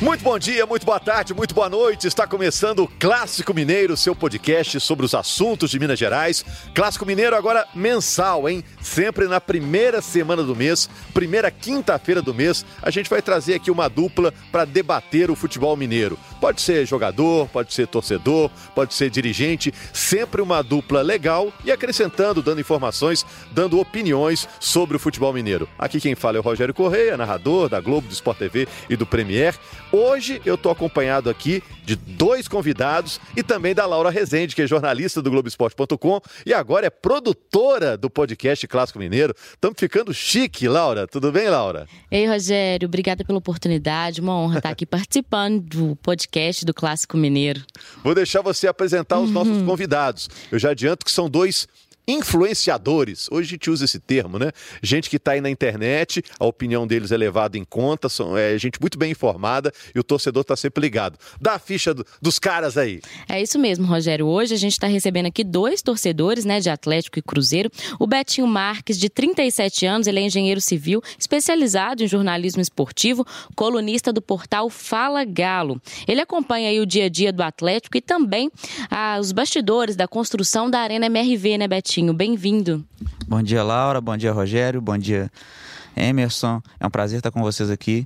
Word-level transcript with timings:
Muito 0.00 0.24
bom 0.24 0.36
dia, 0.36 0.66
muito 0.66 0.84
boa 0.84 0.98
tarde, 0.98 1.32
muito 1.32 1.54
boa 1.54 1.68
noite. 1.68 2.08
Está 2.08 2.26
começando 2.26 2.80
o 2.80 2.88
Clássico 2.88 3.54
Mineiro, 3.54 3.96
seu 3.96 4.14
podcast 4.14 4.80
sobre 4.80 5.06
os 5.06 5.14
assuntos 5.14 5.70
de 5.70 5.78
Minas 5.78 5.98
Gerais. 5.98 6.44
Clássico 6.74 7.06
Mineiro 7.06 7.36
agora 7.36 7.66
mensal, 7.72 8.48
hein? 8.48 8.62
Sempre 8.82 9.28
na 9.28 9.40
primeira 9.40 10.02
semana 10.02 10.42
do 10.42 10.54
mês, 10.54 10.90
primeira 11.14 11.48
quinta-feira 11.48 12.20
do 12.20 12.34
mês, 12.34 12.66
a 12.82 12.90
gente 12.90 13.08
vai 13.08 13.22
trazer 13.22 13.54
aqui 13.54 13.70
uma 13.70 13.88
dupla 13.88 14.34
para 14.50 14.64
debater 14.64 15.30
o 15.30 15.36
futebol 15.36 15.76
mineiro. 15.76 16.18
Pode 16.40 16.60
ser 16.60 16.84
jogador, 16.86 17.48
pode 17.48 17.72
ser 17.72 17.86
torcedor, 17.86 18.50
pode 18.74 18.94
ser 18.94 19.08
dirigente, 19.08 19.72
sempre 19.92 20.42
uma 20.42 20.60
dupla 20.60 21.02
legal 21.02 21.52
e 21.64 21.70
acrescentando, 21.70 22.42
dando 22.42 22.60
informações, 22.60 23.24
dando 23.52 23.78
opiniões 23.78 24.46
sobre 24.58 24.96
o 24.96 25.00
futebol 25.00 25.32
mineiro. 25.32 25.68
Aqui 25.78 26.00
quem 26.00 26.16
fala 26.16 26.36
é 26.36 26.40
o 26.40 26.42
Rogério 26.42 26.74
Correia, 26.74 27.16
narrador 27.16 27.68
da 27.68 27.80
Globo, 27.80 28.08
do 28.08 28.12
Sport 28.12 28.38
TV 28.38 28.68
e 28.90 28.96
do 28.96 29.06
Premier. 29.06 29.54
Hoje 29.96 30.42
eu 30.44 30.56
estou 30.56 30.72
acompanhado 30.72 31.30
aqui 31.30 31.62
de 31.84 31.94
dois 31.94 32.48
convidados 32.48 33.20
e 33.36 33.44
também 33.44 33.76
da 33.76 33.86
Laura 33.86 34.10
Rezende, 34.10 34.52
que 34.52 34.62
é 34.62 34.66
jornalista 34.66 35.22
do 35.22 35.30
Globoesporte.com 35.30 36.20
e 36.44 36.52
agora 36.52 36.88
é 36.88 36.90
produtora 36.90 37.96
do 37.96 38.10
podcast 38.10 38.66
Clássico 38.66 38.98
Mineiro. 38.98 39.32
Estamos 39.52 39.78
ficando 39.78 40.12
chique, 40.12 40.66
Laura. 40.66 41.06
Tudo 41.06 41.30
bem, 41.30 41.48
Laura? 41.48 41.86
Ei, 42.10 42.26
Rogério, 42.26 42.88
obrigada 42.88 43.24
pela 43.24 43.38
oportunidade. 43.38 44.20
Uma 44.20 44.36
honra 44.36 44.58
estar 44.58 44.70
aqui 44.70 44.84
participando 44.84 45.60
do 45.60 45.94
podcast 45.94 46.64
do 46.64 46.74
Clássico 46.74 47.16
Mineiro. 47.16 47.62
Vou 48.02 48.16
deixar 48.16 48.42
você 48.42 48.66
apresentar 48.66 49.20
os 49.20 49.30
nossos 49.30 49.58
uhum. 49.58 49.64
convidados. 49.64 50.28
Eu 50.50 50.58
já 50.58 50.70
adianto 50.70 51.04
que 51.04 51.10
são 51.12 51.30
dois 51.30 51.68
influenciadores. 52.06 53.28
Hoje 53.30 53.48
a 53.48 53.50
gente 53.50 53.70
usa 53.70 53.84
esse 53.84 53.98
termo, 53.98 54.38
né? 54.38 54.52
Gente 54.82 55.08
que 55.08 55.16
está 55.16 55.32
aí 55.32 55.40
na 55.40 55.50
internet, 55.50 56.22
a 56.38 56.44
opinião 56.44 56.86
deles 56.86 57.12
é 57.12 57.16
levada 57.16 57.56
em 57.56 57.64
conta, 57.64 58.08
são 58.08 58.36
é, 58.36 58.56
gente 58.58 58.80
muito 58.80 58.98
bem 58.98 59.10
informada 59.10 59.72
e 59.94 59.98
o 59.98 60.04
torcedor 60.04 60.42
está 60.42 60.56
sempre 60.56 60.82
ligado. 60.82 61.18
Dá 61.40 61.54
a 61.54 61.58
ficha 61.58 61.94
do, 61.94 62.04
dos 62.20 62.38
caras 62.38 62.76
aí. 62.76 63.00
É 63.28 63.40
isso 63.40 63.58
mesmo, 63.58 63.86
Rogério. 63.86 64.26
Hoje 64.26 64.54
a 64.54 64.58
gente 64.58 64.72
está 64.72 64.86
recebendo 64.86 65.26
aqui 65.26 65.42
dois 65.42 65.82
torcedores, 65.82 66.44
né, 66.44 66.60
de 66.60 66.68
Atlético 66.68 67.18
e 67.18 67.22
Cruzeiro. 67.22 67.70
O 67.98 68.06
Betinho 68.06 68.46
Marques, 68.46 68.98
de 68.98 69.08
37 69.08 69.86
anos, 69.86 70.06
ele 70.06 70.20
é 70.20 70.22
engenheiro 70.22 70.60
civil, 70.60 71.02
especializado 71.18 72.02
em 72.02 72.08
jornalismo 72.08 72.60
esportivo, 72.60 73.26
colunista 73.56 74.12
do 74.12 74.20
portal 74.20 74.68
Fala 74.68 75.24
Galo. 75.24 75.80
Ele 76.06 76.20
acompanha 76.20 76.68
aí 76.68 76.80
o 76.80 76.86
dia 76.86 77.06
a 77.06 77.08
dia 77.08 77.32
do 77.32 77.42
Atlético 77.42 77.96
e 77.96 78.00
também 78.00 78.50
ah, 78.90 79.18
os 79.20 79.32
bastidores 79.32 79.96
da 79.96 80.06
construção 80.06 80.68
da 80.68 80.80
Arena 80.80 81.06
MRV, 81.06 81.58
né, 81.58 81.68
Betinho? 81.68 81.93
Bem-vindo. 82.02 82.84
Bom 83.28 83.42
dia, 83.42 83.62
Laura. 83.62 84.00
Bom 84.00 84.16
dia, 84.16 84.32
Rogério. 84.32 84.80
Bom 84.80 84.98
dia, 84.98 85.30
Emerson. 85.96 86.60
É 86.80 86.86
um 86.86 86.90
prazer 86.90 87.18
estar 87.18 87.30
com 87.30 87.40
vocês 87.40 87.70
aqui 87.70 88.04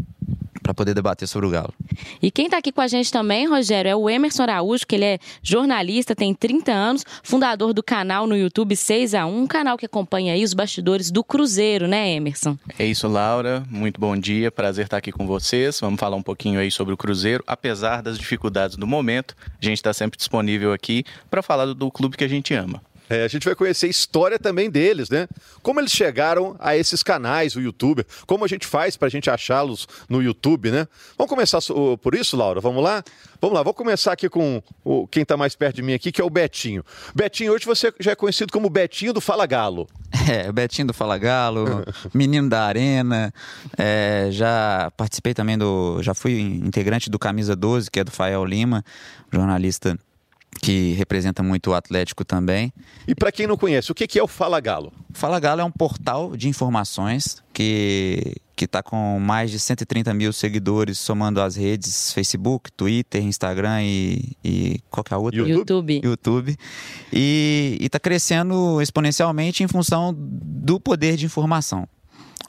para 0.69 0.75
poder 0.75 0.93
debater 0.93 1.27
sobre 1.27 1.49
o 1.49 1.51
Galo. 1.51 1.73
E 2.21 2.31
quem 2.31 2.45
está 2.45 2.59
aqui 2.59 2.71
com 2.71 2.83
a 2.83 2.87
gente 2.87 3.11
também, 3.11 3.49
Rogério, 3.49 3.89
é 3.89 3.97
o 3.97 4.11
Emerson 4.11 4.43
Araújo, 4.43 4.87
que 4.87 4.97
ele 4.97 5.05
é 5.07 5.19
jornalista, 5.43 6.15
tem 6.15 6.35
30 6.35 6.71
anos, 6.71 7.05
fundador 7.23 7.73
do 7.73 7.83
canal 7.83 8.27
no 8.27 8.37
YouTube 8.37 8.77
6 8.77 9.15
a 9.15 9.25
1 9.25 9.41
um 9.41 9.47
canal 9.47 9.79
que 9.79 9.87
acompanha 9.87 10.35
aí 10.35 10.45
os 10.45 10.53
bastidores 10.53 11.11
do 11.11 11.25
Cruzeiro, 11.25 11.89
né, 11.89 12.13
Emerson? 12.13 12.59
É 12.79 12.85
isso, 12.85 13.09
Laura. 13.09 13.65
Muito 13.71 13.99
bom 13.99 14.15
dia, 14.15 14.51
prazer 14.51 14.85
estar 14.85 14.99
aqui 14.99 15.11
com 15.11 15.27
vocês. 15.27 15.81
Vamos 15.81 15.99
falar 15.99 16.17
um 16.17 16.23
pouquinho 16.23 16.61
aí 16.61 16.71
sobre 16.71 16.93
o 16.93 16.99
Cruzeiro. 16.99 17.43
Apesar 17.47 18.03
das 18.03 18.19
dificuldades 18.19 18.77
do 18.77 18.87
momento, 18.87 19.35
a 19.61 19.65
gente 19.65 19.79
está 19.79 19.95
sempre 19.95 20.19
disponível 20.19 20.75
aqui 20.75 21.03
para 21.31 21.43
falar 21.43 21.65
do, 21.65 21.75
do 21.75 21.91
clube 21.91 22.15
que 22.15 22.25
a 22.25 22.29
gente 22.29 22.53
ama. 22.53 22.83
É, 23.09 23.25
a 23.25 23.29
gente 23.29 23.45
vai 23.45 23.55
conhecer 23.55 23.87
a 23.87 23.89
história 23.89 24.39
também 24.39 24.71
deles, 24.71 25.09
né? 25.09 25.27
Como 25.63 25.81
eles 25.81 25.93
chegaram 25.93 26.57
a 26.59 26.77
esses 26.77 27.03
canais, 27.03 27.57
o 27.57 27.61
YouTube, 27.61 28.05
como 28.27 28.45
a 28.45 28.49
gente 28.49 28.67
faz 28.67 28.97
para 28.97 29.07
a 29.07 29.11
gente 29.11 29.31
achá-los 29.31 29.87
no 30.09 30.23
YouTube, 30.23 30.71
né? 30.71 30.87
Vamos 31.17 31.31
começar 31.31 31.59
por 32.01 32.15
isso, 32.15 32.37
Laura? 32.37 32.61
Vamos 32.61 32.83
lá? 32.83 33.03
Vamos 33.41 33.57
lá, 33.57 33.63
vou 33.63 33.73
começar 33.73 34.13
aqui 34.13 34.29
com 34.29 34.61
o, 34.85 35.07
quem 35.07 35.23
está 35.23 35.37
mais 35.37 35.55
perto 35.55 35.77
de 35.77 35.83
mim 35.83 35.95
aqui, 35.95 36.11
que 36.11 36.21
é 36.21 36.25
o 36.25 36.31
Betinho. 36.31 36.85
Betinho, 37.15 37.53
hoje 37.53 37.65
você 37.65 37.93
já 38.01 38.11
é 38.11 38.15
conhecido 38.17 38.53
como 38.53 38.69
Betinho 38.69 39.13
do 39.13 39.21
Fala 39.21 39.47
Galo. 39.47 39.89
É, 40.29 40.53
Betinho 40.53 40.89
do 40.89 40.93
Fala 40.93 41.17
Galo, 41.17 41.85
menino 42.13 42.51
da 42.51 42.65
Arena, 42.65 43.33
é, 43.79 44.29
já 44.31 44.93
participei 44.95 45.33
também 45.33 45.57
do. 45.57 46.03
Já 46.03 46.13
fui 46.13 46.39
integrante 46.39 47.09
do 47.09 47.19
Camisa 47.19 47.57
12, 47.57 47.91
que 47.91 48.01
é 48.01 48.05
do 48.05 48.11
Fael 48.11 48.45
Lima, 48.45 48.85
jornalista 49.33 49.99
que 50.61 50.93
representa 50.93 51.43
muito 51.43 51.71
o 51.71 51.75
Atlético 51.75 52.25
também. 52.25 52.73
E 53.07 53.15
para 53.15 53.31
quem 53.31 53.47
não 53.47 53.57
conhece, 53.57 53.93
o 53.93 53.95
que 53.95 54.19
é 54.19 54.23
o 54.23 54.29
Fala 54.29 54.61
Galo? 54.61 54.93
Fala 55.13 55.39
Galo 55.39 55.61
é 55.61 55.65
um 55.65 55.71
portal 55.71 56.37
de 56.37 56.49
informações 56.49 57.43
que 57.53 58.37
que 58.59 58.65
está 58.65 58.83
com 58.83 59.21
mais 59.21 59.53
de 59.53 59.61
130 59.61 60.13
mil 60.13 60.33
seguidores, 60.33 60.99
somando 60.99 61.41
as 61.41 61.55
redes 61.55 62.13
Facebook, 62.13 62.73
Twitter, 62.73 63.23
Instagram 63.23 63.85
e, 63.85 64.37
e 64.45 64.81
qualquer 64.91 65.17
outra. 65.17 65.41
YouTube. 65.41 66.01
YouTube. 66.03 66.57
E 67.13 67.79
está 67.81 68.01
crescendo 68.01 68.83
exponencialmente 68.83 69.63
em 69.63 69.69
função 69.69 70.13
do 70.13 70.81
poder 70.81 71.17
de 71.17 71.25
informação. 71.25 71.87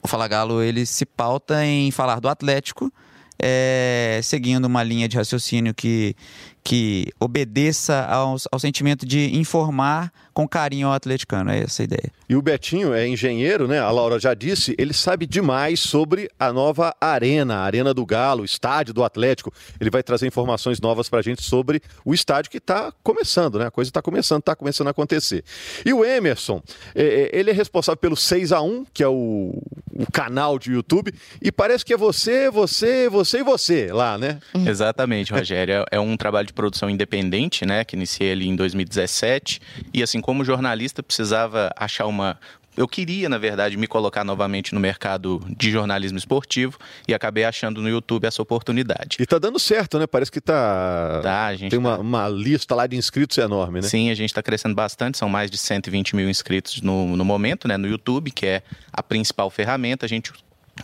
O 0.02 0.08
Fala 0.08 0.28
Galo 0.28 0.64
ele 0.64 0.84
se 0.84 1.06
pauta 1.06 1.64
em 1.64 1.92
falar 1.92 2.20
do 2.20 2.28
Atlético, 2.28 2.92
é, 3.38 4.20
seguindo 4.24 4.66
uma 4.66 4.82
linha 4.82 5.08
de 5.08 5.16
raciocínio 5.16 5.76
que, 5.76 6.16
que 6.64 7.08
obedeça 7.20 8.06
ao, 8.06 8.38
ao 8.52 8.60
sentimento 8.60 9.06
de 9.06 9.36
informar 9.38 10.12
com 10.40 10.48
carinho 10.48 10.88
ao 10.88 10.94
atleticano, 10.94 11.52
é 11.52 11.60
essa 11.64 11.82
a 11.82 11.84
ideia. 11.84 12.14
E 12.30 12.34
o 12.34 12.42
Betinho 12.42 12.94
é 12.94 13.06
engenheiro, 13.06 13.68
né? 13.68 13.78
A 13.78 13.92
Laura 13.92 14.18
já 14.18 14.34
disse, 14.34 14.74
ele 14.78 14.94
sabe 14.94 15.26
demais 15.26 15.82
sobre 15.82 16.30
a 16.40 16.54
nova 16.54 16.96
arena, 17.02 17.58
a 17.58 17.64
Arena 17.64 17.94
do 17.94 18.06
Galo, 18.06 18.44
o 18.44 18.46
estádio 18.46 18.94
do 18.94 19.04
Atlético. 19.04 19.52
Ele 19.82 19.90
vai 19.90 20.02
trazer 20.02 20.28
informações 20.28 20.80
novas 20.80 21.10
para 21.10 21.20
a 21.20 21.22
gente 21.22 21.44
sobre 21.44 21.82
o 22.06 22.14
estádio 22.14 22.50
que 22.50 22.58
está 22.58 22.94
começando, 23.04 23.60
né? 23.60 23.66
A 23.66 23.72
coisa 23.72 23.90
está 23.90 24.02
começando, 24.02 24.40
está 24.40 24.56
começando 24.56 24.88
a 24.88 24.92
acontecer. 24.92 25.44
E 25.86 25.92
o 25.92 26.06
Emerson, 26.06 26.64
é, 26.96 27.04
é 27.04 27.38
ele 27.38 27.50
é 27.50 27.54
responsável 27.54 27.98
pelo 27.98 28.16
6 28.16 28.54
a 28.54 28.62
1 28.62 28.86
que 28.94 29.04
é 29.04 29.10
o, 29.10 29.62
o 29.92 30.10
canal 30.10 30.58
de 30.58 30.72
YouTube, 30.72 31.14
e 31.42 31.52
parece 31.52 31.84
que 31.84 31.94
é 31.94 31.98
você, 31.98 32.50
você, 32.50 33.10
você 33.10 33.40
e 33.40 33.44
você 33.44 33.92
lá, 33.92 34.18
né? 34.18 34.40
Exatamente, 34.66 35.34
Rogério. 35.34 35.84
É, 35.92 35.98
é 35.98 36.00
um 36.00 36.16
trabalho 36.16 36.48
de 36.48 36.54
produção 36.54 36.90
independente, 36.90 37.66
né? 37.66 37.84
Que 37.84 37.98
iniciei 37.98 38.32
ali 38.32 38.48
em 38.48 38.56
2017. 38.56 39.60
E 39.94 40.02
assim, 40.02 40.22
como 40.30 40.46
jornalista, 40.46 41.02
precisava 41.02 41.72
achar 41.76 42.06
uma, 42.06 42.38
eu 42.78 42.88
queria, 42.88 43.28
na 43.28 43.40
verdade, 43.40 43.76
me 43.78 43.88
colocar 43.88 44.24
novamente 44.24 44.76
no 44.76 44.80
mercado 44.80 45.42
de 45.58 45.72
jornalismo 45.72 46.20
esportivo 46.20 46.78
e 47.08 47.16
acabei 47.16 47.44
achando 47.44 47.82
no 47.82 47.90
YouTube 47.90 48.26
essa 48.26 48.44
oportunidade. 48.44 49.18
E 49.20 49.26
tá 49.26 49.40
dando 49.40 49.58
certo, 49.58 49.98
né? 49.98 50.06
Parece 50.06 50.32
que 50.32 50.40
tá. 50.40 51.20
Tá, 51.24 51.48
a 51.48 51.56
gente 51.56 51.72
Tem 51.72 51.80
uma, 51.80 51.96
tá... 51.96 52.02
uma 52.02 52.30
lista 52.30 52.76
lá 52.76 52.86
de 52.86 52.96
inscritos 52.96 53.40
enorme, 53.40 53.82
né? 53.82 53.88
Sim, 53.88 54.12
a 54.12 54.14
gente 54.14 54.30
está 54.30 54.44
crescendo 54.44 54.76
bastante, 54.76 55.18
são 55.18 55.28
mais 55.28 55.50
de 55.50 55.58
120 55.58 56.16
mil 56.16 56.30
inscritos 56.30 56.80
no, 56.80 57.18
no 57.18 57.26
momento, 57.26 57.68
né? 57.68 57.76
No 57.76 57.88
YouTube, 57.88 58.30
que 58.30 58.46
é 58.46 58.62
a 58.94 59.02
principal 59.02 59.50
ferramenta. 59.50 60.06
A 60.06 60.10
gente 60.10 60.32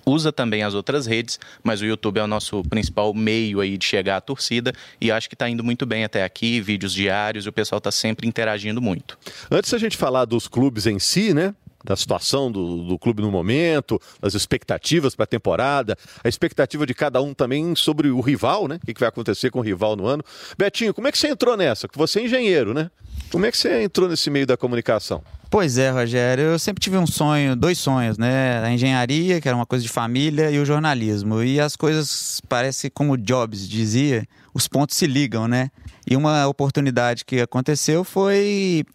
usa 0.05 0.31
também 0.31 0.63
as 0.63 0.73
outras 0.73 1.05
redes, 1.05 1.39
mas 1.63 1.81
o 1.81 1.85
YouTube 1.85 2.19
é 2.19 2.23
o 2.23 2.27
nosso 2.27 2.63
principal 2.63 3.13
meio 3.13 3.59
aí 3.59 3.77
de 3.77 3.85
chegar 3.85 4.17
à 4.17 4.21
torcida 4.21 4.73
e 4.99 5.11
acho 5.11 5.29
que 5.29 5.35
está 5.35 5.49
indo 5.49 5.63
muito 5.63 5.85
bem 5.85 6.03
até 6.03 6.23
aqui, 6.23 6.59
vídeos 6.61 6.93
diários, 6.93 7.45
o 7.45 7.51
pessoal 7.51 7.77
está 7.77 7.91
sempre 7.91 8.27
interagindo 8.27 8.81
muito. 8.81 9.17
Antes 9.51 9.71
da 9.71 9.77
gente 9.77 9.97
falar 9.97 10.25
dos 10.25 10.47
clubes 10.47 10.85
em 10.85 10.99
si, 10.99 11.33
né? 11.33 11.53
da 11.85 11.95
situação 11.95 12.51
do, 12.51 12.83
do, 12.83 12.97
clube 12.97 13.21
no 13.21 13.29
momento, 13.29 14.01
das 14.19 14.33
expectativas 14.33 15.15
para 15.15 15.25
a 15.25 15.27
temporada, 15.27 15.95
a 16.23 16.27
expectativa 16.27 16.83
de 16.85 16.95
cada 16.95 17.21
um 17.21 17.31
também 17.31 17.75
sobre 17.75 18.09
o 18.09 18.19
rival, 18.21 18.67
né? 18.67 18.79
O 18.81 18.85
que 18.87 18.99
vai 18.99 19.07
acontecer 19.07 19.51
com 19.51 19.59
o 19.59 19.61
rival 19.61 19.95
no 19.95 20.07
ano. 20.07 20.23
Betinho, 20.57 20.95
como 20.95 21.07
é 21.07 21.11
que 21.11 21.17
você 21.17 21.27
entrou 21.27 21.55
nessa? 21.55 21.87
Você 21.93 22.21
é 22.21 22.23
engenheiro, 22.25 22.73
né? 22.73 22.89
Como 23.35 23.45
é 23.45 23.51
que 23.51 23.57
você 23.57 23.83
entrou 23.83 24.07
nesse 24.07 24.29
meio 24.29 24.47
da 24.47 24.55
comunicação? 24.55 25.21
Pois 25.49 25.77
é, 25.77 25.89
Rogério. 25.89 26.45
Eu 26.45 26.57
sempre 26.57 26.81
tive 26.81 26.97
um 26.97 27.05
sonho, 27.05 27.53
dois 27.53 27.77
sonhos, 27.77 28.17
né? 28.17 28.63
A 28.63 28.71
engenharia, 28.71 29.41
que 29.41 29.47
era 29.49 29.57
uma 29.57 29.65
coisa 29.65 29.83
de 29.83 29.89
família, 29.89 30.49
e 30.49 30.57
o 30.57 30.63
jornalismo. 30.63 31.43
E 31.43 31.59
as 31.59 31.75
coisas, 31.75 32.39
parece 32.47 32.89
como 32.89 33.17
Jobs 33.17 33.67
dizia, 33.67 34.25
os 34.53 34.69
pontos 34.69 34.95
se 34.95 35.05
ligam, 35.05 35.49
né? 35.49 35.69
E 36.09 36.15
uma 36.15 36.47
oportunidade 36.47 37.25
que 37.25 37.41
aconteceu 37.41 38.05
foi 38.05 38.85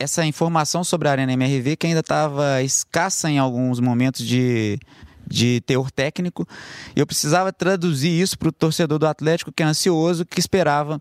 essa 0.00 0.24
informação 0.24 0.82
sobre 0.82 1.06
a 1.06 1.10
Arena 1.10 1.34
MRV, 1.34 1.76
que 1.76 1.86
ainda 1.86 2.00
estava 2.00 2.62
escassa 2.62 3.28
em 3.28 3.38
alguns 3.38 3.80
momentos 3.80 4.26
de, 4.26 4.80
de 5.28 5.60
teor 5.66 5.90
técnico. 5.90 6.48
Eu 6.96 7.06
precisava 7.06 7.52
traduzir 7.52 8.18
isso 8.18 8.38
para 8.38 8.48
o 8.48 8.52
torcedor 8.52 8.98
do 8.98 9.06
Atlético, 9.06 9.52
que 9.52 9.62
é 9.62 9.66
ansioso, 9.66 10.24
que 10.24 10.40
esperava 10.40 10.98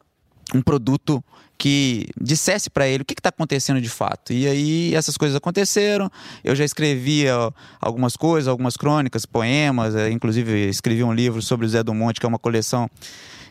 um 0.54 0.62
produto 0.62 1.24
que 1.58 2.08
dissesse 2.20 2.70
para 2.70 2.88
ele 2.88 3.04
o 3.04 3.06
que 3.06 3.14
está 3.14 3.30
acontecendo 3.30 3.82
de 3.82 3.90
fato. 3.90 4.32
E 4.32 4.48
aí 4.48 4.96
essas 4.96 5.18
coisas 5.18 5.36
aconteceram. 5.36 6.10
Eu 6.44 6.56
já 6.56 6.64
escrevia 6.64 7.34
algumas 7.82 8.16
coisas, 8.16 8.48
algumas 8.48 8.78
crônicas, 8.78 9.26
poemas, 9.26 9.94
é, 9.94 10.10
inclusive 10.10 10.70
escrevi 10.70 11.04
um 11.04 11.14
livro 11.14 11.42
sobre 11.42 11.66
o 11.66 11.70
Zé 11.70 11.84
do 11.84 11.94
Monte, 11.94 12.20
que 12.20 12.26
é 12.26 12.30
uma 12.30 12.40
coleção 12.40 12.90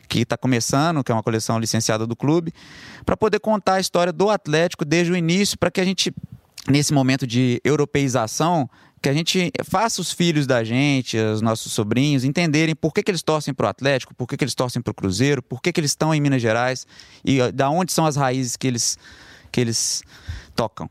que 0.08 0.20
está 0.20 0.38
começando, 0.38 1.04
que 1.04 1.12
é 1.12 1.14
uma 1.14 1.22
coleção 1.22 1.58
licenciada 1.58 2.06
do 2.06 2.16
clube, 2.16 2.52
para 3.04 3.14
poder 3.14 3.40
contar 3.40 3.74
a 3.74 3.80
história 3.80 4.12
do 4.12 4.30
Atlético 4.30 4.86
desde 4.86 5.12
o 5.12 5.16
início, 5.16 5.58
para 5.58 5.70
que 5.70 5.80
a 5.80 5.84
gente 5.84 6.10
nesse 6.68 6.92
momento 6.92 7.26
de 7.26 7.60
europeização, 7.64 8.68
que 9.00 9.08
a 9.08 9.12
gente 9.12 9.52
faça 9.64 10.00
os 10.00 10.12
filhos 10.12 10.46
da 10.46 10.64
gente, 10.64 11.16
os 11.16 11.40
nossos 11.40 11.72
sobrinhos, 11.72 12.24
entenderem 12.24 12.74
por 12.74 12.92
que, 12.92 13.02
que 13.02 13.10
eles 13.10 13.22
torcem 13.22 13.54
para 13.54 13.66
o 13.66 13.68
Atlético, 13.68 14.14
por 14.14 14.26
que, 14.26 14.36
que 14.36 14.44
eles 14.44 14.54
torcem 14.54 14.82
para 14.82 14.90
o 14.90 14.94
Cruzeiro, 14.94 15.42
por 15.42 15.60
que, 15.62 15.72
que 15.72 15.80
eles 15.80 15.92
estão 15.92 16.14
em 16.14 16.20
Minas 16.20 16.42
Gerais 16.42 16.86
e 17.24 17.52
da 17.52 17.70
onde 17.70 17.92
são 17.92 18.06
as 18.06 18.16
raízes 18.16 18.56
que 18.56 18.66
eles, 18.66 18.98
que 19.50 19.60
eles 19.60 20.02
tocam. 20.54 20.90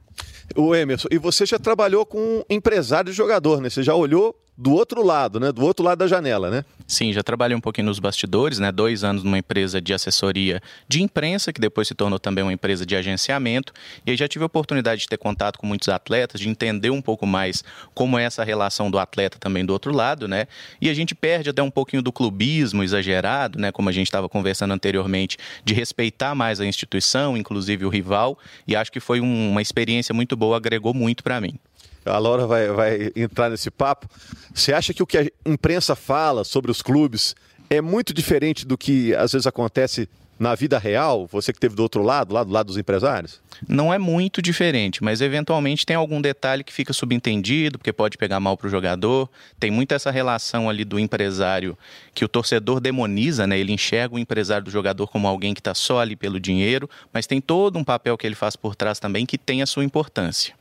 O 0.56 0.74
Emerson, 0.74 1.10
e 1.12 1.18
você 1.18 1.46
já 1.46 1.60
trabalhou 1.60 2.06
com 2.06 2.44
empresário 2.50 3.10
e 3.10 3.14
jogador, 3.14 3.60
né? 3.60 3.70
Você 3.70 3.84
já 3.84 3.94
olhou 3.94 4.34
do 4.58 4.74
outro 4.74 5.04
lado, 5.06 5.40
né? 5.40 5.52
Do 5.52 5.64
outro 5.64 5.86
lado 5.86 6.00
da 6.00 6.08
janela, 6.08 6.50
né? 6.50 6.66
Sim, 6.88 7.14
já 7.14 7.22
trabalhei 7.22 7.56
um 7.56 7.62
pouquinho 7.62 7.86
nos 7.86 8.00
bastidores, 8.00 8.58
né? 8.58 8.72
Dois 8.72 9.04
anos 9.04 9.24
numa 9.24 9.38
empresa 9.38 9.80
de 9.80 9.94
assessoria 9.94 10.60
de 10.88 11.04
imprensa, 11.04 11.54
que 11.54 11.62
depois 11.62 11.88
se 11.88 11.94
tornou 11.94 12.18
também 12.18 12.44
uma 12.44 12.54
empresa 12.54 12.84
de 12.84 12.96
agenciamento. 12.96 13.72
E 14.04 14.12
aí 14.12 14.18
já 14.18 14.28
tive 14.28 14.44
a 14.44 14.48
oportunidade 14.48 15.02
de 15.02 15.08
ter 15.08 15.18
contato 15.18 15.60
com 15.60 15.68
muitos 15.68 15.88
atletas, 15.90 16.42
de 16.42 16.50
entender 16.50 16.90
um 16.90 17.02
pouco 17.02 17.28
mais 17.28 17.64
como 17.94 18.18
é 18.18 18.24
essa 18.24 18.44
relação 18.44 18.90
do 18.90 18.98
atleta 18.98 19.38
também 19.38 19.64
do 19.64 19.74
outro 19.74 19.94
lado, 19.94 20.28
né? 20.28 20.48
E 20.82 20.90
a 20.90 20.94
gente 20.94 21.14
perde 21.14 21.52
até 21.52 21.62
um 21.62 21.70
pouquinho 21.70 22.02
do 22.02 22.12
clubismo 22.12 22.84
exagerado, 22.84 23.60
né? 23.60 23.72
Como 23.72 23.90
a 23.90 23.92
gente 23.92 24.08
estava 24.08 24.28
conversando 24.28 24.74
anteriormente, 24.74 25.38
de 25.64 25.76
respeitar 25.76 26.34
mais 26.34 26.60
a 26.60 26.66
instituição, 26.66 27.38
inclusive 27.38 27.86
o 27.86 27.90
rival. 27.90 28.40
E 28.68 28.76
acho 28.76 28.92
que 28.92 29.00
foi 29.00 29.22
um, 29.22 29.52
uma 29.52 29.62
experiência 29.62 30.16
muito 30.16 30.36
boa, 30.36 30.58
agregou 30.58 30.96
muito 30.96 31.24
para 31.24 31.40
mim 31.40 31.60
a 32.08 32.18
Laura 32.18 32.46
vai, 32.48 32.68
vai 32.70 33.12
entrar 33.16 33.50
nesse 33.50 33.70
papo. 33.70 34.08
Você 34.54 34.74
acha 34.74 34.94
que 34.94 35.04
o 35.04 35.08
que 35.08 35.18
a 35.18 35.28
imprensa 35.46 35.96
fala 35.96 36.44
sobre 36.44 36.72
os 36.72 36.82
clubes 36.82 37.36
é 37.70 37.82
muito 37.82 38.14
diferente 38.14 38.66
do 38.66 38.78
que 38.78 39.14
às 39.16 39.34
vezes 39.34 39.48
acontece 39.48 40.10
na 40.40 40.56
vida 40.56 40.78
real? 40.78 41.28
Você 41.32 41.52
que 41.52 41.60
teve 41.60 41.76
do 41.76 41.84
outro 41.84 42.04
lado, 42.04 42.34
lá 42.34 42.44
do 42.44 42.52
lado 42.52 42.68
dos 42.68 42.78
empresários? 42.78 43.42
Não 43.68 43.94
é 43.94 43.98
muito 43.98 44.42
diferente, 44.42 45.04
mas 45.04 45.22
eventualmente 45.22 45.86
tem 45.86 45.96
algum 45.96 46.22
detalhe 46.22 46.64
que 46.64 46.72
fica 46.72 46.94
subentendido, 46.94 47.78
porque 47.78 47.92
pode 47.92 48.18
pegar 48.18 48.40
mal 48.40 48.56
para 48.56 48.68
o 48.68 48.70
jogador. 48.70 49.30
Tem 49.60 49.72
muito 49.72 49.94
essa 49.94 50.12
relação 50.12 50.70
ali 50.70 50.86
do 50.86 51.00
empresário 51.00 51.78
que 52.14 52.24
o 52.24 52.28
torcedor 52.28 52.80
demoniza, 52.80 53.48
né? 53.48 53.58
Ele 53.58 53.74
enxerga 53.74 54.16
o 54.16 54.20
empresário 54.20 54.66
do 54.66 54.72
jogador 54.72 55.08
como 55.08 55.28
alguém 55.28 55.54
que 55.54 55.60
está 55.60 55.74
só 55.74 56.00
ali 56.00 56.16
pelo 56.16 56.40
dinheiro, 56.40 56.90
mas 57.12 57.26
tem 57.26 57.42
todo 57.42 57.80
um 57.80 57.84
papel 57.84 58.18
que 58.18 58.28
ele 58.28 58.36
faz 58.36 58.56
por 58.56 58.76
trás 58.76 59.00
também 59.00 59.26
que 59.26 59.38
tem 59.38 59.62
a 59.62 59.66
sua 59.66 59.84
importância. 59.84 60.54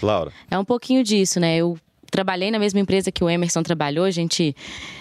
Laura. 0.00 0.32
É 0.50 0.58
um 0.58 0.64
pouquinho 0.64 1.02
disso, 1.02 1.38
né? 1.40 1.56
Eu 1.56 1.76
trabalhei 2.12 2.50
na 2.50 2.58
mesma 2.58 2.78
empresa 2.78 3.10
que 3.10 3.24
o 3.24 3.30
Emerson 3.30 3.62
trabalhou, 3.62 4.04
a 4.04 4.10
gente 4.10 4.54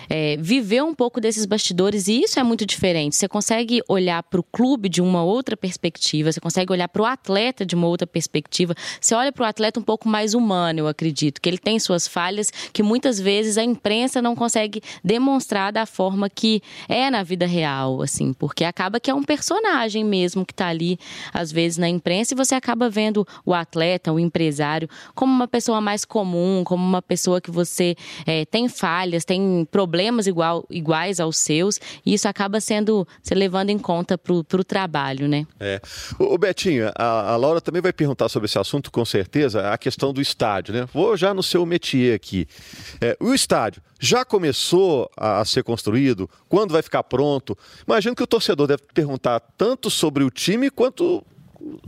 é, 0.09 0.37
viveu 0.39 0.87
um 0.87 0.95
pouco 0.95 1.19
desses 1.19 1.45
bastidores 1.45 2.07
e 2.07 2.21
isso 2.23 2.39
é 2.39 2.43
muito 2.43 2.65
diferente. 2.65 3.17
Você 3.17 3.27
consegue 3.27 3.81
olhar 3.87 4.23
para 4.23 4.39
o 4.39 4.43
clube 4.43 4.87
de 4.87 5.01
uma 5.01 5.21
outra 5.21 5.57
perspectiva, 5.57 6.31
você 6.31 6.39
consegue 6.39 6.71
olhar 6.71 6.87
para 6.87 7.01
o 7.01 7.05
atleta 7.05 7.65
de 7.65 7.75
uma 7.75 7.85
outra 7.85 8.07
perspectiva. 8.07 8.73
Você 8.99 9.13
olha 9.13 9.31
para 9.31 9.43
o 9.43 9.45
atleta 9.45 9.79
um 9.79 9.83
pouco 9.83 10.07
mais 10.07 10.33
humano, 10.33 10.79
eu 10.79 10.87
acredito, 10.87 11.41
que 11.41 11.49
ele 11.49 11.57
tem 11.57 11.77
suas 11.79 12.07
falhas 12.07 12.49
que 12.71 12.81
muitas 12.81 13.19
vezes 13.19 13.57
a 13.57 13.63
imprensa 13.63 14.21
não 14.21 14.33
consegue 14.33 14.81
demonstrar 15.03 15.73
da 15.73 15.85
forma 15.85 16.29
que 16.29 16.61
é 16.87 17.09
na 17.09 17.23
vida 17.23 17.45
real, 17.45 18.01
assim, 18.01 18.31
porque 18.31 18.63
acaba 18.63 19.01
que 19.01 19.11
é 19.11 19.13
um 19.13 19.23
personagem 19.23 20.05
mesmo 20.05 20.45
que 20.45 20.53
está 20.53 20.67
ali, 20.67 20.97
às 21.33 21.51
vezes, 21.51 21.77
na 21.77 21.89
imprensa 21.89 22.33
e 22.33 22.37
você 22.37 22.55
acaba 22.55 22.89
vendo 22.89 23.27
o 23.45 23.53
atleta, 23.53 24.13
o 24.13 24.19
empresário, 24.19 24.89
como 25.13 25.33
uma 25.33 25.47
pessoa 25.47 25.81
mais 25.81 26.05
comum, 26.05 26.63
como 26.63 26.81
uma 26.81 27.00
pessoa 27.01 27.41
que 27.41 27.51
você 27.51 27.95
é, 28.25 28.45
tem 28.45 28.67
falhas, 28.67 29.25
tem 29.25 29.67
problemas 29.69 30.27
igual, 30.27 30.65
iguais 30.69 31.19
aos 31.19 31.37
seus, 31.37 31.79
e 32.05 32.13
isso 32.13 32.27
acaba 32.27 32.59
sendo 32.59 33.07
se 33.21 33.33
levando 33.33 33.69
em 33.69 33.77
conta 33.79 34.17
para 34.17 34.33
o 34.33 34.63
trabalho, 34.63 35.27
né? 35.27 35.45
É. 35.59 35.81
O, 36.19 36.37
Betinho, 36.37 36.91
a, 36.95 37.31
a, 37.31 37.35
Laura 37.35 37.61
também 37.61 37.81
vai 37.81 37.93
perguntar 37.93 38.29
sobre 38.29 38.45
esse 38.45 38.57
assunto, 38.57 38.91
com 38.91 39.05
certeza, 39.05 39.71
a 39.71 39.77
questão 39.77 40.13
do 40.13 40.21
estádio, 40.21 40.73
né? 40.73 40.87
Vou 40.93 41.15
já 41.17 41.33
no 41.33 41.43
seu 41.43 41.65
métier 41.65 42.15
aqui. 42.15 42.47
É, 42.99 43.17
o 43.19 43.33
estádio 43.33 43.81
já 43.99 44.25
começou 44.25 45.09
a, 45.15 45.39
a 45.41 45.45
ser 45.45 45.63
construído? 45.63 46.29
Quando 46.49 46.71
vai 46.71 46.81
ficar 46.81 47.03
pronto? 47.03 47.57
Imagino 47.87 48.15
que 48.15 48.23
o 48.23 48.27
torcedor 48.27 48.67
deve 48.67 48.83
perguntar 48.93 49.39
tanto 49.57 49.89
sobre 49.89 50.23
o 50.23 50.31
time 50.31 50.69
quanto 50.69 51.23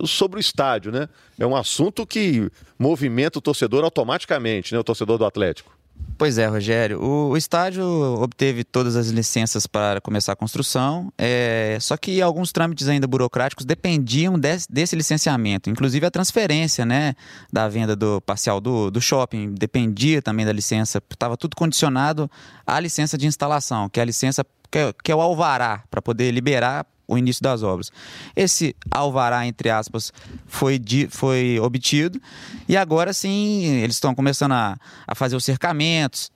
sobre 0.06 0.40
o 0.40 0.42
estádio, 0.42 0.92
né? 0.92 1.08
É 1.40 1.46
um 1.46 1.56
assunto 1.56 2.06
que 2.06 2.50
movimenta 2.78 3.40
o 3.40 3.42
torcedor 3.42 3.84
automaticamente, 3.84 4.74
né? 4.74 4.80
O 4.80 4.84
torcedor 4.84 5.18
do 5.18 5.26
Atlético. 5.26 5.72
Pois 6.18 6.38
é, 6.38 6.46
Rogério. 6.46 7.02
O, 7.02 7.30
o, 7.30 7.38
estádio 7.38 7.84
obteve 8.22 8.64
todas 8.64 8.96
as 8.96 9.08
licenças 9.08 9.66
para 9.66 10.00
começar 10.00 10.34
a 10.34 10.36
construção, 10.36 11.12
é, 11.18 11.78
só 11.82 11.98
que 11.98 12.22
alguns 12.22 12.52
trâmites 12.52 12.88
ainda 12.88 13.08
burocráticos 13.08 13.66
dependiam 13.66 14.40
desse, 14.40 14.72
desse, 14.72 14.96
licenciamento, 14.96 15.70
inclusive 15.70 16.06
a 16.06 16.12
transferência 16.12 16.86
né, 16.86 17.16
da 17.52 17.68
venda 17.68 17.96
do 17.96 18.22
parcial 18.22 18.62
do, 18.62 18.92
do 18.92 19.02
shopping 19.02 19.54
dependia 19.54 20.22
também 20.22 20.46
da 20.46 20.54
licença, 20.54 21.02
estava 21.12 21.36
tudo 21.36 21.56
condicionado 21.56 22.30
à 22.66 22.80
licença 22.80 23.18
de 23.18 23.26
instalação, 23.26 23.90
que 23.90 24.00
é 24.00 24.04
a 24.04 24.06
licença 24.06 24.46
que 24.72 24.78
é, 24.78 24.94
que 25.04 25.12
é 25.12 25.16
o 25.16 25.22
alvará 25.22 25.84
para 25.90 26.02
poder 26.02 26.32
liberar 26.32 26.86
o 27.08 27.18
início 27.18 27.42
das 27.42 27.64
obras. 27.64 27.92
Esse 28.36 28.76
alvará, 28.90 29.46
entre 29.46 29.70
aspas, 29.70 30.12
foi, 30.46 30.80
de, 30.80 31.08
foi 31.10 31.60
obtido 31.60 32.22
e 32.68 32.78
agora 32.78 33.14
sim 33.14 33.66
eles 33.66 33.96
estão 33.96 34.16
começando 34.16 34.54
a, 34.54 34.78
a 35.08 35.16
fazer 35.16 35.36
os 35.36 35.44
cercamentos, 35.44 36.32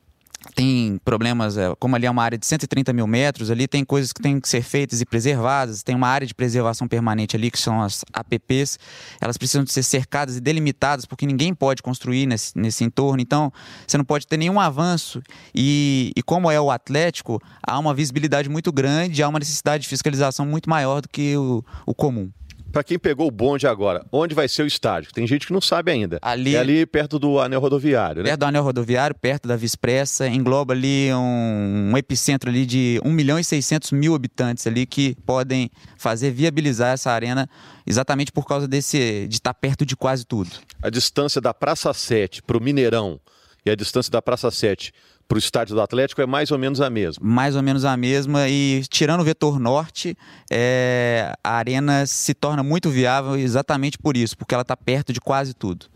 tem 0.53 0.99
problemas, 1.03 1.57
é, 1.57 1.73
como 1.79 1.95
ali 1.95 2.05
é 2.05 2.11
uma 2.11 2.23
área 2.23 2.37
de 2.37 2.45
130 2.45 2.93
mil 2.93 3.07
metros, 3.07 3.51
ali 3.51 3.67
tem 3.67 3.83
coisas 3.83 4.11
que 4.13 4.21
têm 4.21 4.39
que 4.39 4.47
ser 4.47 4.61
feitas 4.61 5.01
e 5.01 5.05
preservadas, 5.05 5.83
tem 5.83 5.95
uma 5.95 6.07
área 6.07 6.25
de 6.25 6.33
preservação 6.33 6.87
permanente 6.87 7.35
ali, 7.35 7.51
que 7.51 7.59
são 7.59 7.81
as 7.81 8.03
APPs, 8.13 8.79
elas 9.21 9.37
precisam 9.37 9.63
de 9.63 9.71
ser 9.71 9.83
cercadas 9.83 10.37
e 10.37 10.41
delimitadas, 10.41 11.05
porque 11.05 11.25
ninguém 11.25 11.53
pode 11.53 11.81
construir 11.81 12.25
nesse, 12.25 12.57
nesse 12.57 12.83
entorno, 12.83 13.21
então 13.21 13.51
você 13.85 13.97
não 13.97 14.05
pode 14.05 14.27
ter 14.27 14.37
nenhum 14.37 14.59
avanço, 14.59 15.21
e, 15.53 16.11
e 16.15 16.23
como 16.23 16.49
é 16.49 16.59
o 16.59 16.71
Atlético, 16.71 17.41
há 17.61 17.77
uma 17.77 17.93
visibilidade 17.93 18.49
muito 18.49 18.71
grande, 18.71 19.23
há 19.23 19.27
uma 19.27 19.39
necessidade 19.39 19.83
de 19.83 19.89
fiscalização 19.89 20.45
muito 20.45 20.69
maior 20.69 21.01
do 21.01 21.09
que 21.09 21.35
o, 21.37 21.63
o 21.85 21.93
comum 21.93 22.31
para 22.77 22.83
quem 22.83 22.99
pegou 22.99 23.27
o 23.27 23.31
bonde 23.31 23.65
agora, 23.65 24.05
onde 24.11 24.35
vai 24.35 24.47
ser 24.47 24.61
o 24.61 24.67
estádio? 24.67 25.11
Tem 25.11 25.25
gente 25.25 25.47
que 25.47 25.51
não 25.51 25.59
sabe 25.59 25.91
ainda. 25.91 26.19
Ali, 26.21 26.55
é 26.55 26.59
ali 26.59 26.85
perto 26.85 27.17
do 27.17 27.39
anel 27.39 27.59
rodoviário, 27.59 28.21
né? 28.21 28.29
Perto 28.29 28.41
do 28.41 28.45
anel 28.45 28.61
rodoviário, 28.61 29.15
perto 29.15 29.47
da 29.47 29.55
Vispressa, 29.55 30.27
engloba 30.27 30.75
ali 30.75 31.11
um, 31.11 31.89
um, 31.91 31.97
epicentro 31.97 32.51
ali 32.51 32.67
de 32.67 33.01
1 33.03 33.11
milhão 33.11 33.39
e 33.39 33.43
600 33.43 33.91
mil 33.93 34.13
habitantes 34.13 34.67
ali 34.67 34.85
que 34.85 35.15
podem 35.25 35.71
fazer 35.97 36.29
viabilizar 36.29 36.93
essa 36.93 37.09
arena 37.09 37.49
exatamente 37.83 38.31
por 38.31 38.45
causa 38.45 38.67
desse 38.67 39.25
de 39.27 39.37
estar 39.37 39.55
perto 39.55 39.83
de 39.83 39.95
quase 39.95 40.23
tudo. 40.23 40.51
A 40.79 40.91
distância 40.91 41.41
da 41.41 41.55
Praça 41.55 41.91
7 41.91 42.43
para 42.43 42.59
o 42.59 42.61
Mineirão 42.61 43.19
e 43.65 43.71
a 43.71 43.75
distância 43.75 44.11
da 44.11 44.21
Praça 44.21 44.51
7 44.51 44.93
para 45.27 45.35
o 45.35 45.39
estádio 45.39 45.75
do 45.75 45.81
Atlético 45.81 46.21
é 46.21 46.25
mais 46.25 46.51
ou 46.51 46.57
menos 46.57 46.79
a 46.79 46.89
mesma. 46.89 47.25
Mais 47.25 47.55
ou 47.55 47.61
menos 47.61 47.83
a 47.83 47.97
mesma 47.97 48.47
e 48.47 48.83
tirando 48.89 49.21
o 49.21 49.23
vetor 49.23 49.59
norte, 49.59 50.17
é, 50.49 51.33
a 51.43 51.57
arena 51.57 52.05
se 52.05 52.33
torna 52.33 52.63
muito 52.63 52.89
viável 52.89 53.35
exatamente 53.35 53.97
por 53.97 54.15
isso, 54.15 54.37
porque 54.37 54.53
ela 54.53 54.61
está 54.61 54.77
perto 54.77 55.11
de 55.11 55.19
quase 55.19 55.53
tudo. 55.53 55.87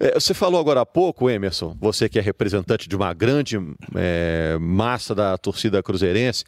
É, 0.00 0.14
você 0.18 0.34
falou 0.34 0.58
agora 0.58 0.80
há 0.80 0.86
pouco, 0.86 1.28
Emerson, 1.28 1.76
você 1.78 2.08
que 2.08 2.18
é 2.18 2.22
representante 2.22 2.88
de 2.88 2.96
uma 2.96 3.12
grande 3.12 3.56
é, 3.94 4.56
massa 4.60 5.14
da 5.14 5.36
torcida 5.36 5.82
cruzeirense, 5.82 6.44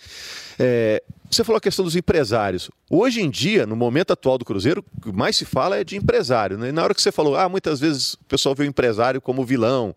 é, 0.58 1.02
você 1.34 1.44
falou 1.44 1.58
a 1.58 1.60
questão 1.60 1.84
dos 1.84 1.96
empresários. 1.96 2.70
Hoje 2.90 3.20
em 3.20 3.28
dia, 3.28 3.66
no 3.66 3.74
momento 3.74 4.12
atual 4.12 4.38
do 4.38 4.44
Cruzeiro, 4.44 4.84
o 4.96 5.00
que 5.00 5.12
mais 5.12 5.36
se 5.36 5.44
fala 5.44 5.76
é 5.76 5.84
de 5.84 5.96
empresário. 5.96 6.56
Né? 6.56 6.68
E 6.68 6.72
na 6.72 6.82
hora 6.82 6.94
que 6.94 7.02
você 7.02 7.10
falou, 7.10 7.36
ah, 7.36 7.48
muitas 7.48 7.80
vezes 7.80 8.14
o 8.14 8.24
pessoal 8.24 8.54
vê 8.54 8.64
o 8.64 8.66
empresário 8.66 9.20
como 9.20 9.44
vilão. 9.44 9.94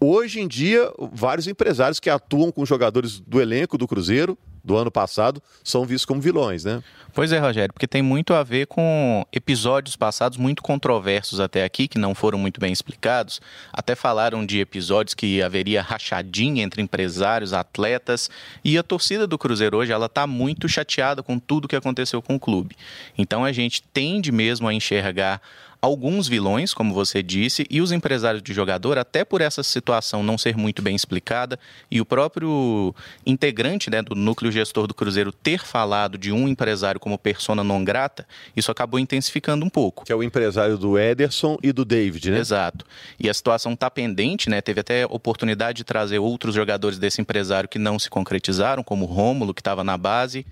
Hoje 0.00 0.40
em 0.40 0.48
dia, 0.48 0.92
vários 1.12 1.46
empresários 1.46 1.98
que 1.98 2.10
atuam 2.10 2.52
com 2.52 2.64
jogadores 2.66 3.20
do 3.20 3.40
elenco 3.40 3.78
do 3.78 3.88
Cruzeiro 3.88 4.36
do 4.64 4.76
ano 4.76 4.90
passado 4.90 5.42
são 5.62 5.84
vistos 5.84 6.06
como 6.06 6.20
vilões, 6.20 6.64
né? 6.64 6.82
Pois 7.12 7.30
é, 7.30 7.38
Rogério, 7.38 7.72
porque 7.72 7.86
tem 7.86 8.02
muito 8.02 8.34
a 8.34 8.42
ver 8.42 8.66
com 8.66 9.24
episódios 9.32 9.94
passados 9.94 10.36
muito 10.36 10.60
controversos 10.62 11.38
até 11.38 11.62
aqui, 11.62 11.86
que 11.86 11.96
não 11.96 12.12
foram 12.12 12.38
muito 12.38 12.60
bem 12.60 12.72
explicados. 12.72 13.40
Até 13.72 13.94
falaram 13.94 14.44
de 14.44 14.58
episódios 14.58 15.14
que 15.14 15.40
haveria 15.40 15.80
rachadinha 15.80 16.64
entre 16.64 16.82
empresários, 16.82 17.52
atletas, 17.52 18.28
e 18.64 18.76
a 18.76 18.82
torcida 18.82 19.28
do 19.28 19.38
Cruzeiro 19.38 19.76
hoje, 19.76 19.92
ela 19.92 20.06
está 20.06 20.26
muito 20.26 20.68
chateada 20.68 21.22
com 21.22 21.38
tudo 21.38 21.68
que 21.68 21.76
aconteceu 21.76 22.20
com 22.20 22.34
o 22.34 22.40
clube. 22.40 22.74
Então 23.16 23.44
a 23.44 23.52
gente 23.52 23.80
tende 23.80 24.32
mesmo 24.32 24.66
a 24.66 24.74
enxergar 24.74 25.40
alguns 25.84 26.26
vilões, 26.26 26.72
como 26.72 26.94
você 26.94 27.22
disse, 27.22 27.66
e 27.68 27.82
os 27.82 27.92
empresários 27.92 28.42
de 28.42 28.54
jogador, 28.54 28.96
até 28.96 29.22
por 29.22 29.42
essa 29.42 29.62
situação 29.62 30.22
não 30.22 30.38
ser 30.38 30.56
muito 30.56 30.80
bem 30.80 30.96
explicada, 30.96 31.58
e 31.90 32.00
o 32.00 32.06
próprio 32.06 32.94
integrante 33.26 33.90
né, 33.90 34.00
do 34.00 34.14
núcleo 34.14 34.50
gestor 34.50 34.86
do 34.86 34.94
Cruzeiro 34.94 35.30
ter 35.30 35.60
falado 35.60 36.16
de 36.16 36.32
um 36.32 36.48
empresário 36.48 36.98
como 36.98 37.18
persona 37.18 37.62
non 37.62 37.84
grata, 37.84 38.26
isso 38.56 38.70
acabou 38.70 38.98
intensificando 38.98 39.62
um 39.62 39.68
pouco. 39.68 40.06
Que 40.06 40.12
é 40.12 40.16
o 40.16 40.22
empresário 40.22 40.78
do 40.78 40.98
Ederson 40.98 41.58
e 41.62 41.70
do 41.70 41.84
David, 41.84 42.30
né? 42.30 42.38
Exato. 42.38 42.86
E 43.20 43.28
a 43.28 43.34
situação 43.34 43.74
está 43.74 43.90
pendente, 43.90 44.48
né? 44.48 44.62
Teve 44.62 44.80
até 44.80 45.04
oportunidade 45.04 45.76
de 45.78 45.84
trazer 45.84 46.18
outros 46.18 46.54
jogadores 46.54 46.98
desse 46.98 47.20
empresário 47.20 47.68
que 47.68 47.78
não 47.78 47.98
se 47.98 48.08
concretizaram, 48.08 48.82
como 48.82 49.04
o 49.04 49.08
Rômulo, 49.08 49.52
que 49.52 49.60
estava 49.60 49.84
na 49.84 49.98
base. 49.98 50.46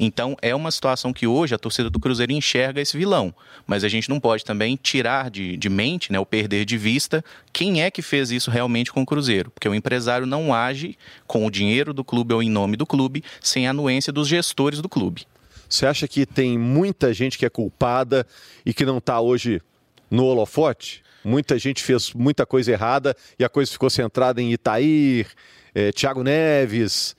Então, 0.00 0.34
é 0.40 0.54
uma 0.54 0.70
situação 0.70 1.12
que 1.12 1.26
hoje 1.26 1.54
a 1.54 1.58
torcida 1.58 1.90
do 1.90 2.00
Cruzeiro 2.00 2.32
enxerga 2.32 2.80
esse 2.80 2.96
vilão. 2.96 3.34
Mas 3.66 3.84
a 3.84 3.88
gente 3.88 4.08
não 4.08 4.18
pode 4.18 4.46
também 4.46 4.77
tirar 4.78 5.30
de, 5.30 5.56
de 5.56 5.68
mente, 5.68 6.12
né, 6.12 6.18
ou 6.18 6.24
perder 6.26 6.64
de 6.64 6.78
vista, 6.78 7.24
quem 7.52 7.82
é 7.82 7.90
que 7.90 8.02
fez 8.02 8.30
isso 8.30 8.50
realmente 8.50 8.92
com 8.92 9.02
o 9.02 9.06
Cruzeiro. 9.06 9.50
Porque 9.50 9.68
o 9.68 9.74
empresário 9.74 10.26
não 10.26 10.54
age 10.54 10.96
com 11.26 11.44
o 11.46 11.50
dinheiro 11.50 11.92
do 11.92 12.04
clube 12.04 12.32
ou 12.32 12.42
em 12.42 12.50
nome 12.50 12.76
do 12.76 12.86
clube, 12.86 13.22
sem 13.40 13.66
a 13.66 13.70
anuência 13.70 14.12
dos 14.12 14.28
gestores 14.28 14.80
do 14.80 14.88
clube. 14.88 15.26
Você 15.68 15.86
acha 15.86 16.08
que 16.08 16.24
tem 16.24 16.56
muita 16.56 17.12
gente 17.12 17.36
que 17.36 17.44
é 17.44 17.50
culpada 17.50 18.26
e 18.64 18.72
que 18.72 18.86
não 18.86 18.98
está 18.98 19.20
hoje 19.20 19.60
no 20.10 20.24
holofote? 20.24 21.02
Muita 21.22 21.58
gente 21.58 21.82
fez 21.82 22.14
muita 22.14 22.46
coisa 22.46 22.72
errada 22.72 23.14
e 23.38 23.44
a 23.44 23.48
coisa 23.48 23.70
ficou 23.70 23.90
centrada 23.90 24.40
em 24.40 24.52
Itair, 24.52 25.26
eh, 25.74 25.92
Thiago 25.92 26.22
Neves, 26.22 27.14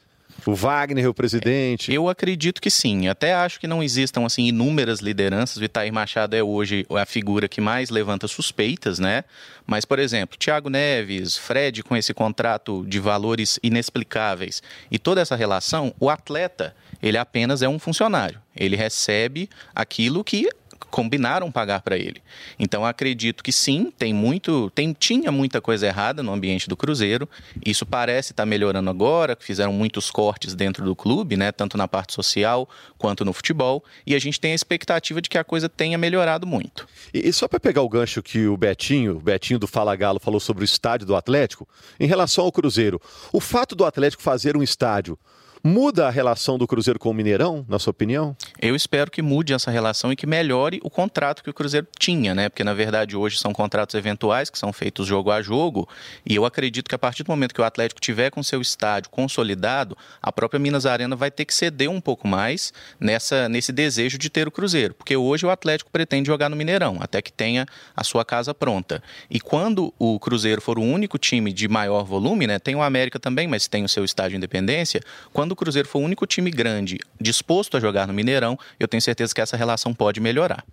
o 0.46 0.54
Wagner, 0.54 1.10
o 1.10 1.14
presidente? 1.14 1.94
Eu 1.94 2.10
acredito 2.10 2.62
que 2.62 2.70
sim. 2.70 3.08
Até 3.08 3.34
acho 3.34 3.60
que 3.60 3.68
não 3.68 3.84
existam 3.84 4.26
assim 4.26 4.46
inúmeras 4.46 5.00
lideranças. 5.00 5.58
O 5.58 5.64
Itair 5.64 5.92
Machado 5.92 6.36
é 6.36 6.44
hoje 6.44 6.86
a 6.90 7.06
figura 7.06 7.48
que 7.48 7.62
mais 7.62 7.90
levanta 7.90 8.28
suspeitas, 8.28 9.00
né? 9.00 9.24
Mas, 9.66 9.86
por 9.86 10.00
exemplo, 10.00 10.38
Thiago 10.38 10.70
Neves, 10.70 11.38
Fred 11.38 11.84
com 11.84 11.96
esse 11.96 12.14
contrato 12.14 12.86
de 12.88 13.00
valores 13.00 13.60
inexplicáveis 13.62 14.64
e 14.90 14.98
toda 14.98 15.22
essa 15.22 15.36
relação, 15.36 15.94
o 16.00 16.10
atleta, 16.10 16.76
ele 17.02 17.18
apenas 17.18 17.62
é 17.62 17.70
um 17.70 17.80
funcionário. 17.80 18.40
Ele 18.56 18.76
recebe 18.76 19.50
aquilo 19.74 20.24
que 20.24 20.50
combinaram 20.90 21.52
pagar 21.52 21.82
para 21.82 21.98
ele. 21.98 22.22
Então 22.58 22.86
acredito 22.86 23.44
que 23.44 23.52
sim, 23.52 23.92
tem 23.98 24.14
muito, 24.14 24.70
tem, 24.72 24.94
tinha 24.94 25.32
muita 25.32 25.62
coisa 25.62 25.88
errada 25.88 26.24
no 26.24 26.32
ambiente 26.32 26.68
do 26.68 26.76
Cruzeiro. 26.76 27.28
Isso 27.66 27.86
parece 27.86 28.32
estar 28.32 28.44
tá 28.44 28.46
melhorando 28.46 28.90
agora, 28.90 29.38
fizeram 29.40 29.74
muitos 29.74 30.10
cortes 30.10 30.56
dentro 30.56 30.84
do 30.84 30.96
clube, 30.96 31.38
né, 31.38 31.52
tanto 31.52 31.78
na 31.78 31.88
parte 31.88 32.14
social 32.14 32.68
quanto 32.98 33.24
no 33.24 33.34
futebol, 33.34 33.84
e 34.06 34.16
a 34.16 34.20
gente 34.20 34.40
tem 34.40 34.52
a 34.52 34.56
expectativa 34.56 35.22
de 35.22 35.30
que 35.30 35.38
a 35.38 35.44
coisa 35.44 35.70
tenha 35.70 35.98
melhorado 35.98 36.46
muito. 36.46 36.88
E, 37.14 37.28
e 37.30 37.34
só 37.34 37.48
para 37.48 37.60
pegar 37.60 37.82
o 37.82 37.90
gancho 37.90 38.22
que 38.22 38.48
o 38.48 38.58
Betinho, 38.58 39.18
o 39.18 39.20
Betinho 39.20 39.60
do 39.60 39.68
Fala 39.68 39.96
Galo 39.96 40.20
falou 40.20 40.40
sobre 40.40 40.64
o 40.64 40.66
estádio 40.66 41.08
do 41.08 41.16
Atlético, 41.16 41.68
em 42.00 42.08
relação 42.08 42.46
ao 42.46 42.52
Cruzeiro, 42.52 43.02
o 43.32 43.40
fato 43.40 43.76
do 43.76 43.86
Atlético 43.86 44.24
fazer 44.24 44.58
um 44.58 44.64
estádio 44.64 45.18
Muda 45.62 46.08
a 46.08 46.10
relação 46.10 46.58
do 46.58 46.66
Cruzeiro 46.66 46.98
com 46.98 47.10
o 47.10 47.14
Mineirão, 47.14 47.66
na 47.68 47.78
sua 47.78 47.92
opinião? 47.92 48.34
Eu 48.62 48.78
espero 48.78 49.12
que 49.12 49.22
mude 49.22 49.54
essa 49.54 49.70
relação 49.70 50.10
e 50.10 50.16
que 50.16 50.26
melhore 50.26 50.80
o 50.84 50.90
contrato 50.90 51.44
que 51.44 51.50
o 51.50 51.54
Cruzeiro 51.54 51.86
tinha, 52.00 52.34
né? 52.34 52.48
Porque 52.48 52.64
na 52.64 52.74
verdade 52.74 53.18
hoje 53.18 53.38
são 53.38 53.52
contratos 53.52 53.94
eventuais 53.94 54.50
que 54.50 54.58
são 54.58 54.72
feitos 54.72 55.06
jogo 55.06 55.32
a 55.32 55.42
jogo, 55.42 55.88
e 56.26 56.34
eu 56.34 56.46
acredito 56.46 56.88
que 56.88 56.96
a 56.96 56.98
partir 56.98 57.24
do 57.24 57.28
momento 57.28 57.54
que 57.54 57.60
o 57.60 57.66
Atlético 57.66 58.00
tiver 58.00 58.30
com 58.30 58.42
seu 58.42 58.62
estádio 58.62 59.10
consolidado, 59.10 59.98
a 60.22 60.32
própria 60.32 60.58
Minas 60.60 60.86
Arena 60.86 61.14
vai 61.14 61.30
ter 61.30 61.44
que 61.44 61.54
ceder 61.54 61.90
um 61.90 62.00
pouco 62.00 62.26
mais 62.26 62.72
nessa 62.98 63.50
nesse 63.50 63.74
desejo 63.74 64.18
de 64.18 64.30
ter 64.30 64.48
o 64.48 64.52
Cruzeiro, 64.52 64.94
porque 64.94 65.18
hoje 65.18 65.46
o 65.46 65.50
Atlético 65.50 65.92
pretende 65.92 66.28
jogar 66.28 66.48
no 66.48 66.56
Mineirão, 66.56 67.00
até 67.02 67.22
que 67.22 67.34
tenha 67.34 67.66
a 67.94 68.04
sua 68.06 68.24
casa 68.24 68.54
pronta. 68.54 69.04
E 69.30 69.42
quando 69.42 69.94
o 70.00 70.18
Cruzeiro 70.22 70.62
for 70.62 70.80
o 70.80 70.82
único 70.82 71.18
time 71.18 71.52
de 71.52 71.68
maior 71.68 72.06
volume, 72.06 72.48
né? 72.48 72.60
Tem 72.60 72.76
o 72.76 72.82
América 72.82 73.20
também, 73.20 73.46
mas 73.46 73.68
tem 73.68 73.84
o 73.84 73.90
seu 73.90 74.06
estádio 74.06 74.38
Independência, 74.38 75.02
quando 75.34 75.49
quando 75.50 75.54
o 75.54 75.56
Cruzeiro 75.56 75.88
for 75.88 76.00
o 76.00 76.04
único 76.04 76.28
time 76.28 76.52
grande 76.52 77.00
disposto 77.20 77.76
a 77.76 77.80
jogar 77.80 78.08
no 78.08 78.14
Mineirão, 78.14 78.58
eu 78.80 78.88
tenho 78.88 79.02
certeza 79.02 79.34
que 79.34 79.42
essa 79.42 79.58
relação 79.58 79.94
pode 79.94 80.20
melhorar. 80.20 80.64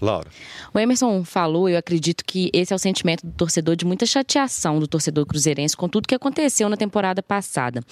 Laura. 0.00 0.30
O 0.72 0.78
Emerson 0.78 1.24
falou, 1.24 1.68
eu 1.68 1.76
acredito 1.76 2.24
que 2.24 2.50
esse 2.52 2.72
é 2.72 2.76
o 2.76 2.78
sentimento 2.78 3.26
do 3.26 3.32
torcedor 3.32 3.74
de 3.74 3.84
muita 3.84 4.06
chateação 4.06 4.78
do 4.78 4.86
torcedor 4.86 5.26
cruzeirense 5.26 5.76
com 5.76 5.88
tudo 5.88 6.06
que 6.06 6.14
aconteceu 6.14 6.68
na 6.68 6.76
temporada 6.76 7.22
passada. 7.22 7.82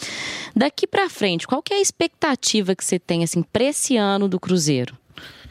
Daqui 0.55 0.87
para 0.87 1.11
frente, 1.11 1.47
qual 1.47 1.61
que 1.61 1.75
é 1.75 1.79
a 1.79 1.81
expectativa 1.81 2.77
que 2.77 2.85
você 2.85 2.99
tem 2.99 3.25
assim 3.25 3.43
para 3.43 3.65
esse 3.65 3.97
ano 3.97 4.29
do 4.29 4.39
Cruzeiro? 4.39 4.97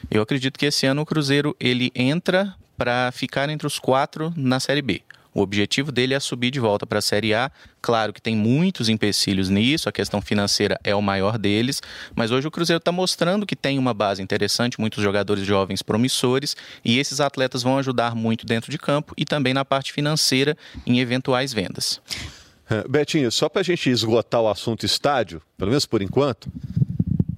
Eu 0.09 0.21
acredito 0.21 0.57
que 0.57 0.65
esse 0.65 0.85
ano 0.85 1.01
o 1.01 1.05
Cruzeiro 1.05 1.55
ele 1.59 1.91
entra 1.93 2.55
para 2.77 3.11
ficar 3.11 3.49
entre 3.49 3.67
os 3.67 3.77
quatro 3.77 4.33
na 4.35 4.59
Série 4.59 4.81
B. 4.81 5.01
O 5.35 5.41
objetivo 5.41 5.91
dele 5.91 6.13
é 6.13 6.19
subir 6.19 6.49
de 6.49 6.61
volta 6.61 6.87
para 6.87 6.99
a 6.99 7.01
Série 7.01 7.33
A. 7.33 7.51
Claro 7.81 8.13
que 8.13 8.21
tem 8.21 8.37
muitos 8.37 8.87
empecilhos 8.87 9.49
nisso, 9.49 9.89
a 9.89 9.91
questão 9.91 10.21
financeira 10.21 10.79
é 10.81 10.95
o 10.95 11.01
maior 11.01 11.37
deles, 11.37 11.81
mas 12.15 12.31
hoje 12.31 12.47
o 12.47 12.51
Cruzeiro 12.51 12.77
está 12.77 12.89
mostrando 12.89 13.45
que 13.45 13.55
tem 13.55 13.77
uma 13.77 13.93
base 13.93 14.23
interessante, 14.23 14.79
muitos 14.79 15.03
jogadores 15.03 15.45
jovens 15.45 15.81
promissores, 15.81 16.55
e 16.85 16.97
esses 16.99 17.19
atletas 17.19 17.61
vão 17.61 17.77
ajudar 17.77 18.15
muito 18.15 18.45
dentro 18.45 18.71
de 18.71 18.77
campo 18.77 19.13
e 19.17 19.25
também 19.25 19.53
na 19.53 19.65
parte 19.65 19.91
financeira 19.91 20.57
em 20.85 20.99
eventuais 21.01 21.53
vendas. 21.53 22.01
É, 22.69 22.87
Betinho, 22.87 23.29
só 23.29 23.49
para 23.49 23.59
a 23.59 23.63
gente 23.63 23.89
esgotar 23.89 24.41
o 24.41 24.47
assunto 24.47 24.85
estádio, 24.85 25.41
pelo 25.57 25.69
menos 25.69 25.85
por 25.85 26.01
enquanto, 26.01 26.49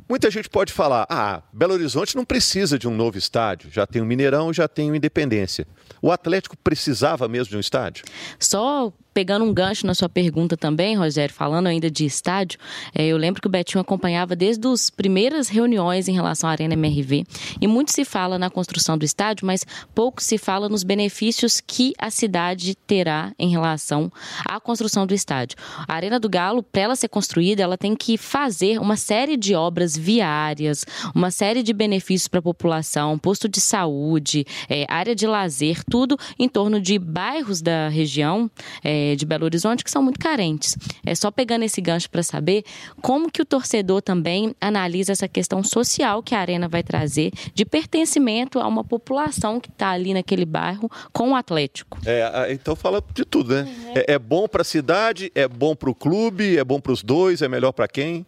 Muita 0.09 0.31
gente 0.31 0.49
pode 0.49 0.71
falar: 0.71 1.05
ah, 1.09 1.41
Belo 1.51 1.73
Horizonte 1.73 2.15
não 2.15 2.23
precisa 2.23 2.79
de 2.79 2.87
um 2.87 2.95
novo 2.95 3.17
estádio, 3.17 3.69
já 3.71 3.85
tem 3.85 4.01
o 4.01 4.05
Mineirão, 4.05 4.53
já 4.53 4.67
tem 4.67 4.89
o 4.91 4.95
Independência. 4.95 5.67
O 6.01 6.11
Atlético 6.11 6.55
precisava 6.57 7.27
mesmo 7.27 7.51
de 7.51 7.57
um 7.57 7.59
estádio? 7.59 8.05
Só 8.39 8.93
pegando 9.17 9.43
um 9.45 9.51
gancho 9.51 9.87
na 9.87 9.95
sua 9.95 10.07
pergunta 10.07 10.55
também, 10.55 10.95
Rogério, 10.95 11.33
falando 11.33 11.65
ainda 11.65 11.89
de 11.89 12.05
estádio, 12.05 12.59
é, 12.93 13.07
eu 13.07 13.17
lembro 13.17 13.41
que 13.41 13.47
o 13.47 13.49
Betinho 13.49 13.81
acompanhava 13.81 14.35
desde 14.35 14.67
as 14.67 14.91
primeiras 14.91 15.49
reuniões 15.49 16.07
em 16.07 16.13
relação 16.13 16.47
à 16.47 16.51
Arena 16.51 16.75
MRV. 16.75 17.23
E 17.59 17.65
muito 17.65 17.91
se 17.91 18.05
fala 18.05 18.37
na 18.37 18.51
construção 18.51 18.95
do 18.95 19.03
estádio, 19.03 19.47
mas 19.47 19.65
pouco 19.95 20.21
se 20.21 20.37
fala 20.37 20.69
nos 20.69 20.83
benefícios 20.83 21.59
que 21.59 21.93
a 21.97 22.11
cidade 22.11 22.75
terá 22.85 23.33
em 23.39 23.49
relação 23.49 24.11
à 24.47 24.59
construção 24.59 25.07
do 25.07 25.15
estádio. 25.15 25.57
A 25.87 25.95
Arena 25.95 26.19
do 26.19 26.29
Galo, 26.29 26.61
para 26.61 26.83
ela 26.83 26.95
ser 26.95 27.07
construída, 27.07 27.63
ela 27.63 27.75
tem 27.75 27.95
que 27.95 28.19
fazer 28.19 28.79
uma 28.79 28.97
série 28.97 29.35
de 29.35 29.55
obras 29.55 29.97
viárias, 29.97 30.85
uma 31.15 31.31
série 31.31 31.63
de 31.63 31.73
benefícios 31.73 32.27
para 32.27 32.37
a 32.37 32.43
população, 32.43 33.17
posto 33.17 33.49
de 33.49 33.59
saúde, 33.59 34.45
é, 34.69 34.85
área 34.87 35.15
de 35.15 35.25
lazer, 35.25 35.83
tudo 35.89 36.15
em 36.37 36.47
torno 36.47 36.79
de 36.79 36.99
bairros 36.99 37.63
da 37.63 37.89
região. 37.89 38.47
É, 38.83 39.06
de 39.15 39.25
Belo 39.25 39.45
Horizonte 39.45 39.83
que 39.83 39.91
são 39.91 40.01
muito 40.01 40.19
carentes. 40.19 40.77
É 41.05 41.13
só 41.15 41.31
pegando 41.31 41.63
esse 41.63 41.79
gancho 41.81 42.09
para 42.09 42.23
saber 42.23 42.63
como 43.01 43.31
que 43.31 43.41
o 43.41 43.45
torcedor 43.45 44.01
também 44.01 44.55
analisa 44.59 45.11
essa 45.11 45.27
questão 45.27 45.63
social 45.63 46.21
que 46.21 46.35
a 46.35 46.39
Arena 46.39 46.67
vai 46.67 46.83
trazer 46.83 47.31
de 47.53 47.65
pertencimento 47.65 48.59
a 48.59 48.67
uma 48.67 48.83
população 48.83 49.59
que 49.59 49.69
está 49.69 49.89
ali 49.89 50.13
naquele 50.13 50.45
bairro 50.45 50.89
com 51.11 51.31
o 51.31 51.35
Atlético. 51.35 51.99
É, 52.05 52.51
então 52.51 52.75
fala 52.75 53.03
de 53.13 53.25
tudo, 53.25 53.53
né? 53.53 53.61
Uhum. 53.63 53.93
É, 53.95 54.13
é 54.13 54.19
bom 54.19 54.47
para 54.47 54.61
a 54.61 54.65
cidade, 54.65 55.31
é 55.35 55.47
bom 55.47 55.75
para 55.75 55.89
o 55.89 55.95
clube, 55.95 56.57
é 56.57 56.63
bom 56.63 56.79
para 56.79 56.91
os 56.91 57.03
dois, 57.03 57.41
é 57.41 57.47
melhor 57.47 57.71
para 57.71 57.87
quem? 57.87 58.25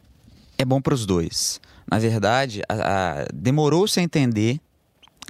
É 0.57 0.65
bom 0.65 0.81
para 0.81 0.93
os 0.93 1.05
dois. 1.05 1.59
Na 1.89 1.97
verdade, 1.97 2.61
demorou-se 3.33 3.99
a 3.99 4.03
entender 4.03 4.59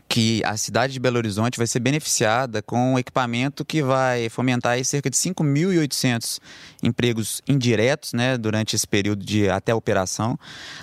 que 0.09 0.41
a 0.43 0.57
cidade 0.57 0.91
de 0.91 0.99
Belo 0.99 1.17
Horizonte 1.17 1.55
vai 1.59 1.67
ser 1.67 1.79
beneficiada 1.79 2.63
com 2.63 2.93
um 2.93 2.99
equipamento 2.99 3.63
que 3.63 3.83
vai 3.83 4.27
fomentar 4.27 4.83
cerca 4.83 5.07
de 5.07 5.15
5.800 5.15 6.39
empregos 6.81 7.43
indiretos 7.47 8.13
né, 8.13 8.35
durante 8.35 8.75
esse 8.75 8.87
período 8.87 9.23
de 9.23 9.47
até 9.47 9.71
a 9.71 9.75
operação. 9.75 10.37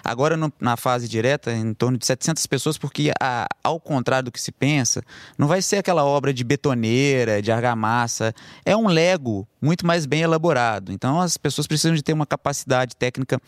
Agora, 0.04 0.36
no, 0.36 0.52
na 0.60 0.76
fase 0.76 1.08
direta, 1.08 1.52
em 1.52 1.74
torno 1.74 1.98
de 1.98 2.06
700 2.06 2.46
pessoas, 2.46 2.78
porque, 2.78 3.10
a, 3.20 3.48
ao 3.64 3.80
contrário 3.80 4.26
do 4.26 4.32
que 4.32 4.40
se 4.40 4.52
pensa, 4.52 5.02
não 5.36 5.48
vai 5.48 5.60
ser 5.60 5.78
aquela 5.78 6.04
obra 6.04 6.32
de 6.32 6.44
betoneira, 6.44 7.42
de 7.42 7.50
argamassa. 7.50 8.32
É 8.64 8.76
um 8.76 8.86
Lego 8.86 9.46
muito 9.60 9.84
mais 9.84 10.06
bem 10.06 10.22
elaborado. 10.22 10.92
Então, 10.92 11.20
as 11.20 11.36
pessoas 11.36 11.66
precisam 11.66 11.96
de 11.96 12.02
ter 12.02 12.12
uma 12.12 12.26
capacidade 12.26 12.94
técnica 12.94 13.40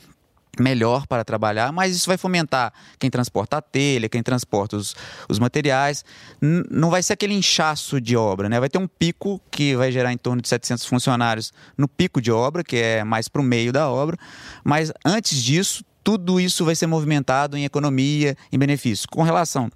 melhor 0.60 1.06
para 1.06 1.24
trabalhar, 1.24 1.72
mas 1.72 1.94
isso 1.94 2.06
vai 2.06 2.16
fomentar 2.16 2.72
quem 2.98 3.10
transporta 3.10 3.58
a 3.58 3.62
telha, 3.62 4.08
quem 4.08 4.22
transporta 4.22 4.76
os, 4.76 4.94
os 5.28 5.38
materiais. 5.38 6.04
N 6.40 6.64
não 6.70 6.90
vai 6.90 7.02
ser 7.02 7.14
aquele 7.14 7.34
inchaço 7.34 8.00
de 8.00 8.16
obra, 8.16 8.48
né? 8.48 8.58
Vai 8.60 8.68
ter 8.68 8.78
um 8.78 8.86
pico 8.86 9.40
que 9.50 9.76
vai 9.76 9.90
gerar 9.92 10.12
em 10.12 10.18
torno 10.18 10.42
de 10.42 10.48
700 10.48 10.84
funcionários 10.86 11.52
no 11.76 11.88
pico 11.88 12.20
de 12.20 12.30
obra, 12.30 12.62
que 12.64 12.76
é 12.76 13.04
mais 13.04 13.28
para 13.28 13.40
o 13.40 13.44
meio 13.44 13.72
da 13.72 13.88
obra, 13.88 14.16
mas 14.64 14.92
antes 15.04 15.42
disso, 15.42 15.84
tudo 16.02 16.40
isso 16.40 16.64
vai 16.64 16.74
ser 16.74 16.86
movimentado 16.86 17.56
em 17.56 17.64
economia, 17.64 18.36
em 18.52 18.58
benefícios. 18.58 19.06
Com 19.06 19.22
relação 19.22 19.70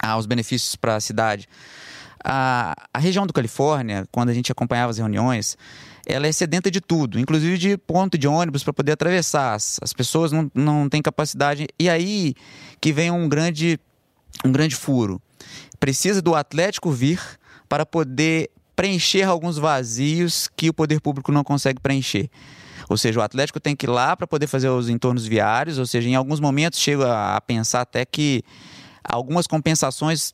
aos 0.00 0.26
benefícios 0.26 0.76
para 0.76 0.96
a 0.96 1.00
cidade, 1.00 1.48
a, 2.24 2.74
a 2.92 2.98
região 2.98 3.26
do 3.26 3.32
Califórnia, 3.32 4.06
quando 4.10 4.30
a 4.30 4.34
gente 4.34 4.50
acompanhava 4.50 4.90
as 4.90 4.98
reuniões, 4.98 5.56
ela 6.08 6.26
é 6.26 6.32
sedenta 6.32 6.70
de 6.70 6.80
tudo, 6.80 7.20
inclusive 7.20 7.58
de 7.58 7.76
ponto 7.76 8.16
de 8.16 8.26
ônibus 8.26 8.64
para 8.64 8.72
poder 8.72 8.92
atravessar. 8.92 9.54
As, 9.54 9.78
as 9.82 9.92
pessoas 9.92 10.32
não, 10.32 10.50
não 10.54 10.88
têm 10.88 11.02
capacidade. 11.02 11.66
E 11.78 11.88
aí 11.88 12.34
que 12.80 12.94
vem 12.94 13.10
um 13.10 13.28
grande, 13.28 13.78
um 14.42 14.50
grande 14.50 14.74
furo. 14.74 15.20
Precisa 15.78 16.22
do 16.22 16.34
Atlético 16.34 16.90
vir 16.90 17.20
para 17.68 17.84
poder 17.84 18.50
preencher 18.74 19.24
alguns 19.24 19.58
vazios 19.58 20.48
que 20.56 20.70
o 20.70 20.72
poder 20.74 20.98
público 20.98 21.30
não 21.30 21.44
consegue 21.44 21.78
preencher. 21.78 22.30
Ou 22.88 22.96
seja, 22.96 23.20
o 23.20 23.22
Atlético 23.22 23.60
tem 23.60 23.76
que 23.76 23.84
ir 23.84 23.90
lá 23.90 24.16
para 24.16 24.26
poder 24.26 24.46
fazer 24.46 24.70
os 24.70 24.88
entornos 24.88 25.26
viários, 25.26 25.78
ou 25.78 25.84
seja, 25.84 26.08
em 26.08 26.14
alguns 26.14 26.40
momentos 26.40 26.78
chega 26.78 27.36
a 27.36 27.40
pensar 27.40 27.82
até 27.82 28.06
que 28.06 28.42
algumas 29.04 29.46
compensações 29.46 30.32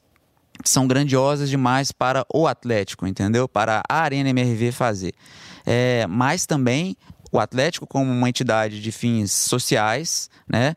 são 0.62 0.86
grandiosas 0.86 1.50
demais 1.50 1.90
para 1.90 2.24
o 2.32 2.46
Atlético, 2.46 3.08
entendeu? 3.08 3.48
Para 3.48 3.82
a 3.88 4.02
Arena 4.02 4.30
MRV 4.30 4.70
fazer. 4.70 5.14
É, 5.66 6.06
mas 6.08 6.46
também 6.46 6.96
o 7.32 7.38
Atlético, 7.38 7.86
como 7.86 8.10
uma 8.10 8.28
entidade 8.28 8.80
de 8.80 8.92
fins 8.92 9.32
sociais, 9.32 10.30
né? 10.48 10.76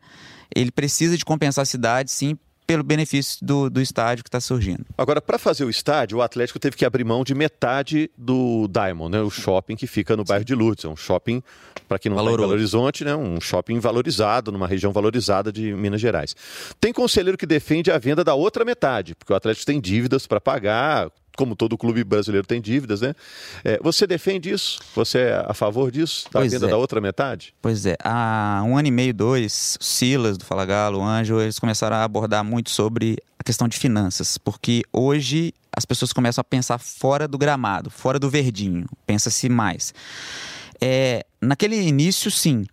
Ele 0.54 0.70
precisa 0.70 1.16
de 1.16 1.24
compensar 1.24 1.62
a 1.62 1.66
cidade, 1.66 2.10
sim, 2.10 2.36
pelo 2.68 2.82
benefício 2.82 3.38
do, 3.40 3.70
do 3.70 3.80
estádio 3.80 4.22
que 4.22 4.28
está 4.28 4.40
surgindo. 4.40 4.84
Agora, 4.96 5.22
para 5.22 5.38
fazer 5.38 5.64
o 5.64 5.70
estádio, 5.70 6.18
o 6.18 6.22
Atlético 6.22 6.58
teve 6.58 6.76
que 6.76 6.84
abrir 6.84 7.02
mão 7.02 7.24
de 7.24 7.34
metade 7.34 8.10
do 8.16 8.68
Diamond, 8.68 9.10
né? 9.10 9.22
o 9.22 9.30
shopping 9.30 9.74
que 9.74 9.86
fica 9.86 10.14
no 10.14 10.22
bairro 10.22 10.44
de 10.44 10.54
Lourdes. 10.54 10.84
É 10.84 10.88
um 10.88 10.94
shopping, 10.94 11.42
para 11.88 11.98
quem 11.98 12.10
não 12.10 12.18
está 12.18 12.30
em 12.30 12.36
Belo 12.36 12.52
Horizonte, 12.52 13.04
né? 13.04 13.16
um 13.16 13.40
shopping 13.40 13.78
valorizado, 13.78 14.52
numa 14.52 14.66
região 14.66 14.92
valorizada 14.92 15.50
de 15.50 15.72
Minas 15.72 15.98
Gerais. 15.98 16.36
Tem 16.78 16.92
conselheiro 16.92 17.38
que 17.38 17.46
defende 17.46 17.90
a 17.90 17.96
venda 17.96 18.22
da 18.22 18.34
outra 18.34 18.66
metade, 18.66 19.14
porque 19.14 19.32
o 19.32 19.36
Atlético 19.36 19.64
tem 19.64 19.80
dívidas 19.80 20.26
para 20.26 20.38
pagar, 20.38 21.10
como 21.38 21.54
todo 21.54 21.78
clube 21.78 22.02
brasileiro 22.02 22.44
tem 22.44 22.60
dívidas, 22.60 23.00
né? 23.00 23.14
É, 23.64 23.78
você 23.80 24.08
defende 24.08 24.50
isso? 24.50 24.80
Você 24.96 25.18
é 25.18 25.44
a 25.46 25.54
favor 25.54 25.88
disso? 25.88 26.24
Da 26.32 26.40
pois 26.40 26.52
venda 26.52 26.66
é. 26.66 26.70
da 26.70 26.76
outra 26.76 27.00
metade? 27.00 27.54
Pois 27.62 27.86
é. 27.86 27.96
Há 28.02 28.60
um 28.66 28.76
ano 28.76 28.88
e 28.88 28.90
meio, 28.90 29.14
dois, 29.14 29.78
Silas 29.80 30.36
do 30.36 30.44
Fala 30.44 30.66
Galo, 30.66 30.98
o 30.98 31.02
Anjo, 31.02 31.40
eles 31.40 31.60
começaram 31.60 31.96
a 31.96 32.02
abordar 32.02 32.42
muito 32.42 32.70
sobre 32.70 33.16
a 33.38 33.44
questão 33.44 33.68
de 33.68 33.78
finanças, 33.78 34.36
porque 34.36 34.82
hoje 34.92 35.54
as 35.72 35.84
pessoas 35.84 36.12
começam 36.12 36.40
a 36.40 36.44
pensar 36.44 36.76
fora 36.78 37.28
do 37.28 37.38
gramado, 37.38 37.88
fora 37.88 38.18
do 38.18 38.28
verdinho, 38.28 38.86
pensa-se 39.06 39.48
mais. 39.48 39.94
É, 40.80 41.24
naquele 41.40 41.76
início, 41.76 42.32
sim. 42.32 42.66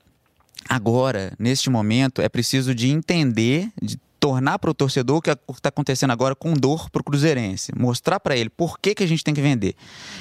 Agora, 0.67 1.33
neste 1.37 1.69
momento, 1.69 2.19
é 2.19 2.27
preciso 2.27 2.73
de 2.73 2.89
entender, 2.89 3.69
de 3.79 3.99
tornar 4.25 4.57
para 4.57 4.71
o 4.71 4.73
torcedor 4.73 5.17
o 5.17 5.21
que 5.21 5.29
está 5.29 5.69
acontecendo 5.69 6.09
agora 6.09 6.33
com 6.33 6.55
dor 6.55 6.89
para 6.89 6.99
o 6.99 7.03
Cruzeirense. 7.03 7.71
Mostrar 7.77 8.19
para 8.19 8.35
ele 8.35 8.49
por 8.49 8.79
que, 8.79 8.95
que 8.95 9.03
a 9.03 9.07
gente 9.07 9.23
tem 9.23 9.35
que 9.35 9.41
vender. 9.41 9.75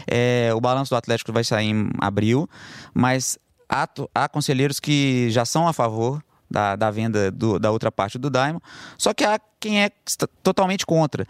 É, 0.07 0.51
o 0.55 0.61
balanço 0.61 0.91
do 0.91 0.97
Atlético 0.97 1.33
vai 1.33 1.43
sair 1.43 1.71
em 1.71 1.89
abril, 1.99 2.47
mas 2.93 3.39
há, 3.67 3.89
há 4.15 4.29
conselheiros 4.29 4.79
que 4.79 5.31
já 5.31 5.47
são 5.47 5.67
a 5.67 5.73
favor 5.73 6.23
da, 6.51 6.77
da 6.77 6.91
venda 6.91 7.31
do, 7.31 7.59
da 7.59 7.71
outra 7.71 7.91
parte 7.91 8.19
do 8.19 8.29
Daimon, 8.29 8.61
só 8.99 9.15
que 9.15 9.25
há 9.25 9.41
quem 9.59 9.83
é 9.83 9.91
totalmente 10.43 10.85
contra. 10.85 11.27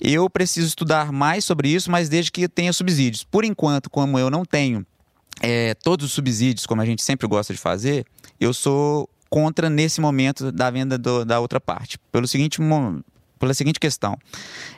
Eu 0.00 0.30
preciso 0.30 0.68
estudar 0.68 1.12
mais 1.12 1.44
sobre 1.44 1.68
isso, 1.68 1.90
mas 1.90 2.08
desde 2.08 2.32
que 2.32 2.48
tenha 2.48 2.72
subsídios. 2.72 3.22
Por 3.22 3.44
enquanto, 3.44 3.90
como 3.90 4.18
eu 4.18 4.30
não 4.30 4.46
tenho 4.46 4.86
é, 5.42 5.74
todos 5.74 6.06
os 6.06 6.12
subsídios, 6.12 6.64
como 6.64 6.80
a 6.80 6.86
gente 6.86 7.02
sempre 7.02 7.26
gosta 7.28 7.52
de 7.52 7.60
fazer, 7.60 8.06
eu 8.40 8.54
sou 8.54 9.10
contra 9.28 9.68
nesse 9.68 10.00
momento 10.00 10.50
da 10.50 10.70
venda 10.70 10.98
do, 10.98 11.24
da 11.24 11.40
outra 11.40 11.60
parte. 11.60 11.98
Pelo 12.10 12.26
seguinte, 12.26 12.58
pela 13.38 13.54
seguinte 13.54 13.80
questão: 13.80 14.16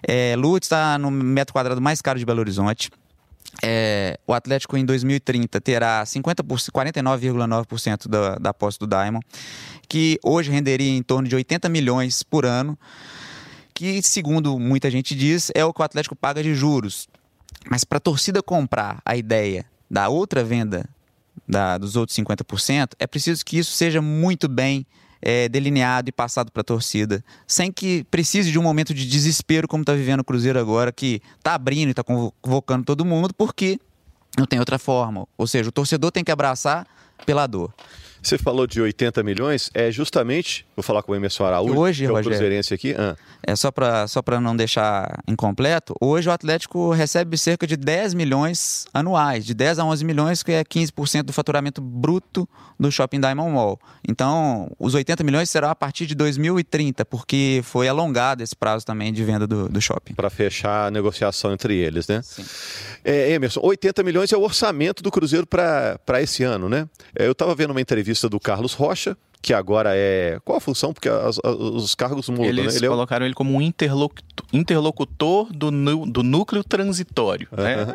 é, 0.07 0.35
Lutz 0.37 0.67
está 0.67 0.99
no 0.99 1.11
metro 1.11 1.53
quadrado 1.53 1.81
mais 1.81 2.01
caro 2.01 2.19
de 2.19 2.25
Belo 2.25 2.41
Horizonte. 2.41 2.91
É, 3.63 4.19
o 4.27 4.33
Atlético 4.33 4.77
em 4.77 4.85
2030 4.85 5.61
terá 5.61 6.05
49,9% 6.05 8.09
da, 8.09 8.37
da 8.37 8.55
posse 8.55 8.79
do 8.79 8.87
Diamond, 8.87 9.27
que 9.89 10.19
hoje 10.25 10.51
renderia 10.51 10.91
em 10.91 11.03
torno 11.03 11.29
de 11.29 11.35
80 11.35 11.69
milhões 11.69 12.23
por 12.23 12.47
ano, 12.47 12.79
que, 13.75 14.01
segundo 14.03 14.59
muita 14.59 14.91
gente 14.91 15.17
diz, 15.17 15.51
é 15.55 15.65
o 15.65 15.75
que 15.75 15.81
o 15.81 15.85
Atlético 15.85 16.15
paga 16.15 16.43
de 16.43 16.55
juros. 16.55 17.09
Mas 17.69 17.85
para 17.85 17.99
a 17.99 18.01
torcida 18.01 18.43
comprar 18.43 19.03
a 19.05 19.17
ideia 19.17 19.67
da 19.91 20.09
outra 20.09 20.45
venda 20.45 20.89
da, 21.51 21.77
dos 21.77 21.97
outros 21.97 22.17
50%, 22.17 22.93
é 22.99 23.07
preciso 23.07 23.45
que 23.45 23.59
isso 23.59 23.73
seja 23.73 24.01
muito 24.01 24.49
bem 24.49 24.87
é, 25.21 25.49
delineado 25.49 26.09
e 26.09 26.13
passado 26.13 26.51
para 26.51 26.63
a 26.63 26.65
torcida, 26.65 27.23
sem 27.47 27.71
que 27.71 28.05
precise 28.05 28.51
de 28.51 28.59
um 28.59 28.63
momento 28.63 28.95
de 28.95 29.07
desespero 29.07 29.69
como 29.69 29.83
está 29.83 29.93
vivendo 29.93 30.21
o 30.21 30.25
Cruzeiro 30.25 30.59
agora, 30.59 30.93
que 30.93 31.21
está 31.37 31.55
abrindo 31.55 31.89
e 31.89 31.91
está 31.91 32.03
convocando 32.03 32.85
todo 32.85 33.05
mundo, 33.05 33.35
porque 33.35 33.79
não 34.39 34.47
tem 34.47 34.59
outra 34.59 34.79
forma. 34.79 35.27
Ou 35.37 35.47
seja, 35.47 35.69
o 35.69 35.73
torcedor 35.73 36.11
tem 36.11 36.25
que 36.25 36.31
abraçar 36.31 36.87
pela 37.27 37.47
dor. 37.47 37.75
Você 38.23 38.37
falou 38.37 38.67
de 38.67 38.81
80 38.81 39.23
milhões, 39.23 39.71
é 39.73 39.91
justamente, 39.91 40.67
vou 40.81 40.87
falar 40.87 41.03
com 41.03 41.13
o 41.13 41.15
Emerson 41.15 41.45
Araújo, 41.45 41.79
hoje, 41.79 42.05
que 42.05 42.09
é 42.09 42.11
o 42.11 42.15
Rogério, 42.15 42.39
cruzeirense 42.39 42.75
aqui. 42.75 42.95
Ah. 42.99 43.17
É 43.43 43.55
só 43.55 43.71
para 43.71 44.07
só 44.09 44.23
não 44.41 44.57
deixar 44.57 45.23
incompleto, 45.27 45.95
hoje 46.01 46.29
o 46.29 46.33
Atlético 46.33 46.91
recebe 46.93 47.37
cerca 47.37 47.67
de 47.67 47.77
10 47.77 48.15
milhões 48.15 48.87
anuais, 48.93 49.45
de 49.45 49.55
10 49.55 49.79
a 49.79 49.85
11 49.85 50.05
milhões, 50.05 50.43
que 50.43 50.53
é 50.53 50.65
15% 50.65 51.25
do 51.25 51.33
faturamento 51.33 51.81
bruto 51.81 52.49
do 52.79 52.91
Shopping 52.91 53.21
Diamond 53.21 53.53
Mall. 53.53 53.79
Então, 54.09 54.71
os 54.79 54.95
80 54.95 55.23
milhões 55.23 55.51
será 55.51 55.71
a 55.71 55.75
partir 55.75 56.07
de 56.07 56.15
2030, 56.15 57.05
porque 57.05 57.61
foi 57.65 57.89
alongado 57.89 58.43
esse 58.43 58.57
prazo 58.57 58.87
também 58.87 59.13
de 59.13 59.23
venda 59.23 59.47
do, 59.47 59.69
do 59.69 59.81
shopping. 59.81 60.15
Para 60.15 60.31
fechar 60.31 60.87
a 60.87 60.91
negociação 60.91 61.53
entre 61.53 61.77
eles, 61.77 62.09
né? 62.09 62.23
Sim. 62.23 62.45
É, 63.05 63.33
Emerson, 63.33 63.61
80 63.63 64.03
milhões 64.03 64.33
é 64.33 64.37
o 64.37 64.43
orçamento 64.43 65.03
do 65.03 65.11
Cruzeiro 65.11 65.47
para 65.47 66.23
esse 66.23 66.43
ano, 66.43 66.69
né? 66.69 66.89
É, 67.15 67.27
eu 67.27 67.33
estava 67.33 67.55
vendo 67.55 67.71
uma 67.71 67.81
entrevista 67.81 68.29
do 68.29 68.41
Carlos 68.41 68.73
Rocha, 68.73 69.17
que 69.43 69.55
agora 69.55 69.93
é. 69.95 70.39
Qual 70.45 70.59
a 70.59 70.61
função? 70.61 70.93
Porque 70.93 71.09
as, 71.09 71.39
as, 71.43 71.55
os 71.55 71.95
cargos 71.95 72.29
mudam, 72.29 72.45
Eles 72.45 72.75
né? 72.75 72.81
Ele 72.81 72.89
colocaram 72.89 73.25
é 73.25 73.29
ele 73.29 73.35
como 73.35 73.57
um 73.57 73.63
interlocutor, 73.63 74.47
interlocutor 74.53 75.53
do, 75.53 75.71
do 76.07 76.23
núcleo 76.23 76.63
transitório. 76.63 77.49
Uhum. 77.53 77.63
Né? 77.63 77.95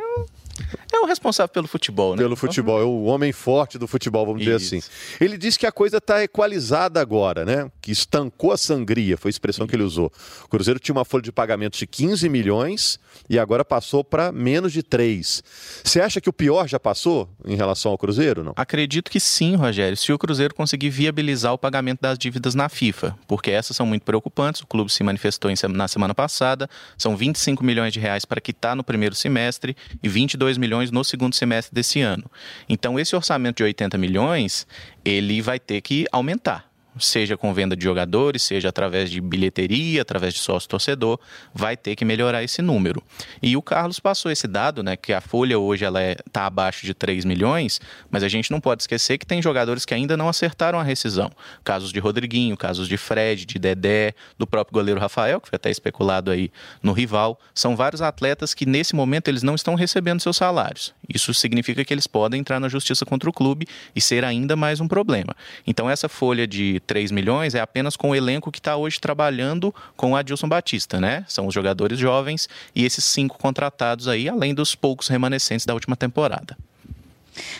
É 0.91 0.99
o 0.99 1.05
responsável 1.05 1.49
pelo 1.49 1.67
futebol, 1.67 2.15
né? 2.15 2.21
Pelo 2.21 2.35
futebol, 2.35 2.81
é 2.81 2.83
o 2.83 3.03
homem 3.03 3.31
forte 3.31 3.77
do 3.77 3.87
futebol, 3.87 4.25
vamos 4.25 4.41
Isso. 4.41 4.57
dizer 4.57 4.77
assim. 4.77 4.89
Ele 5.19 5.37
disse 5.37 5.59
que 5.59 5.65
a 5.65 5.71
coisa 5.71 5.97
está 5.97 6.23
equalizada 6.23 7.01
agora, 7.01 7.43
né? 7.43 7.69
Que 7.81 7.91
estancou 7.91 8.51
a 8.51 8.57
sangria, 8.57 9.17
foi 9.17 9.29
a 9.29 9.31
expressão 9.31 9.65
Isso. 9.65 9.69
que 9.69 9.75
ele 9.75 9.83
usou. 9.83 10.11
O 10.43 10.47
Cruzeiro 10.47 10.79
tinha 10.79 10.93
uma 10.93 11.03
folha 11.03 11.23
de 11.23 11.31
pagamento 11.31 11.77
de 11.77 11.85
15 11.85 12.29
milhões 12.29 12.99
e 13.29 13.37
agora 13.37 13.65
passou 13.65 14.03
para 14.03 14.31
menos 14.31 14.71
de 14.71 14.83
3. 14.83 15.43
Você 15.83 15.99
acha 15.99 16.21
que 16.21 16.29
o 16.29 16.33
pior 16.33 16.67
já 16.67 16.79
passou 16.79 17.29
em 17.45 17.55
relação 17.55 17.91
ao 17.91 17.97
Cruzeiro, 17.97 18.43
não? 18.43 18.53
Acredito 18.55 19.11
que 19.11 19.19
sim, 19.19 19.55
Rogério, 19.55 19.97
se 19.97 20.13
o 20.13 20.17
Cruzeiro 20.17 20.53
conseguir 20.53 20.89
viabilizar 20.89 21.53
o 21.53 21.57
pagamento 21.57 22.01
das 22.01 22.17
dívidas 22.17 22.55
na 22.55 22.69
FIFA, 22.69 23.17
porque 23.27 23.51
essas 23.51 23.75
são 23.75 23.85
muito 23.85 24.03
preocupantes, 24.03 24.61
o 24.61 24.67
clube 24.67 24.91
se 24.91 25.03
manifestou 25.03 25.51
na 25.69 25.87
semana 25.87 26.13
passada, 26.13 26.69
são 26.97 27.15
25 27.15 27.63
milhões 27.63 27.91
de 27.93 27.99
reais 27.99 28.25
para 28.25 28.39
quitar 28.39 28.75
no 28.75 28.83
primeiro 28.83 29.15
semestre 29.15 29.75
e 30.01 30.07
22 30.07 30.44
22 30.45 30.57
milhões 30.57 30.91
no 30.91 31.03
segundo 31.03 31.33
semestre 31.33 31.73
desse 31.73 32.01
ano. 32.01 32.29
Então, 32.69 32.99
esse 32.99 33.15
orçamento 33.15 33.57
de 33.57 33.63
80 33.63 33.97
milhões, 33.97 34.67
ele 35.03 35.41
vai 35.41 35.59
ter 35.59 35.81
que 35.81 36.05
aumentar 36.11 36.74
seja 36.99 37.35
com 37.37 37.53
venda 37.53 37.75
de 37.75 37.83
jogadores, 37.83 38.41
seja 38.43 38.69
através 38.69 39.09
de 39.09 39.19
bilheteria, 39.19 40.01
através 40.01 40.33
de 40.33 40.39
sócio 40.39 40.69
torcedor, 40.69 41.19
vai 41.53 41.75
ter 41.75 41.95
que 41.95 42.05
melhorar 42.05 42.43
esse 42.43 42.61
número. 42.61 43.03
E 43.41 43.55
o 43.57 43.61
Carlos 43.61 43.99
passou 43.99 44.31
esse 44.31 44.47
dado, 44.47 44.83
né, 44.83 44.95
que 44.95 45.13
a 45.13 45.21
folha 45.21 45.59
hoje 45.59 45.85
ela 45.85 46.01
está 46.01 46.21
é, 46.21 46.29
tá 46.31 46.45
abaixo 46.45 46.85
de 46.85 46.93
3 46.93 47.25
milhões, 47.25 47.79
mas 48.09 48.23
a 48.23 48.27
gente 48.27 48.51
não 48.51 48.59
pode 48.59 48.83
esquecer 48.83 49.17
que 49.17 49.25
tem 49.25 49.41
jogadores 49.41 49.85
que 49.85 49.93
ainda 49.93 50.15
não 50.15 50.29
acertaram 50.29 50.79
a 50.79 50.83
rescisão. 50.83 51.31
Casos 51.63 51.91
de 51.91 51.99
Rodriguinho, 51.99 52.55
casos 52.55 52.87
de 52.87 52.97
Fred, 52.97 53.45
de 53.45 53.59
Dedé, 53.59 54.13
do 54.37 54.47
próprio 54.47 54.73
goleiro 54.73 54.99
Rafael, 54.99 55.41
que 55.41 55.49
foi 55.49 55.57
até 55.57 55.69
especulado 55.69 56.31
aí 56.31 56.51
no 56.81 56.93
rival. 56.93 57.39
São 57.53 57.75
vários 57.75 58.01
atletas 58.01 58.53
que 58.53 58.65
nesse 58.65 58.95
momento 58.95 59.27
eles 59.27 59.43
não 59.43 59.55
estão 59.55 59.75
recebendo 59.75 60.19
seus 60.19 60.37
salários. 60.37 60.93
Isso 61.07 61.33
significa 61.33 61.83
que 61.83 61.93
eles 61.93 62.07
podem 62.07 62.39
entrar 62.39 62.59
na 62.59 62.69
justiça 62.69 63.05
contra 63.05 63.29
o 63.29 63.33
clube 63.33 63.67
e 63.95 64.01
ser 64.01 64.23
ainda 64.23 64.55
mais 64.55 64.79
um 64.79 64.87
problema. 64.87 65.35
Então 65.65 65.89
essa 65.89 66.09
folha 66.09 66.47
de 66.47 66.79
3 66.85 67.11
milhões 67.11 67.55
é 67.55 67.59
apenas 67.59 67.95
com 67.95 68.11
o 68.11 68.15
elenco 68.15 68.51
que 68.51 68.59
está 68.59 68.75
hoje 68.75 68.99
trabalhando 68.99 69.73
com 69.95 70.11
o 70.11 70.15
Adilson 70.15 70.47
Batista, 70.47 70.99
né? 70.99 71.25
São 71.27 71.47
os 71.47 71.53
jogadores 71.53 71.99
jovens 71.99 72.47
e 72.73 72.85
esses 72.85 73.03
cinco 73.03 73.37
contratados 73.37 74.07
aí, 74.07 74.29
além 74.29 74.53
dos 74.53 74.75
poucos 74.75 75.07
remanescentes 75.07 75.65
da 75.65 75.73
última 75.73 75.95
temporada. 75.95 76.57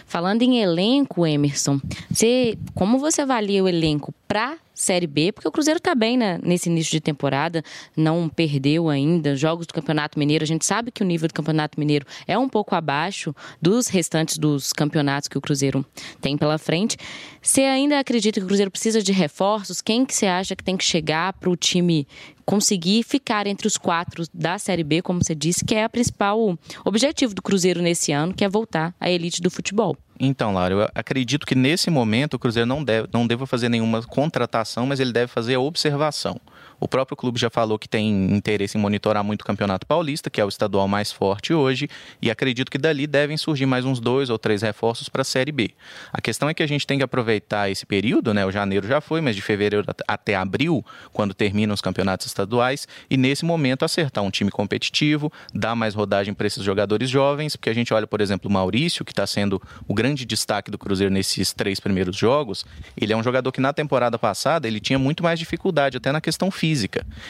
Falando 0.06 0.42
em 0.42 0.62
elenco, 0.62 1.26
Emerson, 1.26 1.80
você, 2.10 2.58
como 2.74 2.98
você 3.00 3.22
avalia 3.22 3.64
o 3.64 3.68
elenco 3.68 4.14
para 4.28 4.58
Série 4.76 5.08
B, 5.08 5.32
porque 5.32 5.48
o 5.48 5.52
Cruzeiro 5.52 5.78
está 5.78 5.96
bem 5.96 6.18
né, 6.18 6.38
nesse 6.44 6.70
início 6.70 6.92
de 6.92 7.00
temporada, 7.00 7.64
não 7.96 8.28
perdeu 8.28 8.90
ainda 8.90 9.34
jogos 9.36 9.66
do 9.66 9.74
Campeonato 9.74 10.20
Mineiro. 10.20 10.44
A 10.44 10.48
gente 10.48 10.66
sabe 10.66 10.92
que 10.92 11.02
o 11.02 11.06
nível 11.06 11.30
do 11.30 11.34
Campeonato 11.34 11.80
Mineiro 11.80 12.06
é 12.28 12.38
um 12.38 12.50
pouco 12.50 12.76
abaixo 12.76 13.34
dos 13.62 13.88
restantes 13.88 14.38
dos 14.38 14.74
campeonatos 14.74 15.30
que 15.30 15.38
o 15.38 15.42
Cruzeiro 15.42 15.86
tem 16.20 16.38
pela 16.38 16.58
frente. 16.58 16.98
Você 17.42 17.62
ainda 17.62 18.00
acredita 18.00 18.40
que 18.40 18.44
o 18.44 18.48
Cruzeiro 18.48 18.70
precisa 18.70 19.02
de 19.02 19.14
reforços? 19.14 19.82
Quem 19.82 20.06
que 20.06 20.14
você 20.14 20.26
acha 20.26 20.56
que 20.56 20.64
tem 20.64 20.76
que 20.76 20.84
chegar 20.84 21.32
para 21.34 21.50
o 21.50 21.56
time 21.56 22.06
conseguir 22.46 23.04
ficar 23.04 23.48
entre 23.48 23.68
os 23.68 23.78
quatro 23.78 24.24
da 24.34 24.58
Série 24.58 24.84
B, 24.84 25.02
como 25.02 25.24
você 25.24 25.34
disse, 25.34 25.66
que 25.66 25.76
é 25.76 25.86
o 25.86 25.90
principal 25.90 26.58
objetivo 26.84 27.34
do 27.34 27.42
Cruzeiro 27.42 27.82
nesse 27.82 28.12
ano, 28.12 28.34
que 28.34 28.46
é 28.46 28.50
voltar 28.50 28.94
à 29.00 29.10
elite 29.10 29.42
do 29.42 29.50
futebol? 29.50 29.98
Então, 30.20 30.54
Laura, 30.54 30.74
eu 30.74 30.90
acredito 30.96 31.46
que 31.46 31.56
nesse 31.56 31.90
momento 31.90 32.36
o 32.36 32.40
Cruzeiro 32.40 32.68
não 32.68 32.84
deve, 32.84 33.08
não 33.12 33.28
deva 33.28 33.46
fazer 33.46 33.68
nenhuma 33.68 34.02
contratação, 34.04 34.86
mas 34.86 35.00
ele 35.00 35.12
deve 35.12 35.28
fazer 35.28 35.56
a 35.56 35.60
observação. 35.60 36.40
O 36.80 36.88
próprio 36.88 37.16
clube 37.16 37.40
já 37.40 37.50
falou 37.50 37.80
que 37.80 37.88
tem 37.88 38.34
interesse 38.34 38.78
em 38.78 38.82
monitorar 38.82 39.24
muito 39.24 39.42
o 39.42 39.46
Campeonato 39.46 39.86
Paulista, 39.88 40.30
que 40.30 40.42
é 40.42 40.46
o 40.46 40.50
estadual 40.50 40.88
mais 40.88 41.12
forte 41.12 41.54
hoje, 41.54 41.88
e 42.22 42.30
acredito 42.30 42.70
que 42.70 42.78
dali 42.78 43.08
devem 43.08 43.38
surgir 43.38 43.66
mais 43.66 43.86
uns 43.86 44.00
dois 44.00 44.30
ou 44.30 44.38
três 44.38 44.62
reforços 44.62 45.10
para 45.10 45.22
a 45.22 45.26
Série 45.26 45.52
B. 45.52 45.72
A 46.12 46.22
questão 46.22 46.50
é 46.50 46.54
que 46.54 46.62
a 46.62 46.68
gente 46.68 46.86
tem 46.86 46.98
que 46.98 47.04
aproveitar 47.04 47.70
esse 47.70 47.86
período, 47.86 48.34
né? 48.34 48.46
O 48.46 48.52
janeiro 48.52 48.88
já 48.88 49.00
foi, 49.00 49.22
mas 49.22 49.36
de 49.36 49.42
fevereiro 49.42 49.86
até 50.08 50.36
abril, 50.36 50.86
quando 51.14 51.34
terminam 51.34 51.74
os 51.74 51.82
campeonatos 51.82 52.28
estaduais, 52.28 52.88
e 53.10 53.18
nesse 53.18 53.46
momento 53.46 53.86
acertar 53.86 54.24
um 54.24 54.30
time 54.30 54.52
competitivo, 54.52 55.32
dar 55.54 55.76
mais 55.76 55.96
rodagem 55.96 56.34
para 56.34 56.48
esses 56.48 56.64
jogadores 56.64 57.10
jovens, 57.10 57.56
porque 57.56 57.70
a 57.70 57.74
gente 57.74 57.94
olha, 57.94 58.06
por 58.06 58.22
exemplo, 58.22 58.50
o 58.50 58.54
Maurício, 58.54 59.06
que 59.06 59.12
está 59.12 59.26
sendo 59.26 59.62
o 59.88 59.94
grande 59.94 60.26
destaque 60.26 60.70
do 60.70 60.78
Cruzeiro 60.78 61.14
nesses 61.14 61.54
três 61.54 61.80
primeiros 61.80 62.16
jogos, 62.16 62.66
ele 63.00 63.14
é 63.14 63.18
um 63.18 63.24
jogador 63.24 63.52
que 63.52 63.62
na 63.62 63.72
temporada 63.72 64.20
passada 64.20 64.68
ele 64.68 64.80
tinha 64.80 65.00
muito 65.00 65.24
mais 65.24 65.40
dificuldade, 65.40 65.98
até 65.98 66.12
na 66.12 66.20
questão 66.20 66.52
física. 66.52 66.64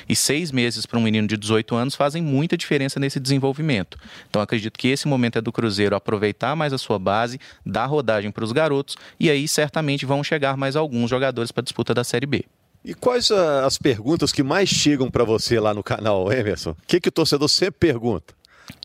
E 0.08 0.16
seis 0.16 0.52
meses 0.52 0.86
para 0.86 1.00
um 1.00 1.02
menino 1.02 1.28
de 1.28 1.38
18 1.38 1.76
anos 1.76 1.96
fazem 1.96 2.22
muita 2.22 2.58
diferença 2.58 3.00
nesse 3.00 3.20
desenvolvimento. 3.20 3.98
Então 4.30 4.42
acredito 4.42 4.78
que 4.78 4.88
esse 4.88 5.08
momento 5.08 5.38
é 5.38 5.42
do 5.42 5.52
Cruzeiro 5.52 5.96
aproveitar 5.96 6.56
mais 6.56 6.74
a 6.74 6.78
sua 6.78 7.00
base, 7.00 7.40
dar 7.66 7.86
rodagem 7.86 8.32
para 8.32 8.44
os 8.44 8.52
garotos, 8.52 8.96
e 9.20 9.30
aí 9.30 9.48
certamente 9.48 10.06
vão 10.06 10.24
chegar 10.24 10.58
mais 10.58 10.76
alguns 10.76 11.10
jogadores 11.10 11.52
para 11.52 11.62
a 11.62 11.64
disputa 11.64 11.94
da 11.94 12.04
Série 12.04 12.26
B. 12.26 12.46
E 12.84 12.94
quais 12.94 13.32
as 13.32 13.80
perguntas 13.80 14.32
que 14.32 14.44
mais 14.44 14.70
chegam 14.70 15.10
para 15.10 15.24
você 15.24 15.60
lá 15.60 15.74
no 15.74 15.84
canal, 15.84 16.32
Emerson? 16.32 16.72
O 16.72 16.78
que, 16.86 17.00
que 17.00 17.10
o 17.10 17.12
torcedor 17.12 17.50
sempre 17.50 17.80
pergunta? 17.80 18.36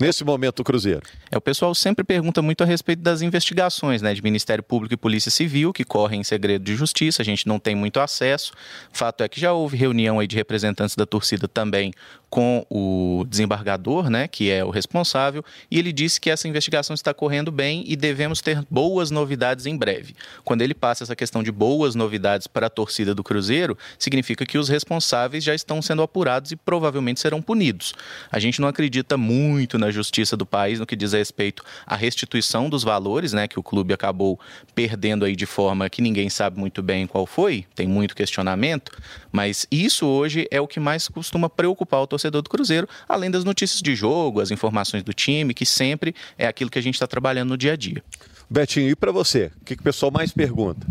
Nesse 0.01 0.25
momento 0.25 0.57
do 0.57 0.65
Cruzeiro? 0.65 1.03
É, 1.31 1.37
o 1.37 1.41
pessoal 1.41 1.75
sempre 1.75 2.05
pergunta 2.05 2.43
muito 2.43 2.63
a 2.63 2.67
respeito 2.67 3.03
das 3.03 3.23
investigações 3.23 4.03
né, 4.03 4.15
de 4.15 4.23
Ministério 4.23 4.63
Público 4.63 4.95
e 4.95 4.97
Polícia 4.97 5.31
Civil, 5.31 5.73
que 5.73 5.85
correm 5.85 6.21
em 6.21 6.25
segredo 6.25 6.65
de 6.65 6.75
justiça, 6.75 7.23
a 7.23 7.25
gente 7.25 7.47
não 7.47 7.59
tem 7.59 7.75
muito 7.75 8.01
acesso. 8.01 8.53
Fato 8.93 9.23
é 9.23 9.29
que 9.29 9.41
já 9.41 9.53
houve 9.53 9.77
reunião 9.77 10.19
aí 10.19 10.27
de 10.27 10.37
representantes 10.37 10.97
da 10.97 11.07
torcida 11.07 11.49
também 11.49 11.93
com 12.31 12.65
o 12.71 13.25
desembargador, 13.29 14.09
né, 14.09 14.29
que 14.29 14.51
é 14.51 14.65
o 14.65 14.71
responsável, 14.71 15.45
e 15.69 15.79
ele 15.79 15.93
disse 15.93 16.21
que 16.21 16.31
essa 16.31 16.47
investigação 16.47 16.95
está 16.95 17.13
correndo 17.13 17.51
bem 17.51 17.83
e 17.87 17.97
devemos 17.97 18.41
ter 18.41 18.65
boas 18.71 19.11
novidades 19.11 19.67
em 19.67 19.77
breve. 19.77 20.15
Quando 20.45 20.63
ele 20.63 20.73
passa 20.73 21.03
essa 21.03 21.17
questão 21.17 21.43
de 21.43 21.51
boas 21.51 21.97
novidades 21.97 22.47
para 22.47 22.69
a 22.69 22.71
torcida 22.71 23.15
do 23.15 23.25
Cruzeiro, 23.25 23.77
significa 23.99 24.47
que 24.47 24.57
os 24.57 24.69
responsáveis 24.69 25.43
já 25.43 25.55
estão 25.55 25.83
sendo 25.83 26.03
apurados 26.03 26.53
e 26.53 26.57
provavelmente 26.57 27.19
serão 27.19 27.43
punidos. 27.43 27.95
A 28.31 28.39
gente 28.39 28.61
não 28.61 28.69
acredita 28.69 29.17
muito 29.17 29.77
na 29.77 29.91
justiça 29.91 30.37
do 30.37 30.47
país 30.47 30.79
no 30.79 30.87
que 30.87 30.95
diz 30.95 31.13
respeito 31.13 31.65
à 31.85 31.97
restituição 31.97 32.71
dos 32.71 32.85
valores, 32.85 33.33
né, 33.33 33.49
que 33.49 33.59
o 33.59 33.63
clube 33.63 33.93
acabou 33.93 34.39
perdendo 34.73 35.25
aí 35.25 35.35
de 35.35 35.47
forma 35.47 35.91
que 35.91 36.01
ninguém 36.01 36.31
sabe 36.31 36.61
muito 36.61 36.81
bem 36.81 37.09
qual 37.09 37.27
foi, 37.27 37.67
tem 37.75 37.89
muito 37.89 38.15
questionamento, 38.15 38.97
mas 39.33 39.67
isso 39.69 40.07
hoje 40.07 40.47
é 40.51 40.61
o 40.61 40.69
que 40.69 40.79
mais 40.79 41.09
costuma 41.09 41.49
preocupar 41.49 42.01
o 42.01 42.07
torcedor 42.21 42.43
do 42.43 42.51
Cruzeiro, 42.51 42.89
além 43.09 43.31
das 43.31 43.45
notícias 43.45 43.81
de 43.81 43.95
jogo, 43.95 44.41
as 44.41 44.51
informações 44.51 45.03
do 45.03 45.13
time, 45.13 45.55
que 45.55 45.65
sempre 45.65 46.15
é 46.37 46.47
aquilo 46.47 46.71
que 46.71 46.79
a 46.79 46.83
gente 46.83 46.95
está 46.95 47.07
trabalhando 47.07 47.51
no 47.51 47.57
dia 47.57 47.73
a 47.73 47.77
dia. 47.77 48.03
Betinho, 48.49 48.91
e 48.91 48.97
para 48.97 49.13
você? 49.13 49.51
O 49.61 49.65
que, 49.65 49.77
que 49.77 49.81
o 49.81 49.85
pessoal 49.85 50.13
mais 50.13 50.33
pergunta? 50.33 50.87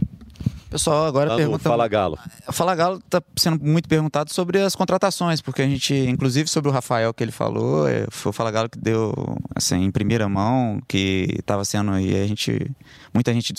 Pessoal, 0.70 1.06
agora 1.06 1.36
pergunta. 1.36 1.68
Fala 1.68 1.88
Galo. 1.88 2.20
Fala 2.52 2.76
Galo 2.76 2.98
está 2.98 3.22
sendo 3.36 3.64
muito 3.64 3.90
perguntado 3.90 4.32
sobre 4.32 4.60
as 4.60 4.76
contratações, 4.76 5.42
porque 5.42 5.64
a 5.64 5.68
gente, 5.68 5.94
inclusive 5.94 6.48
sobre 6.48 6.70
o 6.70 6.72
Rafael 6.72 7.12
que 7.12 7.24
ele 7.24 7.32
falou, 7.32 7.88
é, 7.88 8.06
foi 8.12 8.30
o 8.30 8.34
Fala 8.34 8.52
Galo 8.52 8.70
que 8.70 8.78
deu 8.78 9.14
assim 9.56 9.84
em 9.84 9.92
primeira 9.92 10.30
mão, 10.30 10.80
que 10.88 11.28
estava 11.40 11.66
sendo 11.66 12.00
e 12.00 12.16
a 12.16 12.28
gente, 12.28 12.70
muita 13.12 13.34
gente 13.34 13.52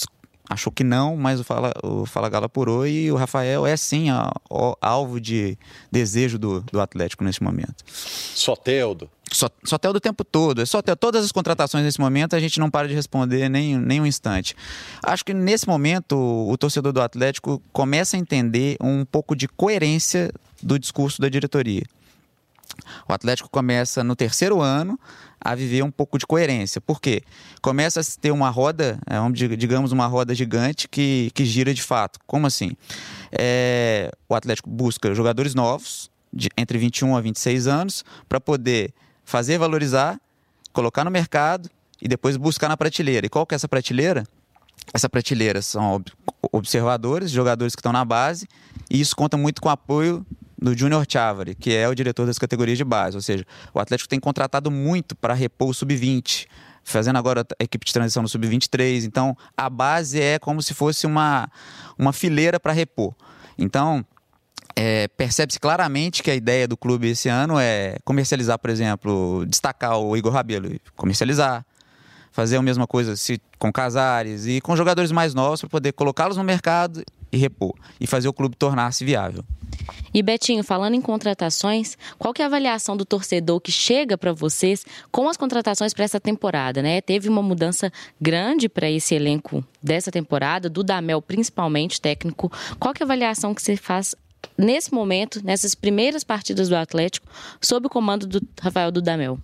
achou 0.50 0.72
que 0.72 0.82
não, 0.82 1.16
mas 1.16 1.38
o 1.38 1.44
Fala, 1.44 1.72
o 1.80 2.04
Fala 2.04 2.28
Galo 2.28 2.46
apurou 2.46 2.84
e 2.84 3.10
o 3.12 3.14
Rafael 3.14 3.64
é 3.64 3.76
sim 3.76 4.10
a, 4.10 4.32
a, 4.50 4.76
alvo 4.80 5.20
de 5.20 5.56
desejo 5.92 6.40
do, 6.40 6.60
do 6.72 6.80
Atlético 6.80 7.22
neste 7.22 7.40
momento. 7.40 7.84
Soteldo. 7.86 9.08
Só, 9.32 9.48
Soteldo 9.62 9.98
o 9.98 10.00
tempo 10.00 10.24
todo. 10.24 10.60
É 10.60 10.66
Soteldo, 10.66 10.98
todas 10.98 11.24
as 11.24 11.30
contratações 11.30 11.84
nesse 11.84 12.00
momento 12.00 12.34
a 12.34 12.40
gente 12.40 12.58
não 12.58 12.68
para 12.68 12.88
de 12.88 12.94
responder 12.94 13.48
nem, 13.48 13.78
nem 13.78 14.00
um 14.00 14.06
instante. 14.06 14.56
Acho 15.00 15.24
que 15.24 15.32
nesse 15.32 15.68
momento 15.68 16.16
o, 16.16 16.50
o 16.50 16.58
torcedor 16.58 16.92
do 16.92 17.00
Atlético 17.00 17.62
começa 17.72 18.16
a 18.16 18.20
entender 18.20 18.76
um 18.80 19.04
pouco 19.04 19.36
de 19.36 19.46
coerência 19.46 20.32
do 20.60 20.80
discurso 20.80 21.22
da 21.22 21.28
diretoria. 21.28 21.84
O 23.08 23.12
Atlético 23.12 23.48
começa 23.48 24.02
no 24.02 24.16
terceiro 24.16 24.60
ano 24.60 24.98
a 25.40 25.54
viver 25.54 25.82
um 25.82 25.90
pouco 25.90 26.18
de 26.18 26.26
coerência. 26.26 26.80
Por 26.80 27.00
quê? 27.00 27.22
Começa 27.62 28.00
a 28.00 28.04
ter 28.20 28.30
uma 28.30 28.50
roda, 28.50 28.98
é, 29.06 29.56
digamos, 29.56 29.92
uma 29.92 30.06
roda 30.06 30.34
gigante 30.34 30.88
que, 30.88 31.30
que 31.34 31.44
gira 31.44 31.72
de 31.72 31.82
fato. 31.82 32.18
Como 32.26 32.46
assim? 32.46 32.76
É, 33.32 34.10
o 34.28 34.34
Atlético 34.34 34.68
busca 34.68 35.14
jogadores 35.14 35.54
novos, 35.54 36.10
de, 36.32 36.48
entre 36.56 36.78
21 36.78 37.16
a 37.16 37.20
26 37.20 37.66
anos, 37.66 38.04
para 38.28 38.40
poder 38.40 38.92
fazer 39.24 39.58
valorizar, 39.58 40.20
colocar 40.72 41.04
no 41.04 41.10
mercado 41.10 41.70
e 42.00 42.08
depois 42.08 42.36
buscar 42.36 42.68
na 42.68 42.76
prateleira. 42.76 43.26
E 43.26 43.28
qual 43.28 43.46
que 43.46 43.54
é 43.54 43.56
essa 43.56 43.68
prateleira? 43.68 44.24
Essa 44.92 45.08
prateleira 45.08 45.62
são 45.62 46.02
observadores, 46.52 47.30
jogadores 47.30 47.74
que 47.74 47.80
estão 47.80 47.92
na 47.92 48.04
base, 48.04 48.48
e 48.90 49.00
isso 49.00 49.14
conta 49.14 49.36
muito 49.36 49.60
com 49.60 49.68
o 49.68 49.72
apoio 49.72 50.26
do 50.60 50.76
Júnior 50.76 51.06
Chavari, 51.08 51.54
que 51.54 51.74
é 51.74 51.88
o 51.88 51.94
diretor 51.94 52.26
das 52.26 52.38
categorias 52.38 52.76
de 52.76 52.84
base. 52.84 53.16
Ou 53.16 53.22
seja, 53.22 53.44
o 53.72 53.80
Atlético 53.80 54.08
tem 54.08 54.20
contratado 54.20 54.70
muito 54.70 55.16
para 55.16 55.32
repor 55.32 55.70
o 55.70 55.74
sub-20, 55.74 56.46
fazendo 56.84 57.16
agora 57.16 57.46
a 57.58 57.64
equipe 57.64 57.86
de 57.86 57.92
transição 57.92 58.22
no 58.22 58.28
sub-23. 58.28 59.04
Então, 59.04 59.36
a 59.56 59.70
base 59.70 60.20
é 60.20 60.38
como 60.38 60.62
se 60.62 60.74
fosse 60.74 61.06
uma, 61.06 61.50
uma 61.98 62.12
fileira 62.12 62.60
para 62.60 62.72
repor. 62.72 63.14
Então, 63.56 64.04
é, 64.76 65.08
percebe-se 65.08 65.58
claramente 65.58 66.22
que 66.22 66.30
a 66.30 66.34
ideia 66.34 66.68
do 66.68 66.76
clube 66.76 67.08
esse 67.08 67.28
ano 67.28 67.58
é 67.58 67.96
comercializar, 68.04 68.58
por 68.58 68.70
exemplo, 68.70 69.44
destacar 69.46 69.98
o 69.98 70.16
Igor 70.16 70.32
Rabelo, 70.32 70.78
comercializar, 70.94 71.64
fazer 72.30 72.56
a 72.56 72.62
mesma 72.62 72.86
coisa 72.86 73.16
se, 73.16 73.40
com 73.58 73.72
Casares 73.72 74.46
e 74.46 74.60
com 74.60 74.76
jogadores 74.76 75.12
mais 75.12 75.34
novos 75.34 75.60
para 75.60 75.68
poder 75.68 75.92
colocá-los 75.92 76.36
no 76.36 76.44
mercado 76.44 77.02
e 77.32 77.36
repor 77.36 77.74
e 78.00 78.06
fazer 78.06 78.28
o 78.28 78.32
clube 78.32 78.56
tornar-se 78.56 79.04
viável. 79.04 79.44
E 80.12 80.22
Betinho, 80.22 80.64
falando 80.64 80.94
em 80.94 81.00
contratações, 81.00 81.96
qual 82.18 82.34
que 82.34 82.42
é 82.42 82.44
a 82.44 82.48
avaliação 82.48 82.96
do 82.96 83.04
torcedor 83.04 83.60
que 83.60 83.70
chega 83.70 84.18
para 84.18 84.32
vocês 84.32 84.84
com 85.10 85.28
as 85.28 85.36
contratações 85.36 85.94
para 85.94 86.04
essa 86.04 86.18
temporada, 86.18 86.82
né? 86.82 87.00
Teve 87.00 87.28
uma 87.28 87.42
mudança 87.42 87.92
grande 88.20 88.68
para 88.68 88.90
esse 88.90 89.14
elenco 89.14 89.64
dessa 89.82 90.10
temporada, 90.10 90.68
do 90.68 90.82
Damel 90.82 91.22
principalmente, 91.22 92.00
técnico. 92.00 92.50
Qual 92.78 92.92
que 92.92 93.02
é 93.02 93.04
a 93.04 93.06
avaliação 93.06 93.54
que 93.54 93.62
você 93.62 93.76
faz 93.76 94.14
nesse 94.58 94.92
momento, 94.92 95.44
nessas 95.44 95.74
primeiras 95.74 96.24
partidas 96.24 96.68
do 96.68 96.76
Atlético, 96.76 97.26
sob 97.60 97.86
o 97.86 97.90
comando 97.90 98.26
do 98.26 98.40
Rafael 98.60 98.90
Dudamel? 98.90 99.38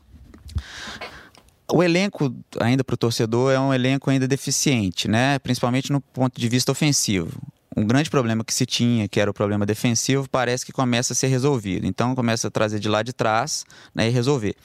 O 1.72 1.82
elenco, 1.82 2.34
ainda 2.60 2.84
para 2.84 2.94
o 2.94 2.96
torcedor, 2.96 3.52
é 3.52 3.58
um 3.58 3.74
elenco 3.74 4.08
ainda 4.10 4.28
deficiente, 4.28 5.08
né? 5.08 5.38
principalmente 5.38 5.90
no 5.92 6.00
ponto 6.00 6.40
de 6.40 6.48
vista 6.48 6.70
ofensivo 6.70 7.40
um 7.76 7.86
grande 7.86 8.08
problema 8.08 8.42
que 8.42 8.54
se 8.54 8.64
tinha, 8.64 9.06
que 9.06 9.20
era 9.20 9.30
o 9.30 9.34
problema 9.34 9.66
defensivo, 9.66 10.26
parece 10.30 10.64
que 10.64 10.72
começa 10.72 11.12
a 11.12 11.16
ser 11.16 11.26
resolvido. 11.26 11.86
Então 11.86 12.14
começa 12.14 12.48
a 12.48 12.50
trazer 12.50 12.80
de 12.80 12.88
lá 12.88 13.02
de 13.02 13.12
trás 13.12 13.66
né, 13.94 14.08
e 14.08 14.10
resolver. 14.10 14.56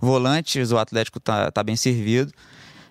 Volantes, 0.00 0.72
o 0.72 0.78
Atlético 0.78 1.18
está 1.18 1.50
tá 1.50 1.62
bem 1.62 1.76
servido. 1.76 2.32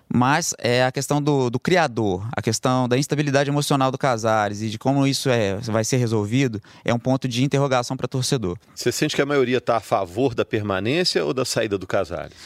Mas 0.08 0.54
é 0.58 0.84
a 0.84 0.92
questão 0.92 1.20
do, 1.20 1.50
do, 1.50 1.58
criador, 1.58 2.24
a 2.30 2.40
questão 2.40 2.88
da 2.88 2.96
instabilidade 2.96 3.50
emocional 3.50 3.90
do 3.90 3.98
Casares 3.98 4.62
e 4.62 4.70
de 4.70 4.78
como 4.78 5.04
isso 5.04 5.28
é, 5.28 5.56
vai 5.56 5.82
ser 5.82 5.96
resolvido, 5.96 6.62
é 6.84 6.94
um 6.94 6.98
ponto 6.98 7.26
de 7.26 7.42
interrogação 7.42 7.96
para 7.96 8.06
torcedor. 8.06 8.56
Você 8.72 8.92
sente 8.92 9.16
que 9.16 9.22
a 9.22 9.26
maioria 9.26 9.58
está 9.58 9.78
a 9.78 9.80
favor 9.80 10.32
da 10.32 10.44
permanência 10.44 11.24
ou 11.24 11.34
da 11.34 11.44
saída 11.44 11.76
do 11.76 11.88
Casares? 11.88 12.36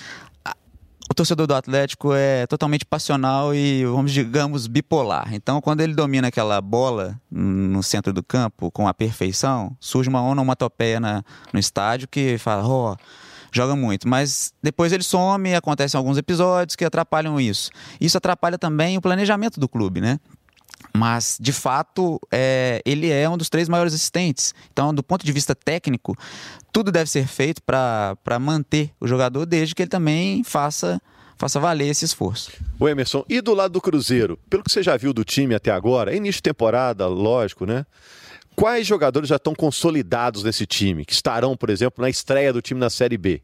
O 1.11 1.15
torcedor 1.15 1.49
do 1.49 1.55
Atlético 1.55 2.15
é 2.15 2.47
totalmente 2.47 2.85
passional 2.85 3.53
e, 3.53 3.85
vamos 3.85 4.13
digamos, 4.13 4.69
bipolar. 4.69 5.35
Então, 5.35 5.61
quando 5.61 5.81
ele 5.81 5.93
domina 5.93 6.29
aquela 6.29 6.61
bola 6.61 7.21
no 7.29 7.83
centro 7.83 8.13
do 8.13 8.23
campo 8.23 8.71
com 8.71 8.87
a 8.87 8.95
perfeição, 8.95 9.77
surge 9.81 10.09
uma 10.09 10.23
onomatopeia 10.23 11.01
na, 11.01 11.25
no 11.53 11.59
estádio 11.59 12.07
que 12.07 12.39
fala, 12.39 12.65
ó, 12.65 12.93
oh, 12.93 12.97
joga 13.51 13.75
muito. 13.75 14.07
Mas 14.07 14.55
depois 14.63 14.93
ele 14.93 15.03
some 15.03 15.49
e 15.49 15.55
acontecem 15.57 15.99
alguns 15.99 16.17
episódios 16.17 16.77
que 16.77 16.85
atrapalham 16.85 17.41
isso. 17.41 17.73
Isso 18.01 18.17
atrapalha 18.17 18.57
também 18.57 18.97
o 18.97 19.01
planejamento 19.01 19.59
do 19.59 19.69
clube, 19.69 20.01
né? 20.01 20.21
Mas, 20.93 21.37
de 21.41 21.53
fato, 21.53 22.21
é, 22.33 22.83
ele 22.85 23.11
é 23.11 23.29
um 23.29 23.37
dos 23.37 23.49
três 23.49 23.69
maiores 23.69 23.95
assistentes. 23.95 24.55
Então, 24.73 24.93
do 24.93 25.03
ponto 25.03 25.25
de 25.25 25.33
vista 25.33 25.55
técnico, 25.55 26.17
tudo 26.73 26.91
deve 26.91 27.09
ser 27.09 27.27
feito 27.27 27.63
para 27.63 28.39
manter 28.41 28.91
o 29.01 29.07
jogador 29.07 29.47
desde 29.47 29.75
que 29.75 29.83
ele 29.83 29.91
também 29.91 30.43
faça 30.45 31.01
faça 31.37 31.59
valer 31.59 31.89
esse 31.89 32.05
esforço. 32.05 32.53
O 32.79 32.87
Emerson, 32.87 33.25
e 33.27 33.41
do 33.41 33.55
lado 33.55 33.73
do 33.73 33.81
Cruzeiro, 33.81 34.39
pelo 34.51 34.63
que 34.63 34.71
você 34.71 34.83
já 34.83 34.95
viu 34.99 35.11
do 35.11 35.25
time 35.25 35.55
até 35.55 35.71
agora, 35.71 36.15
início 36.15 36.37
de 36.37 36.43
temporada, 36.43 37.07
lógico, 37.07 37.65
né? 37.65 37.87
Quais 38.55 38.87
jogadores 38.87 39.27
já 39.27 39.37
estão 39.37 39.55
consolidados 39.55 40.45
nesse 40.45 40.67
time, 40.67 41.03
que 41.03 41.15
estarão, 41.15 41.57
por 41.57 41.71
exemplo, 41.71 42.03
na 42.03 42.11
estreia 42.11 42.53
do 42.53 42.61
time 42.61 42.79
na 42.79 42.91
Série 42.91 43.17
B? 43.17 43.41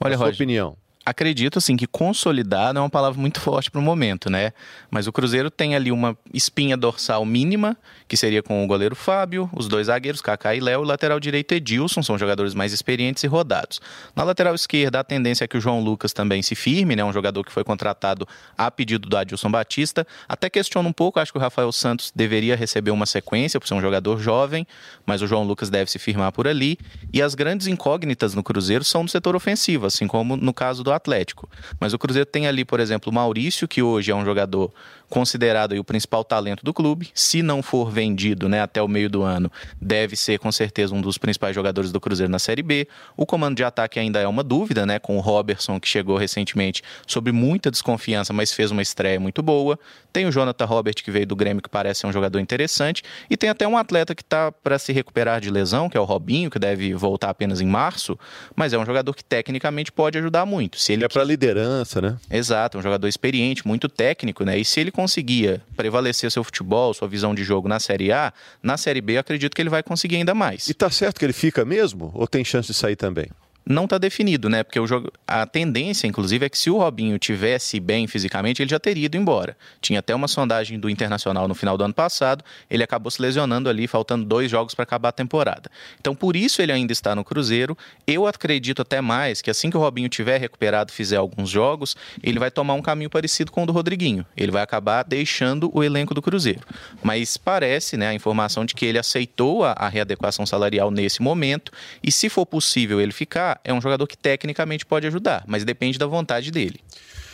Olha, 0.00 0.14
a 0.14 0.16
sua 0.16 0.28
Roger, 0.28 0.36
opinião 0.36 0.78
acredito 1.04 1.58
assim 1.58 1.76
que 1.76 1.86
consolidado 1.86 2.78
é 2.78 2.82
uma 2.82 2.90
palavra 2.90 3.18
muito 3.18 3.40
forte 3.40 3.70
para 3.70 3.80
o 3.80 3.82
momento, 3.82 4.28
né? 4.28 4.52
Mas 4.90 5.06
o 5.06 5.12
Cruzeiro 5.12 5.50
tem 5.50 5.74
ali 5.74 5.90
uma 5.90 6.16
espinha 6.32 6.76
dorsal 6.76 7.24
mínima, 7.24 7.76
que 8.06 8.16
seria 8.16 8.42
com 8.42 8.62
o 8.62 8.66
goleiro 8.66 8.94
Fábio, 8.94 9.48
os 9.56 9.66
dois 9.66 9.86
zagueiros, 9.86 10.20
Kaká 10.20 10.54
e 10.54 10.60
Léo, 10.60 10.80
o 10.80 10.84
lateral 10.84 11.18
direito 11.18 11.52
Edilson, 11.52 12.02
são 12.02 12.18
jogadores 12.18 12.54
mais 12.54 12.72
experientes 12.72 13.24
e 13.24 13.26
rodados. 13.26 13.80
Na 14.14 14.24
lateral 14.24 14.54
esquerda, 14.54 15.00
a 15.00 15.04
tendência 15.04 15.44
é 15.44 15.48
que 15.48 15.56
o 15.56 15.60
João 15.60 15.80
Lucas 15.80 16.12
também 16.12 16.42
se 16.42 16.54
firme, 16.54 16.94
né? 16.94 17.02
Um 17.04 17.12
jogador 17.12 17.44
que 17.44 17.52
foi 17.52 17.64
contratado 17.64 18.26
a 18.56 18.70
pedido 18.70 19.08
do 19.08 19.16
Adilson 19.16 19.50
Batista. 19.50 20.06
Até 20.28 20.50
questiono 20.50 20.88
um 20.88 20.92
pouco, 20.92 21.18
acho 21.18 21.32
que 21.32 21.38
o 21.38 21.40
Rafael 21.40 21.72
Santos 21.72 22.12
deveria 22.14 22.54
receber 22.54 22.90
uma 22.90 23.06
sequência 23.06 23.58
por 23.58 23.66
ser 23.66 23.74
um 23.74 23.80
jogador 23.80 24.20
jovem, 24.20 24.66
mas 25.06 25.22
o 25.22 25.26
João 25.26 25.44
Lucas 25.44 25.70
deve 25.70 25.90
se 25.90 25.98
firmar 25.98 26.30
por 26.32 26.46
ali. 26.46 26.78
E 27.12 27.22
as 27.22 27.34
grandes 27.34 27.66
incógnitas 27.66 28.34
no 28.34 28.42
Cruzeiro 28.42 28.84
são 28.84 29.02
no 29.02 29.08
setor 29.08 29.34
ofensivo, 29.34 29.86
assim 29.86 30.06
como 30.06 30.36
no 30.36 30.52
caso 30.52 30.84
do 30.84 30.89
Atlético. 30.92 31.48
Mas 31.78 31.92
o 31.92 31.98
Cruzeiro 31.98 32.26
tem 32.26 32.46
ali, 32.46 32.64
por 32.64 32.80
exemplo, 32.80 33.10
o 33.10 33.14
Maurício, 33.14 33.68
que 33.68 33.82
hoje 33.82 34.10
é 34.10 34.14
um 34.14 34.24
jogador 34.24 34.72
considerado 35.10 35.72
o 35.72 35.84
principal 35.84 36.24
talento 36.24 36.64
do 36.64 36.72
clube. 36.72 37.08
Se 37.12 37.42
não 37.42 37.62
for 37.62 37.90
vendido 37.90 38.48
né, 38.48 38.62
até 38.62 38.80
o 38.80 38.88
meio 38.88 39.10
do 39.10 39.22
ano, 39.22 39.50
deve 39.80 40.16
ser 40.16 40.38
com 40.38 40.50
certeza 40.50 40.94
um 40.94 41.00
dos 41.00 41.18
principais 41.18 41.54
jogadores 41.54 41.92
do 41.92 42.00
Cruzeiro 42.00 42.30
na 42.30 42.38
Série 42.38 42.62
B. 42.62 42.88
O 43.16 43.26
comando 43.26 43.56
de 43.56 43.64
ataque 43.64 43.98
ainda 43.98 44.20
é 44.20 44.26
uma 44.26 44.42
dúvida, 44.42 44.86
né? 44.86 44.98
Com 44.98 45.16
o 45.16 45.20
Robertson, 45.20 45.78
que 45.80 45.88
chegou 45.88 46.16
recentemente 46.16 46.82
sobre 47.06 47.32
muita 47.32 47.70
desconfiança, 47.70 48.32
mas 48.32 48.52
fez 48.52 48.70
uma 48.70 48.80
estreia 48.80 49.18
muito 49.18 49.42
boa. 49.42 49.78
Tem 50.12 50.26
o 50.26 50.32
Jonathan 50.32 50.64
Robert, 50.64 50.94
que 50.94 51.10
veio 51.10 51.26
do 51.26 51.36
Grêmio, 51.36 51.62
que 51.62 51.68
parece 51.68 52.00
ser 52.00 52.06
um 52.06 52.12
jogador 52.12 52.38
interessante. 52.38 53.02
E 53.28 53.36
tem 53.36 53.50
até 53.50 53.66
um 53.66 53.76
atleta 53.76 54.14
que 54.14 54.22
está 54.22 54.52
para 54.52 54.78
se 54.78 54.92
recuperar 54.92 55.40
de 55.40 55.50
lesão, 55.50 55.88
que 55.88 55.96
é 55.96 56.00
o 56.00 56.04
Robinho, 56.04 56.50
que 56.50 56.58
deve 56.58 56.94
voltar 56.94 57.30
apenas 57.30 57.60
em 57.60 57.66
março. 57.66 58.18
Mas 58.54 58.72
é 58.72 58.78
um 58.78 58.86
jogador 58.86 59.12
que 59.14 59.24
tecnicamente 59.24 59.90
pode 59.90 60.18
ajudar 60.18 60.46
muito. 60.46 60.78
Se 60.78 60.92
ele 60.92 61.04
é 61.04 61.08
para 61.08 61.24
liderança, 61.24 62.00
né? 62.00 62.16
Exato, 62.30 62.78
um 62.78 62.82
jogador 62.82 63.08
experiente, 63.08 63.66
muito 63.66 63.88
técnico, 63.88 64.44
né? 64.44 64.58
E 64.58 64.64
se 64.64 64.80
ele 64.80 64.90
conseguia 65.00 65.62
prevalecer 65.74 66.30
seu 66.30 66.44
futebol, 66.44 66.92
sua 66.92 67.08
visão 67.08 67.34
de 67.34 67.42
jogo 67.42 67.66
na 67.66 67.80
Série 67.80 68.12
A, 68.12 68.34
na 68.62 68.76
Série 68.76 69.00
B, 69.00 69.16
acredito 69.16 69.54
que 69.54 69.62
ele 69.62 69.70
vai 69.70 69.82
conseguir 69.82 70.16
ainda 70.16 70.34
mais. 70.34 70.68
E 70.68 70.74
tá 70.74 70.90
certo 70.90 71.18
que 71.18 71.24
ele 71.24 71.32
fica 71.32 71.64
mesmo? 71.64 72.10
Ou 72.14 72.26
tem 72.26 72.44
chance 72.44 72.68
de 72.68 72.74
sair 72.74 72.96
também? 72.96 73.30
Não 73.70 73.84
está 73.84 73.98
definido, 73.98 74.48
né? 74.48 74.62
Porque 74.62 74.78
o 74.80 74.86
jogo, 74.86 75.12
a 75.26 75.46
tendência, 75.46 76.06
inclusive, 76.06 76.44
é 76.44 76.48
que 76.48 76.58
se 76.58 76.70
o 76.70 76.78
Robinho 76.78 77.18
tivesse 77.18 77.78
bem 77.78 78.06
fisicamente, 78.06 78.60
ele 78.62 78.70
já 78.70 78.80
teria 78.80 79.06
ido 79.06 79.16
embora. 79.16 79.56
Tinha 79.80 80.00
até 80.00 80.14
uma 80.14 80.26
sondagem 80.26 80.78
do 80.78 80.90
Internacional 80.90 81.46
no 81.46 81.54
final 81.54 81.78
do 81.78 81.84
ano 81.84 81.94
passado, 81.94 82.44
ele 82.68 82.82
acabou 82.82 83.10
se 83.10 83.22
lesionando 83.22 83.68
ali, 83.68 83.86
faltando 83.86 84.24
dois 84.24 84.50
jogos 84.50 84.74
para 84.74 84.82
acabar 84.82 85.10
a 85.10 85.12
temporada. 85.12 85.70
Então, 86.00 86.14
por 86.14 86.34
isso 86.34 86.60
ele 86.60 86.72
ainda 86.72 86.92
está 86.92 87.14
no 87.14 87.22
Cruzeiro. 87.22 87.78
Eu 88.06 88.26
acredito 88.26 88.82
até 88.82 89.00
mais 89.00 89.40
que 89.40 89.50
assim 89.50 89.70
que 89.70 89.76
o 89.76 89.80
Robinho 89.80 90.08
tiver 90.08 90.38
recuperado, 90.38 90.92
fizer 90.92 91.16
alguns 91.16 91.48
jogos, 91.48 91.96
ele 92.22 92.38
vai 92.38 92.50
tomar 92.50 92.74
um 92.74 92.82
caminho 92.82 93.08
parecido 93.08 93.52
com 93.52 93.62
o 93.62 93.66
do 93.66 93.72
Rodriguinho. 93.72 94.26
Ele 94.36 94.50
vai 94.50 94.62
acabar 94.62 95.04
deixando 95.04 95.70
o 95.72 95.84
elenco 95.84 96.12
do 96.12 96.20
Cruzeiro. 96.20 96.66
Mas 97.02 97.36
parece, 97.36 97.96
né, 97.96 98.08
a 98.08 98.14
informação 98.14 98.64
de 98.64 98.74
que 98.74 98.84
ele 98.84 98.98
aceitou 98.98 99.64
a, 99.64 99.72
a 99.72 99.88
readequação 99.88 100.44
salarial 100.44 100.90
nesse 100.90 101.22
momento 101.22 101.70
e 102.02 102.10
se 102.10 102.28
for 102.28 102.44
possível 102.44 103.00
ele 103.00 103.12
ficar, 103.12 103.59
é 103.64 103.72
um 103.72 103.80
jogador 103.80 104.06
que 104.06 104.16
tecnicamente 104.16 104.86
pode 104.86 105.06
ajudar, 105.06 105.44
mas 105.46 105.64
depende 105.64 105.98
da 105.98 106.06
vontade 106.06 106.50
dele. 106.50 106.80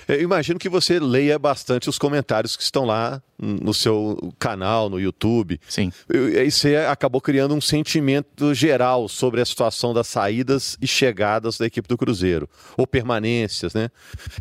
Eu 0.08 0.20
imagino 0.20 0.58
que 0.58 0.68
você 0.68 1.00
leia 1.00 1.36
bastante 1.36 1.88
os 1.88 1.98
comentários 1.98 2.56
que 2.56 2.62
estão 2.62 2.84
lá 2.84 3.20
no 3.36 3.74
seu 3.74 4.32
canal, 4.38 4.88
no 4.88 5.00
YouTube. 5.00 5.60
Sim. 5.68 5.90
E 6.08 6.48
você 6.48 6.76
acabou 6.76 7.20
criando 7.20 7.54
um 7.54 7.60
sentimento 7.60 8.54
geral 8.54 9.08
sobre 9.08 9.40
a 9.40 9.44
situação 9.44 9.92
das 9.92 10.06
saídas 10.06 10.78
e 10.80 10.86
chegadas 10.86 11.58
da 11.58 11.66
equipe 11.66 11.88
do 11.88 11.98
Cruzeiro, 11.98 12.48
ou 12.76 12.86
permanências, 12.86 13.74
né? 13.74 13.90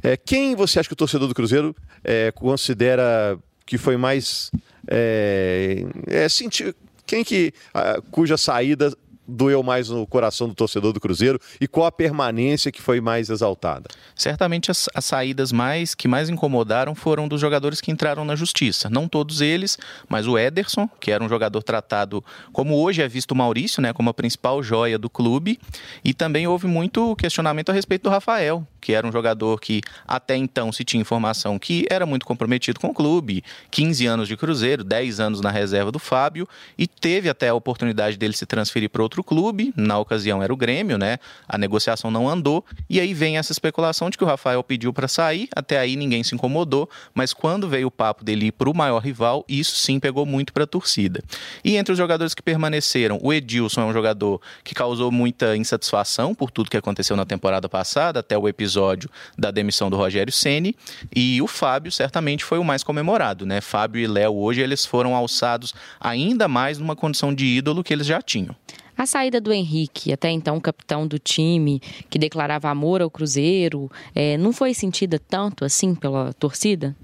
É, 0.04 0.16
quem 0.16 0.56
você 0.56 0.80
acha 0.80 0.88
que 0.88 0.94
o 0.94 0.98
torcedor 0.98 1.28
do 1.28 1.34
Cruzeiro 1.34 1.76
é, 2.04 2.32
considera 2.32 3.38
que 3.66 3.80
foi 3.80 3.98
mais. 3.98 4.52
É, 4.88 5.84
é, 6.06 6.30
sentir, 6.30 6.76
quem 7.08 7.24
que. 7.24 7.52
A, 7.74 8.00
cuja 8.12 8.38
saída 8.38 8.96
doeu 9.28 9.64
mais 9.64 9.90
no 9.90 10.06
coração 10.06 10.48
do 10.48 10.56
torcedor 10.56 10.94
do 10.94 11.00
Cruzeiro 11.00 11.40
e 11.60 11.68
qual 11.68 11.86
a 11.86 11.92
permanência 11.92 12.72
que 12.72 12.82
foi 12.82 13.02
mais 13.02 13.30
exaltada? 13.30 13.90
Certamente 14.16 14.72
as, 14.72 14.90
as, 14.94 15.06
saídas 15.06 15.52
mais 15.52 15.96
que 15.96 16.08
mais 16.08 16.30
incomodaram 16.30 16.96
foram 16.96 17.28
dos 17.28 17.42
jogadores 17.42 17.82
que 17.82 17.92
entraram 17.92 18.26
na 18.26 18.36
justiça. 18.36 18.90
Não 18.90 19.08
todos 19.08 19.42
eles, 19.42 19.78
mas 20.08 20.28
o 20.28 20.38
Ederson, 20.38 20.90
que 21.00 21.12
era 21.12 21.24
um 21.24 21.30
jogador 21.30 21.62
tratado 21.64 22.24
como 22.52 22.76
hoje 22.76 23.02
é 23.02 23.08
visto 23.08 23.32
o 23.32 23.36
Maurício, 23.36 23.82
né, 23.82 23.94
como 23.94 24.10
a 24.10 24.14
principal 24.14 24.62
joia 24.62 24.98
do 24.98 25.10
clube, 25.10 25.60
e 26.04 26.14
também 26.14 26.48
houve 26.48 26.68
muito 26.68 27.16
questionamento 27.16 27.70
a 27.70 27.74
respeito 27.74 28.04
do 28.04 28.10
Rafael, 28.10 28.66
que 28.86 28.94
era 28.94 29.08
um 29.08 29.12
jogador 29.12 29.60
que 29.60 29.82
até 30.08 30.38
então 30.38 30.72
se 30.72 30.84
tinha 30.84 31.02
informação 31.02 31.58
que 31.58 31.88
era 31.90 32.06
muito 32.06 32.24
comprometido 32.24 32.80
com 32.80 32.90
o 32.90 32.94
clube, 32.94 33.44
15 33.72 34.06
anos 34.06 34.28
de 34.28 34.38
Cruzeiro, 34.38 34.84
10 34.84 35.20
anos 35.20 35.42
na 35.42 35.50
reserva 35.50 35.92
do 35.92 35.98
Fábio, 35.98 36.48
e 36.78 36.86
teve 36.86 37.28
até 37.28 37.50
a 37.50 37.56
oportunidade 37.56 38.16
dele 38.16 38.34
se 38.34 38.46
transferir 38.46 38.92
para 38.92 39.02
outro 39.02 39.24
clube, 39.24 39.74
na 39.76 39.98
ocasião 39.98 40.44
era 40.44 40.54
o 40.54 40.56
Grêmio, 40.56 41.00
né? 41.00 41.18
A 41.48 41.58
negociação 41.58 42.12
não 42.12 42.30
andou, 42.30 42.64
e 42.88 43.00
aí 43.00 43.12
vem 43.12 43.40
essa 43.40 43.52
especulação 43.52 44.08
de 44.08 44.20
que 44.20 44.24
o 44.24 44.28
Rafael 44.28 44.64
pediu 44.64 44.94
para 44.94 45.08
sair, 45.08 45.50
até 45.56 45.80
aí 45.80 45.96
ninguém 45.96 46.24
se 46.24 46.36
incomodou, 46.36 46.88
mas 47.12 47.34
quando 47.34 47.68
veio 47.68 47.88
o 47.88 47.92
papo 47.92 48.24
dele 48.24 48.48
ir 48.48 48.52
para 48.52 48.70
o 48.70 48.74
maior 48.76 49.00
rival, 49.00 49.44
isso 49.50 49.76
sim 49.78 50.00
pegou 50.00 50.28
muito 50.28 50.54
para 50.54 50.66
a 50.66 50.68
torcida. 50.68 51.24
E 51.64 51.76
entre 51.76 51.92
os 51.92 51.98
jogadores 51.98 52.36
que 52.36 52.44
permaneceram, 52.44 53.18
o 53.20 53.34
Edilson 53.34 53.82
é 53.82 53.86
um 53.86 53.94
jogador 53.94 54.40
que 54.64 54.76
causou 54.76 55.12
muita 55.12 55.58
insatisfação 55.58 56.36
por 56.36 56.52
tudo 56.52 56.70
que 56.70 56.78
aconteceu 56.78 57.16
na 57.16 57.26
temporada 57.26 57.68
passada, 57.68 58.20
até 58.20 58.38
o 58.38 58.48
episódio 58.48 58.75
episódio 58.76 59.10
da 59.38 59.52
demissão 59.52 59.90
do 59.90 59.96
Rogério 59.96 60.34
Ceni 60.34 60.76
e 61.16 61.42
o 61.42 61.48
Fábio 61.48 61.92
certamente 61.92 62.44
foi 62.44 62.58
o 62.58 62.64
mais 62.64 62.84
comemorado, 62.84 63.46
né? 63.46 63.62
Fábio 63.62 64.02
e 64.02 64.08
Léo 64.08 64.36
hoje 64.36 64.62
eles 64.62 64.86
foram 64.86 65.16
alçados 65.16 65.74
ainda 66.00 66.48
mais 66.48 66.78
numa 66.78 66.96
condição 66.96 67.34
de 67.34 67.46
ídolo 67.46 67.84
que 67.84 67.94
eles 67.94 68.06
já 68.06 68.22
tinham. 68.22 68.56
A 68.98 69.06
saída 69.06 69.42
do 69.42 69.52
Henrique, 69.52 70.14
até 70.14 70.30
então 70.30 70.60
capitão 70.60 71.06
do 71.06 71.20
time, 71.20 71.82
que 72.10 72.18
declarava 72.18 72.70
amor 72.70 73.02
ao 73.02 73.10
Cruzeiro, 73.10 73.92
é, 74.14 74.38
não 74.38 74.54
foi 74.54 74.74
sentida 74.74 75.20
tanto 75.20 75.66
assim 75.66 75.94
pela 75.94 76.32
torcida? 76.34 76.96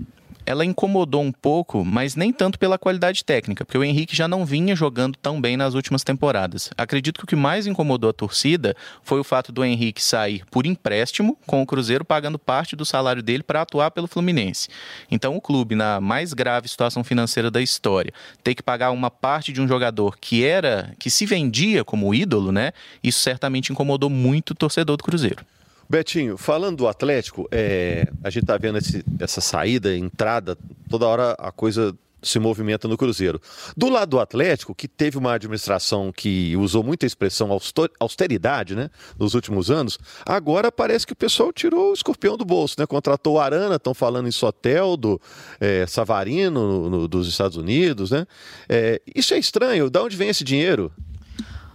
Ela 0.46 0.66
incomodou 0.66 1.22
um 1.22 1.32
pouco, 1.32 1.86
mas 1.86 2.16
nem 2.16 2.32
tanto 2.32 2.58
pela 2.58 2.78
qualidade 2.78 3.24
técnica, 3.24 3.64
porque 3.66 3.78
o 3.78 3.84
Henrique 3.84 4.16
já 4.16 4.28
não 4.28 4.46
vinha 4.46 4.76
jogando 4.76 5.18
tão 5.18 5.40
bem 5.40 5.56
nas 5.56 5.74
últimas 5.74 6.04
temporadas. 6.04 6.70
Acredito 6.78 7.20
que 7.20 7.24
o 7.24 7.28
que 7.28 7.36
mais 7.36 7.68
incomodou 7.68 8.10
a 8.10 8.14
torcida 8.14 8.76
foi 9.04 9.20
o 9.20 9.24
fato 9.24 9.52
do 9.52 9.64
Henrique 9.64 10.04
sair 10.04 10.44
por 10.50 10.66
empréstimo, 10.66 11.38
com 11.46 11.62
o 11.62 11.66
Cruzeiro 11.66 12.04
pagando 12.04 12.40
parte 12.40 12.76
do 12.76 12.86
salário 12.86 13.22
dele 13.24 13.44
para 13.44 13.62
atuar 13.62 13.92
pelo 13.92 14.08
Fluminense. 14.08 14.68
Então, 15.10 15.36
o 15.36 15.42
clube, 15.42 15.76
na 15.76 16.02
mais 16.02 16.34
grave 16.34 16.68
situação 16.68 17.04
financeira 17.04 17.52
da 17.52 17.62
história, 17.62 18.14
ter 18.44 18.56
que 18.56 18.64
pagar 18.64 18.92
uma 18.92 19.12
parte 19.12 19.52
de 19.54 19.62
um 19.62 19.68
jogador 19.68 20.18
que 20.20 20.44
era, 20.44 20.94
que 21.00 21.10
se 21.10 21.26
vendia 21.26 21.84
como 21.84 22.14
ídolo, 22.14 22.52
né? 22.52 22.72
Isso 23.04 23.20
certamente 23.20 23.72
incomodou 23.72 24.10
muito 24.10 24.52
o 24.52 24.56
torcedor 24.56 24.98
do 24.98 25.04
Cruzeiro. 25.04 25.46
Betinho, 25.92 26.38
falando 26.38 26.78
do 26.78 26.88
Atlético, 26.88 27.50
é, 27.52 28.08
a 28.24 28.30
gente 28.30 28.44
está 28.44 28.58
vendo 28.58 28.78
esse, 28.78 29.04
essa 29.20 29.42
saída, 29.42 29.94
entrada, 29.94 30.58
toda 30.90 31.06
hora 31.06 31.32
a 31.38 31.52
coisa 31.52 31.94
se 32.22 32.40
movimenta 32.40 32.88
no 32.88 32.96
Cruzeiro. 32.96 33.42
Do 33.76 33.90
lado 33.90 34.12
do 34.12 34.20
Atlético, 34.22 34.74
que 34.74 34.88
teve 34.88 35.18
uma 35.18 35.34
administração 35.34 36.14
que 36.16 36.56
usou 36.56 36.82
muita 36.82 37.06
expressão 37.06 37.50
austeridade, 38.00 38.74
né, 38.74 38.90
nos 39.20 39.34
últimos 39.34 39.70
anos, 39.70 40.00
agora 40.26 40.72
parece 40.72 41.06
que 41.06 41.12
o 41.12 41.16
pessoal 41.16 41.52
tirou 41.52 41.90
o 41.90 41.94
escorpião 41.94 42.38
do 42.38 42.46
bolso, 42.46 42.76
né? 42.78 42.86
Contratou 42.86 43.34
o 43.34 43.40
Arana, 43.40 43.76
estão 43.76 43.94
falando 43.94 44.30
em 44.30 44.32
Soteldo, 44.32 45.20
é, 45.60 45.86
Savarino 45.88 46.68
no, 46.68 46.90
no, 46.90 47.08
dos 47.08 47.28
Estados 47.28 47.58
Unidos, 47.58 48.12
né? 48.12 48.26
É, 48.70 49.02
isso 49.14 49.34
é 49.34 49.40
estranho. 49.40 49.90
De 49.90 50.00
onde 50.00 50.16
vem 50.16 50.30
esse 50.30 50.46
dinheiro? 50.46 50.90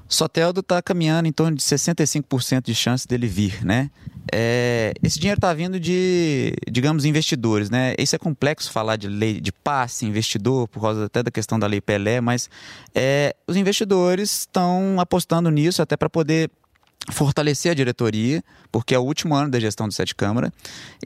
Soteldo 0.09 0.61
está 0.61 0.81
caminhando 0.81 1.27
em 1.27 1.33
torno 1.33 1.57
de 1.57 1.63
65% 1.63 2.63
de 2.63 2.75
chance 2.75 3.07
dele 3.07 3.27
vir, 3.27 3.65
né? 3.65 3.91
É, 4.33 4.93
esse 5.03 5.19
dinheiro 5.19 5.39
está 5.39 5.53
vindo 5.55 5.79
de, 5.79 6.55
digamos, 6.71 7.05
investidores, 7.05 7.71
né? 7.71 7.95
Isso 7.99 8.15
é 8.15 8.19
complexo 8.19 8.71
falar 8.73 8.97
de 8.97 9.09
lei 9.09 9.41
de 9.41 9.53
passe, 9.53 10.05
investidor, 10.05 10.69
por 10.69 10.81
causa 10.81 11.07
até 11.07 11.23
da 11.23 11.31
questão 11.31 11.59
da 11.59 11.67
lei 11.67 11.81
Pelé, 11.81 12.21
mas 12.21 12.51
é, 12.95 13.35
os 13.47 13.57
investidores 13.57 14.41
estão 14.41 14.97
apostando 14.99 15.51
nisso 15.51 15.81
até 15.83 15.97
para 15.97 16.11
poder 16.11 16.51
fortalecer 17.13 17.71
a 17.71 17.75
diretoria, 17.75 18.43
porque 18.73 18.95
é 18.95 18.99
o 18.99 19.03
último 19.03 19.35
ano 19.35 19.51
da 19.51 19.61
gestão 19.61 19.87
do 19.87 19.95
Sete 19.95 20.15
Câmara 20.15 20.53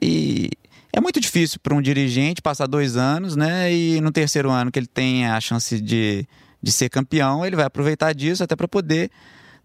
e 0.01 0.49
é 0.93 0.99
muito 0.99 1.19
difícil 1.19 1.59
para 1.61 1.75
um 1.75 1.81
dirigente 1.81 2.41
passar 2.41 2.67
dois 2.67 2.97
anos, 2.97 3.35
né? 3.35 3.71
E 3.73 4.01
no 4.01 4.11
terceiro 4.11 4.49
ano 4.49 4.71
que 4.71 4.79
ele 4.79 4.87
tem 4.87 5.27
a 5.27 5.39
chance 5.39 5.79
de 5.79 6.27
de 6.61 6.71
ser 6.71 6.89
campeão, 6.89 7.45
ele 7.45 7.55
vai 7.55 7.65
aproveitar 7.65 8.13
disso 8.13 8.43
até 8.43 8.55
para 8.55 8.67
poder 8.67 9.09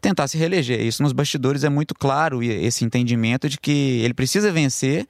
tentar 0.01 0.29
se 0.29 0.39
reeleger. 0.39 0.81
Isso 0.81 1.03
nos 1.03 1.13
bastidores 1.13 1.65
é 1.65 1.69
muito 1.69 1.95
claro 1.95 2.43
esse 2.43 2.85
entendimento 2.85 3.49
de 3.49 3.59
que 3.59 4.01
ele 4.03 4.15
precisa 4.15 4.53
vencer 4.53 5.07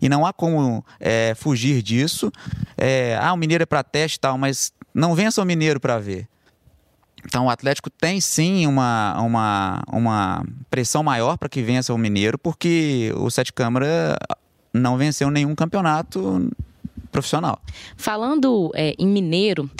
e 0.00 0.08
não 0.08 0.24
há 0.24 0.32
como 0.32 0.84
é, 0.98 1.34
fugir 1.34 1.82
disso. 1.82 2.30
É, 2.76 3.18
ah, 3.20 3.32
o 3.32 3.36
Mineiro 3.36 3.62
é 3.62 3.66
para 3.66 3.82
teste 3.82 4.16
e 4.16 4.20
tal, 4.20 4.38
mas 4.38 4.72
não 4.94 5.14
vença 5.14 5.42
o 5.42 5.44
Mineiro 5.44 5.80
para 5.80 5.98
ver. 5.98 6.26
Então 7.24 7.46
o 7.46 7.50
Atlético 7.50 7.90
tem 7.90 8.20
sim 8.20 8.66
uma, 8.66 9.20
uma, 9.20 9.82
uma 9.92 10.44
pressão 10.70 11.02
maior 11.02 11.36
para 11.36 11.48
que 11.48 11.62
vença 11.62 11.92
o 11.92 11.98
Mineiro, 11.98 12.38
porque 12.38 13.12
o 13.16 13.30
Sete 13.30 13.52
Câmara 13.52 14.16
não 14.72 14.96
venceu 14.96 15.30
nenhum 15.30 15.54
campeonato 15.54 16.50
profissional. 17.12 17.60
Falando 17.96 18.70
é, 18.74 18.94
em 18.98 19.06
Mineiro, 19.06 19.70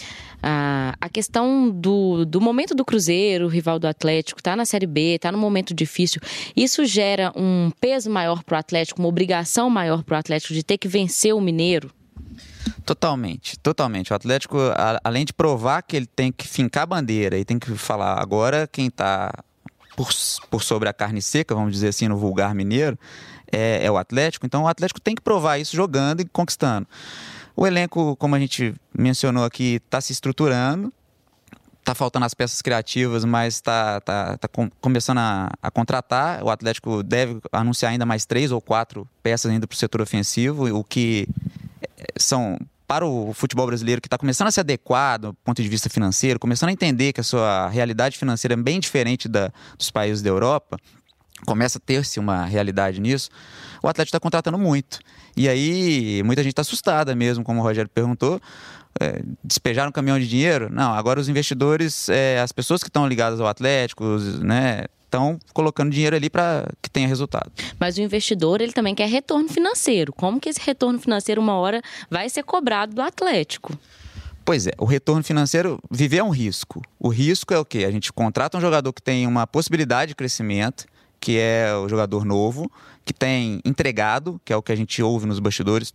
a, 0.42 0.94
a 1.00 1.08
questão 1.08 1.70
do, 1.70 2.24
do 2.24 2.40
momento 2.40 2.74
do 2.74 2.84
Cruzeiro, 2.84 3.48
rival 3.48 3.78
do 3.78 3.86
Atlético, 3.86 4.42
tá 4.42 4.56
na 4.56 4.64
Série 4.64 4.86
B, 4.86 5.18
tá 5.18 5.30
num 5.30 5.38
momento 5.38 5.74
difícil, 5.74 6.20
isso 6.56 6.84
gera 6.84 7.32
um 7.36 7.70
peso 7.80 8.10
maior 8.10 8.42
para 8.42 8.56
o 8.56 8.58
Atlético, 8.58 9.00
uma 9.00 9.08
obrigação 9.08 9.70
maior 9.70 10.02
para 10.02 10.16
o 10.16 10.18
Atlético 10.18 10.54
de 10.54 10.62
ter 10.62 10.78
que 10.78 10.88
vencer 10.88 11.34
o 11.34 11.40
Mineiro? 11.40 11.90
Totalmente, 12.84 13.58
totalmente. 13.58 14.12
O 14.12 14.16
Atlético, 14.16 14.56
além 15.04 15.24
de 15.24 15.32
provar 15.32 15.82
que 15.82 15.96
ele 15.96 16.06
tem 16.06 16.32
que 16.32 16.46
fincar 16.46 16.84
a 16.84 16.86
bandeira 16.86 17.38
e 17.38 17.44
tem 17.44 17.58
que 17.58 17.74
falar 17.76 18.20
agora 18.20 18.68
quem 18.70 18.86
está 18.86 19.32
por, 19.96 20.08
por 20.50 20.62
sobre 20.62 20.88
a 20.88 20.92
carne 20.92 21.20
seca, 21.20 21.54
vamos 21.54 21.72
dizer 21.72 21.88
assim, 21.88 22.08
no 22.08 22.16
vulgar 22.16 22.54
mineiro, 22.54 22.98
é, 23.52 23.84
é 23.84 23.90
o 23.90 23.96
Atlético. 23.96 24.46
Então 24.46 24.64
o 24.64 24.68
Atlético 24.68 25.00
tem 25.00 25.14
que 25.14 25.22
provar 25.22 25.58
isso 25.58 25.76
jogando 25.76 26.20
e 26.20 26.24
conquistando. 26.24 26.86
O 27.60 27.66
elenco, 27.66 28.16
como 28.16 28.34
a 28.34 28.38
gente 28.38 28.74
mencionou 28.96 29.44
aqui, 29.44 29.82
está 29.84 30.00
se 30.00 30.12
estruturando. 30.14 30.90
Está 31.80 31.94
faltando 31.94 32.24
as 32.24 32.32
peças 32.32 32.62
criativas, 32.62 33.22
mas 33.22 33.56
está 33.56 34.00
tá, 34.00 34.38
tá 34.38 34.48
com, 34.48 34.70
começando 34.80 35.18
a, 35.18 35.50
a, 35.62 35.70
contratar. 35.70 36.42
O 36.42 36.48
Atlético 36.48 37.02
deve 37.02 37.38
anunciar 37.52 37.92
ainda 37.92 38.06
mais 38.06 38.24
três 38.24 38.50
ou 38.50 38.62
quatro 38.62 39.06
peças 39.22 39.50
ainda 39.50 39.66
para 39.66 39.74
o 39.74 39.78
setor 39.78 40.00
ofensivo, 40.00 40.74
o 40.74 40.82
que 40.82 41.28
eh, 41.82 42.06
são 42.16 42.58
para 42.88 43.04
o 43.04 43.34
futebol 43.34 43.66
brasileiro 43.66 44.00
que 44.00 44.06
está 44.06 44.16
começando 44.16 44.48
a 44.48 44.50
se 44.50 44.60
adequar 44.60 45.18
do 45.18 45.34
ponto 45.44 45.62
de 45.62 45.68
vista 45.68 45.90
financeiro, 45.90 46.40
começando 46.40 46.70
a 46.70 46.72
entender 46.72 47.12
que 47.12 47.20
a 47.20 47.24
sua 47.24 47.68
realidade 47.68 48.16
financeira 48.16 48.54
é 48.54 48.56
bem 48.56 48.80
diferente 48.80 49.28
da, 49.28 49.52
dos 49.76 49.90
países 49.90 50.22
da 50.22 50.30
Europa, 50.30 50.78
começa 51.46 51.78
a 51.78 51.80
ter-se 51.80 52.18
uma 52.18 52.44
realidade 52.44 53.00
nisso, 53.00 53.30
o 53.82 53.88
Atlético 53.88 54.16
está 54.16 54.20
contratando 54.20 54.58
muito. 54.58 54.98
E 55.36 55.48
aí, 55.48 56.22
muita 56.24 56.42
gente 56.42 56.52
está 56.52 56.62
assustada 56.62 57.14
mesmo, 57.14 57.44
como 57.44 57.60
o 57.60 57.62
Rogério 57.62 57.90
perguntou. 57.92 58.40
É, 59.00 59.22
despejaram 59.44 59.90
um 59.90 59.92
caminhão 59.92 60.18
de 60.18 60.28
dinheiro? 60.28 60.68
Não, 60.70 60.92
agora 60.92 61.20
os 61.20 61.28
investidores, 61.28 62.08
é, 62.08 62.40
as 62.40 62.50
pessoas 62.52 62.82
que 62.82 62.88
estão 62.88 63.06
ligadas 63.06 63.40
ao 63.40 63.46
Atlético, 63.46 64.04
os, 64.04 64.40
né, 64.40 64.84
estão 65.04 65.38
colocando 65.52 65.90
dinheiro 65.90 66.14
ali 66.14 66.30
para 66.30 66.68
que 66.80 66.88
tenha 66.88 67.06
resultado. 67.06 67.50
Mas 67.78 67.96
o 67.96 68.00
investidor, 68.00 68.60
ele 68.60 68.72
também 68.72 68.94
quer 68.94 69.08
retorno 69.08 69.48
financeiro. 69.48 70.12
Como 70.12 70.40
que 70.40 70.48
esse 70.48 70.60
retorno 70.60 70.98
financeiro, 70.98 71.40
uma 71.40 71.54
hora, 71.54 71.82
vai 72.08 72.28
ser 72.28 72.44
cobrado 72.44 72.94
do 72.94 73.02
Atlético? 73.02 73.76
Pois 74.44 74.66
é, 74.66 74.72
o 74.78 74.84
retorno 74.84 75.22
financeiro, 75.22 75.80
viver 75.90 76.18
é 76.18 76.24
um 76.24 76.30
risco. 76.30 76.82
O 76.98 77.08
risco 77.08 77.52
é 77.52 77.58
o 77.58 77.64
quê? 77.64 77.84
A 77.84 77.90
gente 77.90 78.12
contrata 78.12 78.56
um 78.56 78.60
jogador 78.60 78.92
que 78.92 79.02
tem 79.02 79.26
uma 79.26 79.46
possibilidade 79.46 80.10
de 80.10 80.14
crescimento, 80.14 80.86
que 81.20 81.38
é 81.38 81.74
o 81.74 81.88
jogador 81.88 82.24
novo, 82.24 82.70
que 83.04 83.12
tem 83.12 83.60
entregado, 83.64 84.40
que 84.44 84.52
é 84.52 84.56
o 84.56 84.62
que 84.62 84.72
a 84.72 84.76
gente 84.76 85.02
ouve 85.02 85.26
nos 85.26 85.38
bastidores. 85.38 85.92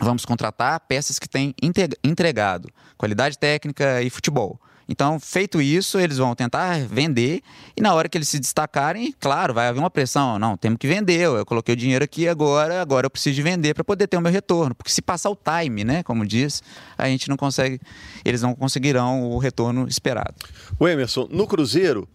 Vamos 0.00 0.24
contratar 0.24 0.80
peças 0.80 1.18
que 1.18 1.28
têm 1.28 1.54
entregado, 2.02 2.70
qualidade 2.96 3.38
técnica 3.38 4.02
e 4.02 4.08
futebol. 4.08 4.58
Então, 4.88 5.18
feito 5.20 5.60
isso, 5.60 5.98
eles 5.98 6.18
vão 6.18 6.34
tentar 6.34 6.80
vender 6.80 7.40
e 7.76 7.80
na 7.80 7.94
hora 7.94 8.08
que 8.08 8.18
eles 8.18 8.28
se 8.28 8.38
destacarem, 8.38 9.14
claro, 9.18 9.54
vai 9.54 9.68
haver 9.68 9.78
uma 9.78 9.90
pressão. 9.90 10.38
Não, 10.38 10.56
temos 10.56 10.78
que 10.78 10.86
vender. 10.86 11.22
Eu 11.22 11.46
coloquei 11.46 11.74
o 11.74 11.76
dinheiro 11.76 12.04
aqui 12.04 12.28
agora, 12.28 12.80
agora 12.80 13.06
eu 13.06 13.10
preciso 13.10 13.36
de 13.36 13.42
vender 13.42 13.74
para 13.74 13.84
poder 13.84 14.06
ter 14.06 14.16
o 14.16 14.20
meu 14.20 14.32
retorno. 14.32 14.74
Porque 14.74 14.90
se 14.90 15.00
passar 15.00 15.30
o 15.30 15.36
time, 15.36 15.84
né, 15.84 16.02
como 16.02 16.26
diz, 16.26 16.62
a 16.98 17.08
gente 17.08 17.28
não 17.28 17.36
consegue, 17.36 17.80
eles 18.24 18.42
não 18.42 18.54
conseguirão 18.54 19.30
o 19.30 19.38
retorno 19.38 19.86
esperado. 19.88 20.34
O 20.78 20.86
Emerson, 20.86 21.28
no 21.30 21.46
Cruzeiro, 21.46 22.08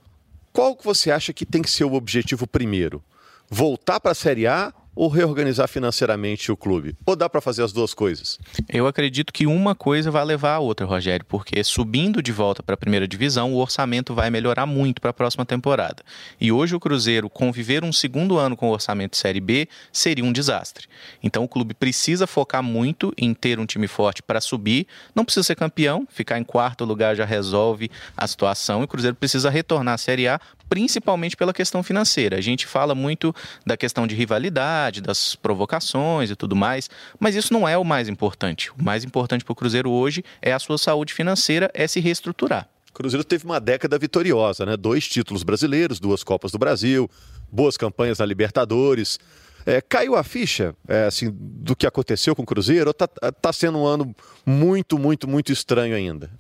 qual 0.58 0.76
que 0.76 0.84
você 0.84 1.12
acha 1.12 1.32
que 1.32 1.46
tem 1.46 1.62
que 1.62 1.70
ser 1.70 1.84
o 1.84 1.93
objetivo 1.93 2.48
primeiro? 2.48 3.04
Voltar 3.48 4.00
para 4.00 4.13
a 4.13 4.15
Série 4.15 4.48
A 4.48 4.74
ou 4.98 5.10
reorganizar 5.10 5.68
financeiramente 5.68 6.52
o 6.52 6.58
clube? 6.58 6.96
Ou 7.06 7.16
dá 7.16 7.30
para 7.30 7.40
fazer 7.40 7.64
as 7.64 7.72
duas 7.72 7.94
coisas? 7.94 8.40
Eu 8.68 8.88
acredito 8.88 9.32
que 9.32 9.46
uma 9.46 9.76
coisa 9.76 10.10
vai 10.10 10.26
levar 10.26 10.56
a 10.56 10.60
outra, 10.60 10.88
Rogério, 10.88 11.24
porque 11.26 11.64
subindo 11.64 12.22
de 12.22 12.32
volta 12.32 12.64
para 12.64 12.74
a 12.74 12.78
primeira 12.78 13.08
divisão, 13.08 13.54
o 13.54 13.58
orçamento 13.58 14.16
vai 14.16 14.32
melhorar 14.32 14.66
muito 14.66 15.00
para 15.00 15.12
a 15.12 15.14
próxima 15.14 15.46
temporada. 15.46 16.04
E 16.42 16.52
hoje 16.52 16.76
o 16.76 16.80
Cruzeiro 16.80 17.30
conviver 17.30 17.84
um 17.84 17.94
segundo 17.94 18.40
ano 18.40 18.58
com 18.58 18.70
o 18.70 18.74
orçamento 18.74 19.16
Série 19.16 19.40
B 19.40 19.70
seria 19.94 20.26
um 20.26 20.34
desastre. 20.34 20.88
Então 21.22 21.44
o 21.44 21.48
clube 21.48 21.76
precisa 21.76 22.26
focar 22.26 22.64
muito 22.64 23.14
em 23.16 23.36
ter 23.36 23.60
um 23.60 23.68
time 23.68 23.88
forte 23.88 24.24
para 24.24 24.42
subir. 24.42 24.88
Não 25.14 25.24
precisa 25.24 25.44
ser 25.44 25.56
campeão, 25.56 26.08
ficar 26.10 26.40
em 26.40 26.44
quarto 26.44 26.84
lugar 26.84 27.16
já 27.16 27.24
resolve 27.24 27.92
a 28.16 28.26
situação. 28.26 28.82
E 28.82 28.86
o 28.86 28.88
Cruzeiro 28.88 29.16
precisa 29.16 29.52
retornar 29.52 29.94
à 29.94 29.98
Série 29.98 30.28
A 30.28 30.42
principalmente 30.70 31.36
pela 31.36 31.54
questão 31.54 31.82
financeira. 31.84 32.38
A 32.38 32.42
gente 32.42 32.66
fala 32.66 32.94
muito 32.94 33.34
da 33.66 33.78
questão 33.78 34.06
de 34.08 34.16
rivalidade, 34.16 35.02
das 35.02 35.36
provocações 35.36 36.30
e 36.30 36.36
tudo 36.36 36.56
mais, 36.56 36.90
mas 37.20 37.36
isso 37.36 37.54
não 37.54 37.68
é 37.68 37.78
o 37.78 37.84
mais 37.84 38.10
importante. 38.10 38.72
O 38.72 38.84
mais 38.84 39.04
importante 39.04 39.44
para 39.44 39.52
o 39.52 39.56
Cruzeiro 39.56 39.90
hoje 39.90 40.24
é 40.42 40.54
a 40.54 40.60
sua 40.60 40.78
saúde 40.78 41.14
financeira, 41.14 41.70
é 41.74 41.88
se 41.88 42.00
reestruturar. 42.00 42.68
Cruzeiro 42.94 43.24
teve 43.24 43.46
uma 43.46 43.60
década 43.60 43.98
vitoriosa, 44.00 44.66
né? 44.66 44.76
Dois 44.76 45.08
títulos 45.08 45.44
brasileiros, 45.44 46.00
duas 46.00 46.24
Copas 46.24 46.52
do 46.52 46.58
Brasil, 46.58 47.08
boas 47.52 47.78
campanhas 47.78 48.18
na 48.18 48.26
Libertadores. 48.26 49.20
É, 49.68 49.82
caiu 49.82 50.16
a 50.16 50.24
ficha 50.24 50.74
é, 50.88 51.08
assim, 51.08 51.30
do 51.30 51.76
que 51.76 51.86
aconteceu 51.86 52.34
com 52.34 52.42
o 52.42 52.46
Cruzeiro 52.46 52.88
ou 52.88 52.92
está 52.92 53.06
tá 53.06 53.52
sendo 53.52 53.80
um 53.80 53.86
ano 53.86 54.16
muito, 54.46 54.98
muito, 54.98 55.28
muito 55.28 55.52
estranho 55.52 55.94
ainda? 55.94 56.32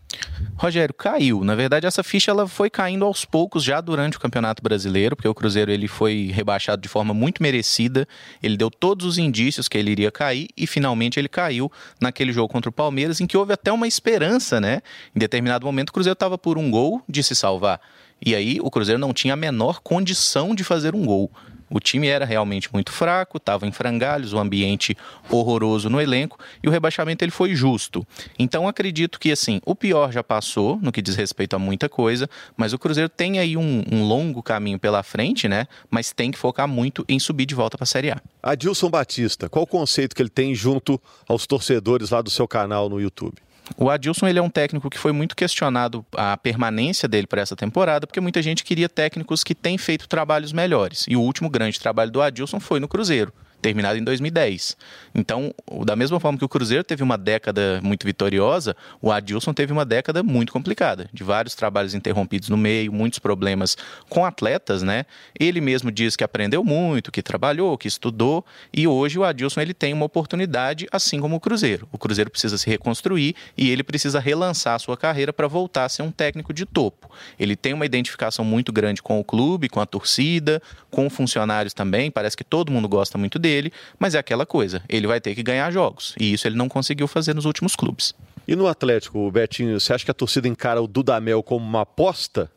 Rogério, 0.55 0.95
caiu. 0.95 1.43
Na 1.43 1.53
verdade, 1.53 1.85
essa 1.85 2.01
ficha 2.03 2.31
ela 2.31 2.47
foi 2.47 2.69
caindo 2.69 3.03
aos 3.03 3.25
poucos 3.25 3.65
já 3.65 3.81
durante 3.81 4.15
o 4.15 4.19
Campeonato 4.21 4.63
Brasileiro, 4.63 5.13
porque 5.13 5.27
o 5.27 5.35
Cruzeiro 5.35 5.69
ele 5.69 5.89
foi 5.89 6.31
rebaixado 6.33 6.81
de 6.81 6.87
forma 6.87 7.13
muito 7.13 7.43
merecida. 7.43 8.07
Ele 8.41 8.55
deu 8.55 8.71
todos 8.71 9.05
os 9.05 9.17
indícios 9.17 9.67
que 9.67 9.77
ele 9.77 9.91
iria 9.91 10.09
cair 10.09 10.47
e 10.55 10.65
finalmente 10.65 11.19
ele 11.19 11.27
caiu 11.27 11.69
naquele 11.99 12.31
jogo 12.31 12.47
contra 12.47 12.69
o 12.69 12.73
Palmeiras, 12.73 13.19
em 13.19 13.27
que 13.27 13.35
houve 13.35 13.51
até 13.51 13.73
uma 13.73 13.89
esperança, 13.89 14.61
né? 14.61 14.81
Em 15.13 15.19
determinado 15.19 15.65
momento, 15.65 15.89
o 15.89 15.93
Cruzeiro 15.93 16.13
estava 16.13 16.37
por 16.37 16.57
um 16.57 16.71
gol 16.71 17.01
de 17.09 17.21
se 17.21 17.35
salvar. 17.35 17.81
E 18.25 18.33
aí 18.33 18.57
o 18.61 18.71
Cruzeiro 18.71 18.97
não 18.97 19.13
tinha 19.13 19.33
a 19.33 19.37
menor 19.37 19.81
condição 19.81 20.55
de 20.55 20.63
fazer 20.63 20.95
um 20.95 21.05
gol. 21.05 21.29
O 21.69 21.79
time 21.79 22.07
era 22.07 22.25
realmente 22.25 22.71
muito 22.71 22.91
fraco, 22.91 23.37
estava 23.37 23.67
em 23.67 23.71
frangalhos, 23.71 24.33
o 24.33 24.37
um 24.37 24.39
ambiente 24.39 24.97
horroroso 25.29 25.89
no 25.89 25.99
elenco 25.99 26.39
e 26.63 26.67
o 26.67 26.71
rebaixamento 26.71 27.23
ele 27.23 27.31
foi 27.31 27.55
justo. 27.55 28.05
Então 28.39 28.67
acredito 28.67 29.19
que 29.19 29.31
assim 29.31 29.59
o 29.65 29.75
pior 29.75 30.11
já 30.11 30.23
passou 30.23 30.79
no 30.81 30.91
que 30.91 31.01
diz 31.01 31.15
respeito 31.15 31.55
a 31.55 31.59
muita 31.59 31.89
coisa, 31.89 32.29
mas 32.55 32.73
o 32.73 32.79
Cruzeiro 32.79 33.09
tem 33.09 33.39
aí 33.39 33.57
um, 33.57 33.83
um 33.91 34.03
longo 34.03 34.41
caminho 34.41 34.79
pela 34.79 35.03
frente, 35.03 35.47
né? 35.47 35.67
Mas 35.89 36.11
tem 36.11 36.31
que 36.31 36.37
focar 36.37 36.67
muito 36.67 37.03
em 37.07 37.19
subir 37.19 37.45
de 37.45 37.55
volta 37.55 37.77
para 37.77 37.83
a 37.83 37.87
Série 37.87 38.11
A. 38.11 38.21
Adilson 38.41 38.89
Batista, 38.89 39.49
qual 39.49 39.63
o 39.63 39.67
conceito 39.67 40.15
que 40.15 40.21
ele 40.21 40.29
tem 40.29 40.55
junto 40.55 41.01
aos 41.27 41.45
torcedores 41.45 42.11
lá 42.11 42.21
do 42.21 42.29
seu 42.29 42.47
canal 42.47 42.89
no 42.89 43.01
YouTube? 43.01 43.46
O 43.75 43.89
Adilson 43.89 44.27
ele 44.27 44.39
é 44.39 44.41
um 44.41 44.49
técnico 44.49 44.89
que 44.89 44.97
foi 44.97 45.11
muito 45.11 45.35
questionado 45.35 46.05
a 46.15 46.37
permanência 46.37 47.07
dele 47.07 47.27
para 47.27 47.41
essa 47.41 47.55
temporada, 47.55 48.07
porque 48.07 48.21
muita 48.21 48.41
gente 48.41 48.63
queria 48.63 48.87
técnicos 48.87 49.43
que 49.43 49.53
têm 49.53 49.77
feito 49.77 50.07
trabalhos 50.07 50.53
melhores. 50.53 51.05
E 51.07 51.15
o 51.15 51.21
último 51.21 51.49
grande 51.49 51.79
trabalho 51.79 52.11
do 52.11 52.21
Adilson 52.21 52.59
foi 52.59 52.79
no 52.79 52.87
Cruzeiro 52.87 53.33
terminado 53.61 53.97
em 53.97 54.03
2010. 54.03 54.77
Então, 55.13 55.53
da 55.85 55.95
mesma 55.95 56.19
forma 56.19 56.37
que 56.37 56.45
o 56.45 56.49
Cruzeiro 56.49 56.83
teve 56.83 57.01
uma 57.01 57.17
década 57.17 57.79
muito 57.83 58.05
vitoriosa, 58.05 58.75
o 59.01 59.11
Adilson 59.11 59.53
teve 59.53 59.73
uma 59.73 59.83
década 59.83 60.21
muito 60.21 60.53
complicada, 60.53 61.09
de 61.11 61.23
vários 61.23 61.55
trabalhos 61.55 61.93
interrompidos 61.93 62.49
no 62.49 62.57
meio, 62.57 62.93
muitos 62.93 63.19
problemas 63.19 63.75
com 64.09 64.25
atletas, 64.25 64.83
né? 64.83 65.05
Ele 65.39 65.59
mesmo 65.59 65.91
diz 65.91 66.15
que 66.15 66.23
aprendeu 66.23 66.63
muito, 66.63 67.11
que 67.11 67.21
trabalhou, 67.21 67.77
que 67.77 67.87
estudou, 67.87 68.45
e 68.71 68.87
hoje 68.87 69.17
o 69.17 69.23
Adilson 69.23 69.61
ele 69.61 69.73
tem 69.73 69.93
uma 69.93 70.05
oportunidade, 70.05 70.87
assim 70.91 71.19
como 71.19 71.35
o 71.35 71.39
Cruzeiro. 71.39 71.87
O 71.91 71.97
Cruzeiro 71.97 72.29
precisa 72.29 72.57
se 72.57 72.69
reconstruir 72.69 73.35
e 73.57 73.69
ele 73.71 73.83
precisa 73.83 74.19
relançar 74.19 74.75
a 74.75 74.79
sua 74.79 74.95
carreira 74.95 75.33
para 75.33 75.47
voltar 75.47 75.85
a 75.85 75.89
ser 75.89 76.03
um 76.03 76.11
técnico 76.11 76.53
de 76.53 76.65
topo. 76.65 77.09
Ele 77.39 77.55
tem 77.55 77.73
uma 77.73 77.85
identificação 77.85 78.45
muito 78.45 78.71
grande 78.71 79.01
com 79.01 79.19
o 79.19 79.23
clube, 79.23 79.67
com 79.67 79.79
a 79.79 79.85
torcida, 79.85 80.61
com 80.91 81.09
funcionários 81.09 81.73
também, 81.73 82.11
parece 82.11 82.37
que 82.37 82.43
todo 82.43 82.71
mundo 82.71 82.87
gosta 82.87 83.17
muito 83.17 83.39
dele 83.39 83.46
dele, 83.47 83.71
mas 83.97 84.13
é 84.13 84.19
aquela 84.19 84.45
coisa, 84.45 84.81
ele 84.89 85.07
vai 85.07 85.21
ter 85.21 85.33
que 85.33 85.41
ganhar 85.41 85.71
jogos. 85.71 86.13
E 86.19 86.33
isso 86.33 86.47
ele 86.47 86.57
não 86.57 86.67
conseguiu 86.67 87.07
fazer 87.07 87.33
nos 87.33 87.45
últimos 87.45 87.75
clubes. 87.75 88.13
E 88.45 88.55
no 88.55 88.67
Atlético, 88.67 89.31
Betinho, 89.31 89.79
você 89.79 89.93
acha 89.93 90.03
que 90.03 90.11
a 90.11 90.13
torcida 90.13 90.47
encara 90.47 90.81
o 90.81 90.87
Dudamel 90.87 91.41
como 91.41 91.65
uma 91.65 91.81
aposta? 91.81 92.51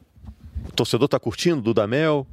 O 0.68 0.72
torcedor 0.72 1.07
está 1.07 1.18
curtindo 1.18 1.59
o 1.59 1.62
Dudamel? 1.62 2.26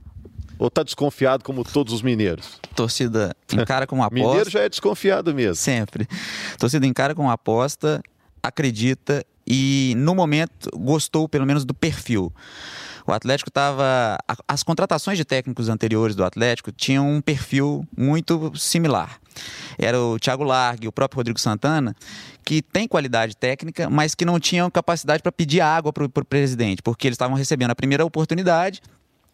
Ou 0.59 0.67
está 0.67 0.81
desconfiado 0.81 1.43
como 1.43 1.63
todos 1.63 1.93
os 1.93 2.01
mineiros? 2.01 2.59
Torcida 2.75 3.35
encara 3.53 3.85
como 3.85 4.01
aposta. 4.03 4.27
Mineiro 4.27 4.49
já 4.49 4.61
é 4.61 4.69
desconfiado 4.69 5.33
mesmo. 5.33 5.55
Sempre. 5.55 6.07
Torcida 6.57 6.85
encara 6.85 7.13
como 7.13 7.29
aposta, 7.29 8.01
acredita 8.47 9.25
e 9.45 9.93
no 9.97 10.13
momento 10.13 10.69
gostou 10.75 11.29
pelo 11.29 11.45
menos 11.45 11.63
do 11.63 11.73
perfil. 11.73 12.33
O 13.05 13.13
Atlético 13.13 13.49
estava. 13.49 14.17
As 14.45 14.63
contratações 14.63 15.17
de 15.17 15.23
técnicos 15.23 15.69
anteriores 15.69 16.13
do 16.13 16.25
Atlético 16.25 16.73
tinham 16.73 17.10
um 17.10 17.21
perfil 17.21 17.88
muito 17.97 18.51
similar. 18.57 19.17
Era 19.77 19.97
o 19.97 20.19
Thiago 20.19 20.43
Largue, 20.43 20.89
o 20.89 20.91
próprio 20.91 21.17
Rodrigo 21.17 21.39
Santana, 21.39 21.95
que 22.43 22.62
tem 22.62 22.86
qualidade 22.86 23.38
técnica, 23.38 23.89
mas 23.89 24.13
que 24.13 24.25
não 24.25 24.39
tinham 24.41 24.69
capacidade 24.69 25.23
para 25.23 25.31
pedir 25.31 25.62
água 25.62 25.93
para 25.93 26.03
o 26.03 26.25
presidente, 26.25 26.81
porque 26.81 27.07
eles 27.07 27.15
estavam 27.15 27.38
recebendo 27.38 27.71
a 27.71 27.75
primeira 27.75 28.03
oportunidade 28.03 28.81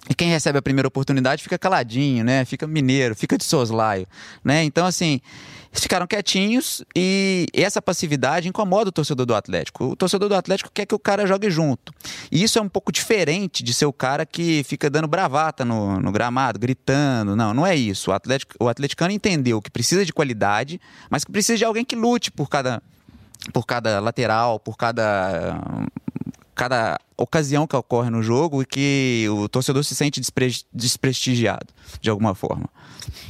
e 0.10 0.14
quem 0.14 0.30
recebe 0.30 0.58
a 0.58 0.62
primeira 0.62 0.88
oportunidade 0.88 1.42
fica 1.42 1.58
caladinho, 1.58 2.26
né? 2.26 2.44
Fica 2.44 2.68
mineiro, 2.68 3.16
fica 3.16 3.38
de 3.38 3.46
soslaio, 3.46 4.06
né? 4.44 4.62
Então, 4.64 4.86
assim, 4.86 5.22
ficaram 5.72 6.06
quietinhos 6.06 6.84
e 6.94 7.48
essa 7.54 7.82
passividade 7.82 8.50
incomoda 8.50 8.90
o 8.90 8.92
torcedor 8.92 9.26
do 9.26 9.34
Atlético. 9.34 9.86
O 9.86 9.96
torcedor 9.96 10.28
do 10.28 10.36
Atlético 10.36 10.70
quer 10.74 10.86
que 10.86 10.94
o 10.94 11.00
cara 11.00 11.26
jogue 11.26 11.50
junto. 11.50 11.94
E 12.30 12.44
isso 12.44 12.60
é 12.60 12.62
um 12.62 12.68
pouco 12.68 12.92
diferente 12.92 13.64
de 13.64 13.74
ser 13.74 13.86
o 13.86 13.94
cara 13.94 14.26
que 14.26 14.64
fica 14.66 14.90
dando 14.90 15.08
bravata 15.08 15.64
no, 15.64 16.00
no 16.00 16.12
gramado, 16.12 16.60
gritando. 16.60 17.34
Não, 17.34 17.54
não 17.54 17.66
é 17.66 17.74
isso. 17.74 18.12
O, 18.12 18.14
Atlético, 18.14 18.56
o 18.60 18.68
atleticano 18.68 19.14
entendeu 19.14 19.62
que 19.62 19.72
precisa 19.72 20.06
de 20.06 20.12
qualidade, 20.12 20.82
mas 21.10 21.24
que 21.24 21.32
precisa 21.32 21.58
de 21.58 21.64
alguém 21.64 21.86
que 21.86 21.96
lute 21.96 22.30
por 22.30 22.50
cada, 22.50 22.84
por 23.54 23.66
cada 23.66 24.02
lateral, 24.02 24.60
por 24.60 24.76
cada 24.76 25.60
cada 26.56 27.00
ocasião 27.18 27.66
que 27.68 27.76
ocorre 27.76 28.10
no 28.10 28.22
jogo 28.22 28.62
e 28.62 28.66
que 28.66 29.28
o 29.30 29.48
torcedor 29.48 29.84
se 29.84 29.96
sente 29.96 30.20
despre 30.20 30.52
desprestigiado 30.74 31.68
de 32.02 32.10
alguma 32.10 32.36
forma. 32.36 32.70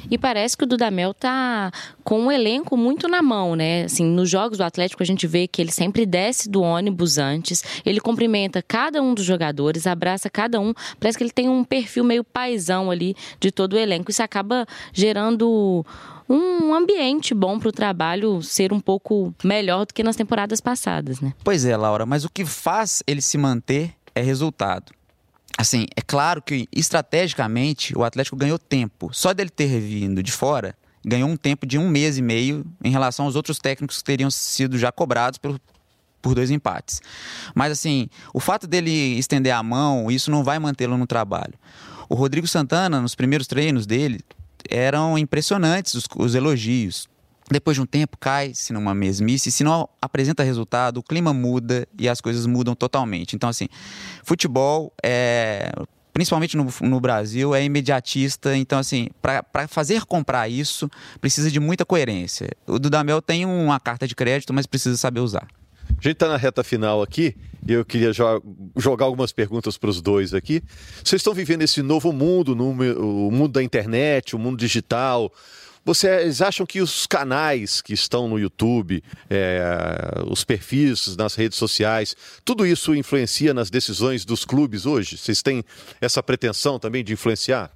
E 0.10 0.18
parece 0.18 0.56
que 0.56 0.64
o 0.64 0.68
Dudamel 0.68 1.14
tá 1.14 1.72
com 2.04 2.20
um 2.22 2.32
elenco 2.32 2.78
muito 2.78 3.08
na 3.08 3.22
mão, 3.22 3.56
né? 3.56 3.84
Assim, 3.84 4.06
nos 4.06 4.30
jogos 4.30 4.58
do 4.58 4.64
Atlético 4.64 5.02
a 5.02 5.06
gente 5.06 5.26
vê 5.26 5.48
que 5.48 5.62
ele 5.62 5.72
sempre 5.72 6.06
desce 6.06 6.50
do 6.50 6.62
ônibus 6.62 7.18
antes, 7.18 7.64
ele 7.86 8.00
cumprimenta 8.00 8.62
cada 8.62 9.02
um 9.02 9.14
dos 9.14 9.26
jogadores, 9.26 9.88
abraça 9.88 10.30
cada 10.30 10.60
um. 10.60 10.74
Parece 11.00 11.18
que 11.18 11.24
ele 11.24 11.32
tem 11.32 11.50
um 11.50 11.64
perfil 11.64 12.04
meio 12.04 12.24
paisão 12.24 12.92
ali 12.92 13.16
de 13.40 13.52
todo 13.52 13.74
o 13.74 13.78
elenco. 13.78 14.12
Isso 14.12 14.24
acaba 14.24 14.66
gerando 14.94 15.86
um 16.30 16.74
ambiente 16.74 17.34
bom 17.34 17.60
para 17.60 17.70
o 17.70 17.72
trabalho 17.72 18.42
ser 18.42 18.72
um 18.72 18.80
pouco 18.80 19.34
melhor 19.44 19.86
do 19.86 19.94
que 19.94 20.04
nas 20.04 20.16
temporadas 20.16 20.62
passadas, 20.62 21.20
né? 21.20 21.34
Pois 21.44 21.66
é, 21.66 21.76
Laura, 21.76 22.06
mas 22.06 22.24
o 22.26 22.30
que 22.30 22.46
faz 22.46 23.04
ele 23.06 23.22
se 23.22 23.38
manter 23.38 23.94
é 24.16 24.22
resultado. 24.22 24.92
Assim, 25.58 25.86
é 25.96 26.02
claro 26.02 26.42
que 26.42 26.68
estrategicamente 26.72 27.98
o 27.98 28.04
Atlético 28.04 28.36
ganhou 28.36 28.58
tempo. 28.58 29.10
Só 29.14 29.34
dele 29.34 29.50
ter 29.50 29.80
vindo 29.80 30.24
de 30.24 30.32
fora, 30.32 30.76
ganhou 31.06 31.30
um 31.30 31.38
tempo 31.38 31.66
de 31.66 31.78
um 31.78 31.90
mês 31.90 32.18
e 32.18 32.22
meio 32.22 32.66
em 32.84 32.90
relação 32.90 33.26
aos 33.26 33.36
outros 33.36 33.60
técnicos 33.60 34.00
que 34.00 34.04
teriam 34.04 34.32
sido 34.32 34.78
já 34.78 34.92
cobrados 34.92 35.38
pelo, 35.38 35.60
por 36.22 36.34
dois 36.34 36.50
empates. 36.50 37.02
Mas 37.54 37.72
assim, 37.72 38.10
o 38.34 38.40
fato 38.40 38.66
dele 38.66 39.18
estender 39.18 39.54
a 39.54 39.62
mão, 39.62 40.10
isso 40.10 40.32
não 40.32 40.44
vai 40.44 40.58
mantê-lo 40.58 40.98
no 40.98 41.06
trabalho. 41.06 41.54
O 42.10 42.16
Rodrigo 42.16 42.48
Santana, 42.48 43.02
nos 43.02 43.14
primeiros 43.16 43.48
treinos 43.48 43.86
dele, 43.86 44.22
eram 44.70 45.18
impressionantes 45.18 45.94
os, 45.94 46.06
os 46.16 46.36
elogios. 46.36 47.08
Depois 47.52 47.76
de 47.76 47.82
um 47.82 47.86
tempo, 47.86 48.18
cai-se 48.18 48.72
numa 48.72 48.96
mesmice. 48.96 49.52
Se 49.52 49.64
não 49.64 49.88
apresenta 50.02 50.44
resultado, 50.44 50.98
o 50.98 51.04
clima 51.04 51.34
muda 51.34 51.88
e 52.00 52.08
as 52.08 52.22
coisas 52.22 52.46
mudam 52.46 52.74
totalmente. 52.74 53.36
Então, 53.36 53.50
assim, 53.50 53.68
futebol 54.24 54.94
é 55.04 55.72
principalmente 56.14 56.56
no, 56.56 56.68
no, 56.82 57.00
Brasil, 57.00 57.56
é 57.56 57.64
imediatista. 57.64 58.56
Então, 58.56 58.78
assim, 58.78 59.10
para 59.22 59.68
fazer 59.68 60.06
comprar 60.06 60.48
isso, 60.48 60.90
precisa 61.20 61.50
de 61.50 61.60
muita 61.60 61.84
coerência. 61.84 62.50
O 62.68 62.78
Dudamel 62.78 63.22
tem 63.22 63.46
uma 63.46 63.80
carta 63.80 64.08
de 64.08 64.16
crédito, 64.16 64.54
mas 64.54 64.68
precisa 64.68 64.96
saber 64.96 65.22
usar. 65.22 65.48
A 65.90 65.94
gente 65.94 66.12
está 66.12 66.28
na 66.28 66.38
reta 66.38 66.64
final 66.64 67.02
aqui 67.02 67.36
eu 67.68 67.86
queria 67.86 68.12
jo 68.12 68.24
jogar 68.78 69.06
algumas 69.06 69.32
perguntas 69.32 69.78
para 69.78 69.90
os 69.90 70.02
dois 70.02 70.34
aqui. 70.34 70.62
Vocês 71.04 71.20
estão 71.20 71.34
vivendo 71.34 71.62
esse 71.62 71.82
novo 71.82 72.12
mundo, 72.12 72.56
no, 72.56 72.72
o 72.72 73.32
mundo 73.32 73.54
da 73.54 73.64
internet, 73.64 74.36
o 74.36 74.40
mundo 74.40 74.58
digital. 74.58 75.32
Vocês 75.86 76.42
acham 76.42 76.66
que 76.66 76.82
os 76.82 77.06
canais 77.06 77.82
que 77.82 77.94
estão 77.94 78.28
no 78.28 78.40
YouTube, 78.40 79.04
é, 79.30 79.62
os 80.30 80.46
perfis 80.46 81.18
nas 81.18 81.36
redes 81.36 81.58
sociais, 81.58 82.16
tudo 82.46 82.66
isso 82.66 82.96
influencia 82.96 83.54
nas 83.54 83.70
decisões 83.70 84.24
dos 84.24 84.46
clubes 84.46 84.86
hoje? 84.86 85.18
Vocês 85.18 85.42
têm 85.42 85.64
essa 86.00 86.24
pretensão 86.24 86.80
também 86.80 87.04
de 87.04 87.12
influenciar? 87.12 87.70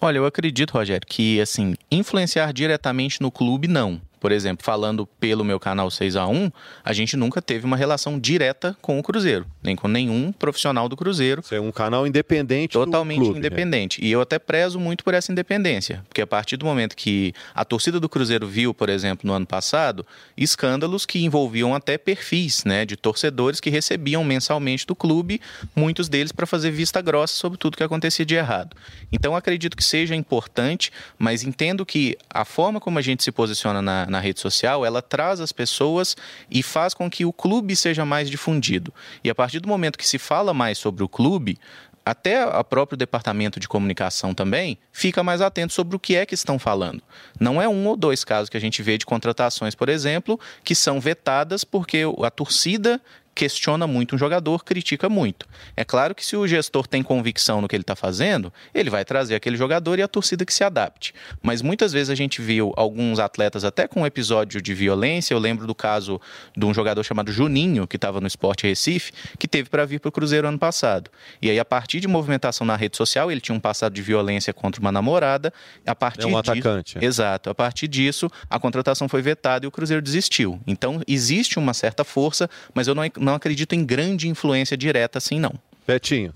Olha, 0.00 0.18
eu 0.18 0.26
acredito, 0.26 0.72
Rogério, 0.72 1.06
que 1.06 1.40
assim, 1.40 1.74
influenciar 1.88 2.52
diretamente 2.52 3.22
no 3.22 3.30
clube 3.30 3.68
não. 3.68 4.00
Por 4.22 4.30
exemplo, 4.30 4.64
falando 4.64 5.04
pelo 5.04 5.44
meu 5.44 5.58
canal 5.58 5.90
6 5.90 6.14
a 6.14 6.28
1 6.28 6.52
a 6.84 6.92
gente 6.92 7.16
nunca 7.16 7.42
teve 7.42 7.66
uma 7.66 7.76
relação 7.76 8.20
direta 8.20 8.76
com 8.80 8.96
o 8.96 9.02
Cruzeiro, 9.02 9.44
nem 9.60 9.74
com 9.74 9.88
nenhum 9.88 10.30
profissional 10.30 10.88
do 10.88 10.96
Cruzeiro. 10.96 11.42
Você 11.42 11.56
é 11.56 11.60
um 11.60 11.72
canal 11.72 12.06
independente 12.06 12.74
Totalmente 12.74 13.18
clube, 13.18 13.32
né? 13.32 13.38
independente. 13.40 14.00
Né? 14.00 14.06
E 14.06 14.12
eu 14.12 14.20
até 14.20 14.38
prezo 14.38 14.78
muito 14.78 15.02
por 15.02 15.12
essa 15.12 15.32
independência, 15.32 16.04
porque 16.08 16.20
a 16.20 16.26
partir 16.26 16.56
do 16.56 16.64
momento 16.64 16.94
que 16.94 17.34
a 17.52 17.64
torcida 17.64 17.98
do 17.98 18.08
Cruzeiro 18.08 18.46
viu, 18.46 18.72
por 18.72 18.88
exemplo, 18.88 19.26
no 19.26 19.32
ano 19.32 19.44
passado, 19.44 20.06
escândalos 20.36 21.04
que 21.04 21.24
envolviam 21.24 21.74
até 21.74 21.98
perfis, 21.98 22.64
né, 22.64 22.86
de 22.86 22.96
torcedores 22.96 23.58
que 23.58 23.70
recebiam 23.70 24.22
mensalmente 24.22 24.86
do 24.86 24.94
clube, 24.94 25.40
muitos 25.74 26.08
deles 26.08 26.30
para 26.30 26.46
fazer 26.46 26.70
vista 26.70 27.02
grossa 27.02 27.34
sobre 27.34 27.58
tudo 27.58 27.76
que 27.76 27.82
acontecia 27.82 28.24
de 28.24 28.36
errado. 28.36 28.76
Então 29.10 29.34
acredito 29.34 29.76
que 29.76 29.82
seja 29.82 30.14
importante, 30.14 30.92
mas 31.18 31.42
entendo 31.42 31.84
que 31.84 32.16
a 32.30 32.44
forma 32.44 32.78
como 32.78 33.00
a 33.00 33.02
gente 33.02 33.24
se 33.24 33.32
posiciona 33.32 33.82
na, 33.82 34.11
na 34.12 34.20
rede 34.20 34.38
social, 34.38 34.86
ela 34.86 35.02
traz 35.02 35.40
as 35.40 35.50
pessoas 35.50 36.16
e 36.50 36.62
faz 36.62 36.94
com 36.94 37.10
que 37.10 37.24
o 37.24 37.32
clube 37.32 37.74
seja 37.74 38.04
mais 38.04 38.30
difundido. 38.30 38.94
E 39.24 39.30
a 39.30 39.34
partir 39.34 39.58
do 39.58 39.68
momento 39.68 39.98
que 39.98 40.06
se 40.06 40.18
fala 40.18 40.54
mais 40.54 40.78
sobre 40.78 41.02
o 41.02 41.08
clube, 41.08 41.58
até 42.04 42.44
o 42.44 42.64
próprio 42.64 42.96
departamento 42.96 43.60
de 43.60 43.68
comunicação 43.68 44.34
também 44.34 44.76
fica 44.92 45.22
mais 45.22 45.40
atento 45.40 45.72
sobre 45.72 45.94
o 45.96 46.00
que 46.00 46.16
é 46.16 46.26
que 46.26 46.34
estão 46.34 46.58
falando. 46.58 47.00
Não 47.38 47.62
é 47.62 47.68
um 47.68 47.86
ou 47.86 47.96
dois 47.96 48.24
casos 48.24 48.48
que 48.48 48.56
a 48.56 48.60
gente 48.60 48.82
vê 48.82 48.98
de 48.98 49.06
contratações, 49.06 49.74
por 49.74 49.88
exemplo, 49.88 50.38
que 50.64 50.74
são 50.74 51.00
vetadas 51.00 51.62
porque 51.62 52.02
a 52.22 52.30
torcida 52.30 53.00
questiona 53.34 53.86
muito 53.86 54.14
um 54.14 54.18
jogador, 54.18 54.64
critica 54.64 55.08
muito. 55.08 55.46
É 55.76 55.84
claro 55.84 56.14
que 56.14 56.24
se 56.24 56.36
o 56.36 56.46
gestor 56.46 56.86
tem 56.86 57.02
convicção 57.02 57.60
no 57.60 57.68
que 57.68 57.74
ele 57.74 57.82
está 57.82 57.96
fazendo, 57.96 58.52
ele 58.74 58.90
vai 58.90 59.04
trazer 59.04 59.34
aquele 59.34 59.56
jogador 59.56 59.98
e 59.98 60.02
a 60.02 60.08
torcida 60.08 60.44
que 60.44 60.52
se 60.52 60.62
adapte. 60.62 61.14
Mas 61.42 61.62
muitas 61.62 61.92
vezes 61.92 62.10
a 62.10 62.14
gente 62.14 62.42
viu 62.42 62.72
alguns 62.76 63.18
atletas 63.18 63.64
até 63.64 63.88
com 63.88 64.02
um 64.02 64.06
episódio 64.06 64.60
de 64.60 64.74
violência. 64.74 65.34
Eu 65.34 65.38
lembro 65.38 65.66
do 65.66 65.74
caso 65.74 66.20
de 66.56 66.64
um 66.64 66.74
jogador 66.74 67.02
chamado 67.02 67.32
Juninho, 67.32 67.86
que 67.86 67.96
estava 67.96 68.20
no 68.20 68.26
Esporte 68.26 68.66
Recife, 68.66 69.12
que 69.38 69.48
teve 69.48 69.68
para 69.68 69.84
vir 69.84 70.00
para 70.00 70.08
o 70.08 70.12
Cruzeiro 70.12 70.46
ano 70.46 70.58
passado. 70.58 71.10
E 71.40 71.48
aí, 71.48 71.58
a 71.58 71.64
partir 71.64 72.00
de 72.00 72.08
movimentação 72.08 72.66
na 72.66 72.76
rede 72.76 72.96
social, 72.96 73.30
ele 73.30 73.40
tinha 73.40 73.56
um 73.56 73.60
passado 73.60 73.94
de 73.94 74.02
violência 74.02 74.52
contra 74.52 74.80
uma 74.80 74.92
namorada. 74.92 75.52
A 75.86 75.94
partir 75.94 76.24
é 76.24 76.26
um 76.26 76.36
atacante. 76.36 76.98
Exato. 77.00 77.50
A 77.50 77.54
partir 77.54 77.88
disso, 77.88 78.30
a 78.48 78.58
contratação 78.58 79.08
foi 79.08 79.22
vetada 79.22 79.64
e 79.64 79.68
o 79.68 79.70
Cruzeiro 79.70 80.02
desistiu. 80.02 80.60
Então, 80.66 81.00
existe 81.06 81.58
uma 81.58 81.72
certa 81.74 82.04
força, 82.04 82.48
mas 82.74 82.86
eu 82.86 82.94
não 82.94 83.02
não 83.22 83.34
acredito 83.34 83.74
em 83.74 83.84
grande 83.84 84.28
influência 84.28 84.76
direta 84.76 85.18
assim, 85.18 85.38
não. 85.38 85.52
Betinho, 85.86 86.32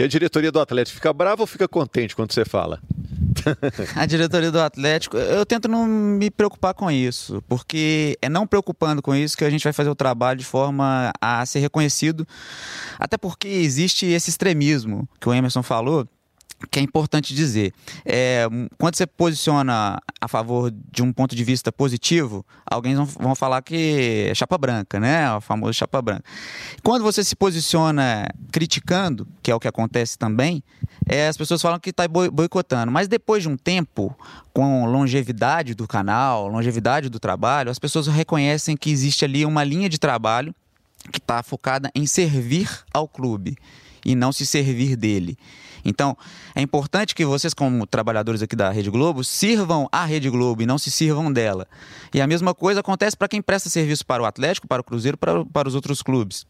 e 0.00 0.02
a 0.02 0.06
diretoria 0.06 0.50
do 0.50 0.58
Atlético 0.58 0.94
fica 0.96 1.12
brava 1.12 1.42
ou 1.42 1.46
fica 1.46 1.68
contente 1.68 2.16
quando 2.16 2.32
você 2.32 2.44
fala? 2.44 2.80
a 3.94 4.06
diretoria 4.06 4.50
do 4.50 4.58
Atlético, 4.58 5.16
eu 5.16 5.44
tento 5.44 5.68
não 5.68 5.86
me 5.86 6.30
preocupar 6.30 6.72
com 6.72 6.90
isso, 6.90 7.42
porque 7.46 8.16
é 8.22 8.28
não 8.28 8.46
preocupando 8.46 9.02
com 9.02 9.14
isso 9.14 9.36
que 9.36 9.44
a 9.44 9.50
gente 9.50 9.62
vai 9.62 9.72
fazer 9.72 9.90
o 9.90 9.94
trabalho 9.94 10.38
de 10.38 10.44
forma 10.44 11.12
a 11.20 11.44
ser 11.44 11.60
reconhecido, 11.60 12.26
até 12.98 13.18
porque 13.18 13.48
existe 13.48 14.06
esse 14.06 14.30
extremismo 14.30 15.08
que 15.20 15.28
o 15.28 15.34
Emerson 15.34 15.62
falou, 15.62 16.08
que 16.68 16.78
é 16.78 16.82
importante 16.82 17.34
dizer. 17.34 17.72
É, 18.04 18.46
quando 18.76 18.96
você 18.96 19.06
posiciona 19.06 20.00
a 20.20 20.28
favor 20.28 20.72
de 20.92 21.02
um 21.02 21.12
ponto 21.12 21.34
de 21.34 21.44
vista 21.44 21.72
positivo, 21.72 22.44
alguém 22.66 22.94
vão, 22.94 23.34
falar 23.34 23.62
que 23.62 24.26
é 24.28 24.34
chapa 24.34 24.58
branca, 24.58 25.00
né? 25.00 25.32
O 25.34 25.40
famoso 25.40 25.72
chapa 25.72 26.02
branca. 26.02 26.24
Quando 26.82 27.02
você 27.02 27.24
se 27.24 27.34
posiciona 27.34 28.26
criticando, 28.52 29.26
que 29.42 29.50
é 29.50 29.54
o 29.54 29.60
que 29.60 29.68
acontece 29.68 30.18
também, 30.18 30.62
é, 31.08 31.28
as 31.28 31.36
pessoas 31.36 31.62
falam 31.62 31.78
que 31.78 31.90
está 31.90 32.06
boicotando. 32.06 32.92
Mas 32.92 33.08
depois 33.08 33.42
de 33.42 33.48
um 33.48 33.56
tempo, 33.56 34.14
com 34.52 34.84
longevidade 34.86 35.74
do 35.74 35.86
canal, 35.86 36.48
longevidade 36.48 37.08
do 37.08 37.18
trabalho, 37.18 37.70
as 37.70 37.78
pessoas 37.78 38.06
reconhecem 38.06 38.76
que 38.76 38.90
existe 38.90 39.24
ali 39.24 39.46
uma 39.46 39.64
linha 39.64 39.88
de 39.88 39.98
trabalho 39.98 40.54
que 41.10 41.18
está 41.18 41.42
focada 41.42 41.90
em 41.94 42.06
servir 42.06 42.68
ao 42.92 43.08
clube 43.08 43.56
e 44.04 44.14
não 44.14 44.32
se 44.32 44.46
servir 44.46 44.96
dele. 44.96 45.36
Então, 45.84 46.16
é 46.54 46.60
importante 46.60 47.14
que 47.14 47.24
vocês, 47.24 47.54
como 47.54 47.86
trabalhadores 47.86 48.42
aqui 48.42 48.54
da 48.54 48.70
Rede 48.70 48.90
Globo, 48.90 49.24
sirvam 49.24 49.88
a 49.90 50.04
Rede 50.04 50.28
Globo 50.28 50.62
e 50.62 50.66
não 50.66 50.78
se 50.78 50.90
sirvam 50.90 51.32
dela. 51.32 51.66
E 52.12 52.20
a 52.20 52.26
mesma 52.26 52.54
coisa 52.54 52.80
acontece 52.80 53.16
para 53.16 53.28
quem 53.28 53.40
presta 53.40 53.68
serviço 53.70 54.04
para 54.04 54.22
o 54.22 54.26
Atlético, 54.26 54.68
para 54.68 54.80
o 54.80 54.84
Cruzeiro, 54.84 55.16
para, 55.16 55.44
para 55.46 55.68
os 55.68 55.74
outros 55.74 56.02
clubes. 56.02 56.46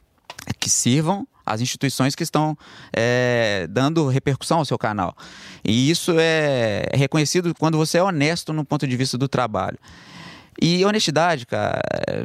É 0.47 0.53
que 0.53 0.71
sirvam 0.71 1.27
as 1.45 1.61
instituições 1.61 2.15
que 2.15 2.23
estão 2.23 2.57
é, 2.93 3.67
dando 3.69 4.07
repercussão 4.09 4.59
ao 4.59 4.65
seu 4.65 4.79
canal. 4.79 5.17
E 5.65 5.91
isso 5.91 6.15
é 6.19 6.89
reconhecido 6.95 7.55
quando 7.59 7.77
você 7.77 7.99
é 7.99 8.03
honesto 8.03 8.53
no 8.53 8.65
ponto 8.65 8.87
de 8.87 8.97
vista 8.97 9.19
do 9.19 9.29
trabalho. 9.29 9.79
E 10.61 10.85
honestidade, 10.85 11.47
cara, 11.47 11.81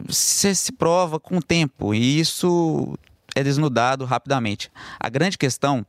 você 0.06 0.54
se 0.54 0.72
prova 0.72 1.20
com 1.20 1.38
o 1.38 1.42
tempo 1.42 1.94
e 1.94 2.20
isso 2.20 2.98
é 3.36 3.44
desnudado 3.44 4.06
rapidamente. 4.06 4.72
A 5.00 5.10
grande 5.10 5.38
questão 5.38 5.86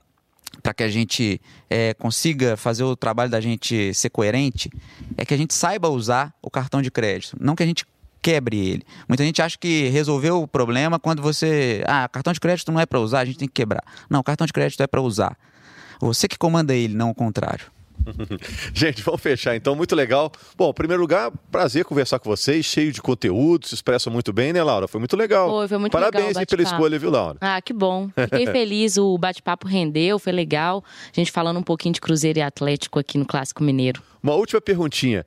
para 0.63 0.75
que 0.75 0.83
a 0.83 0.89
gente 0.89 1.41
é, 1.69 1.95
consiga 1.95 2.57
fazer 2.57 2.85
o 2.85 2.97
trabalho 2.97 3.31
da 3.31 3.41
gente 3.41 3.93
ser 3.95 4.11
coerente, 4.11 4.71
é 5.17 5.25
que 5.25 5.35
a 5.35 5.37
gente 5.37 5.55
saiba 5.55 5.89
usar 5.89 6.35
o 6.43 6.51
cartão 6.51 6.83
de 6.83 6.91
crédito, 6.91 7.37
não 7.41 7.55
que 7.55 7.63
a 7.63 7.67
gente 7.67 7.85
quebre 8.23 8.57
ele. 8.57 8.83
Muita 9.09 9.25
gente 9.25 9.41
acha 9.41 9.57
que 9.57 9.89
resolveu 9.89 10.43
o 10.43 10.49
problema 10.49 10.99
quando 10.99 11.23
você, 11.23 11.85
ah, 11.87 12.09
cartão 12.09 12.33
de 12.33 12.41
crédito 12.41 12.73
não 12.73 12.81
é 12.81 12.87
para 12.87 12.99
usar, 12.99 13.21
a 13.21 13.25
gente 13.25 13.39
tem 13.39 13.49
que 13.49 13.55
quebrar. 13.55 13.85
Não, 14.11 14.23
cartão 14.23 14.47
de 14.47 14.53
crédito 14.53 14.83
é 14.83 14.87
para 14.87 15.01
usar. 15.01 15.37
Você 16.01 16.27
que 16.27 16.37
comanda 16.37 16.75
ele, 16.75 16.95
não 16.95 17.11
o 17.11 17.15
contrário. 17.15 17.71
Gente, 18.73 19.03
vamos 19.03 19.21
fechar 19.21 19.57
então, 19.57 19.75
muito 19.75 19.95
legal. 19.95 20.31
Bom, 20.57 20.71
em 20.71 20.75
primeiro 20.75 21.01
lugar, 21.01 21.33
prazer 21.51 21.85
conversar 21.85 22.19
com 22.19 22.29
vocês, 22.29 22.65
cheio 22.65 22.93
de 22.93 23.01
conteúdo, 23.01 23.67
se 23.67 23.75
expressa 23.75 24.11
muito 24.11 24.33
bem, 24.33 24.53
né, 24.53 24.63
Laura? 24.63 24.87
Foi 24.89 24.99
muito 24.99 25.17
legal. 25.17 25.49
Foi, 25.51 25.69
foi 25.69 25.79
muito 25.79 25.93
Parabéns 25.93 26.29
legal 26.29 26.47
pela 26.47 26.63
escolha, 26.63 26.99
viu, 26.99 27.11
Laura? 27.11 27.39
Ah, 27.41 27.61
que 27.61 27.73
bom. 27.73 28.09
Fiquei 28.15 28.47
feliz, 28.53 28.97
o 28.97 29.17
bate-papo 29.19 29.67
rendeu, 29.67 30.19
foi 30.19 30.33
legal. 30.33 30.85
A 31.07 31.21
gente 31.21 31.31
falando 31.33 31.59
um 31.59 31.63
pouquinho 31.63 31.95
de 31.95 32.01
Cruzeiro 32.01 32.39
e 32.39 32.43
Atlético 32.43 32.99
aqui 32.99 33.19
no 33.19 33.27
Clássico 33.27 33.63
Mineiro. 33.63 34.03
Uma 34.23 34.35
última 34.35 34.61
perguntinha. 34.61 35.25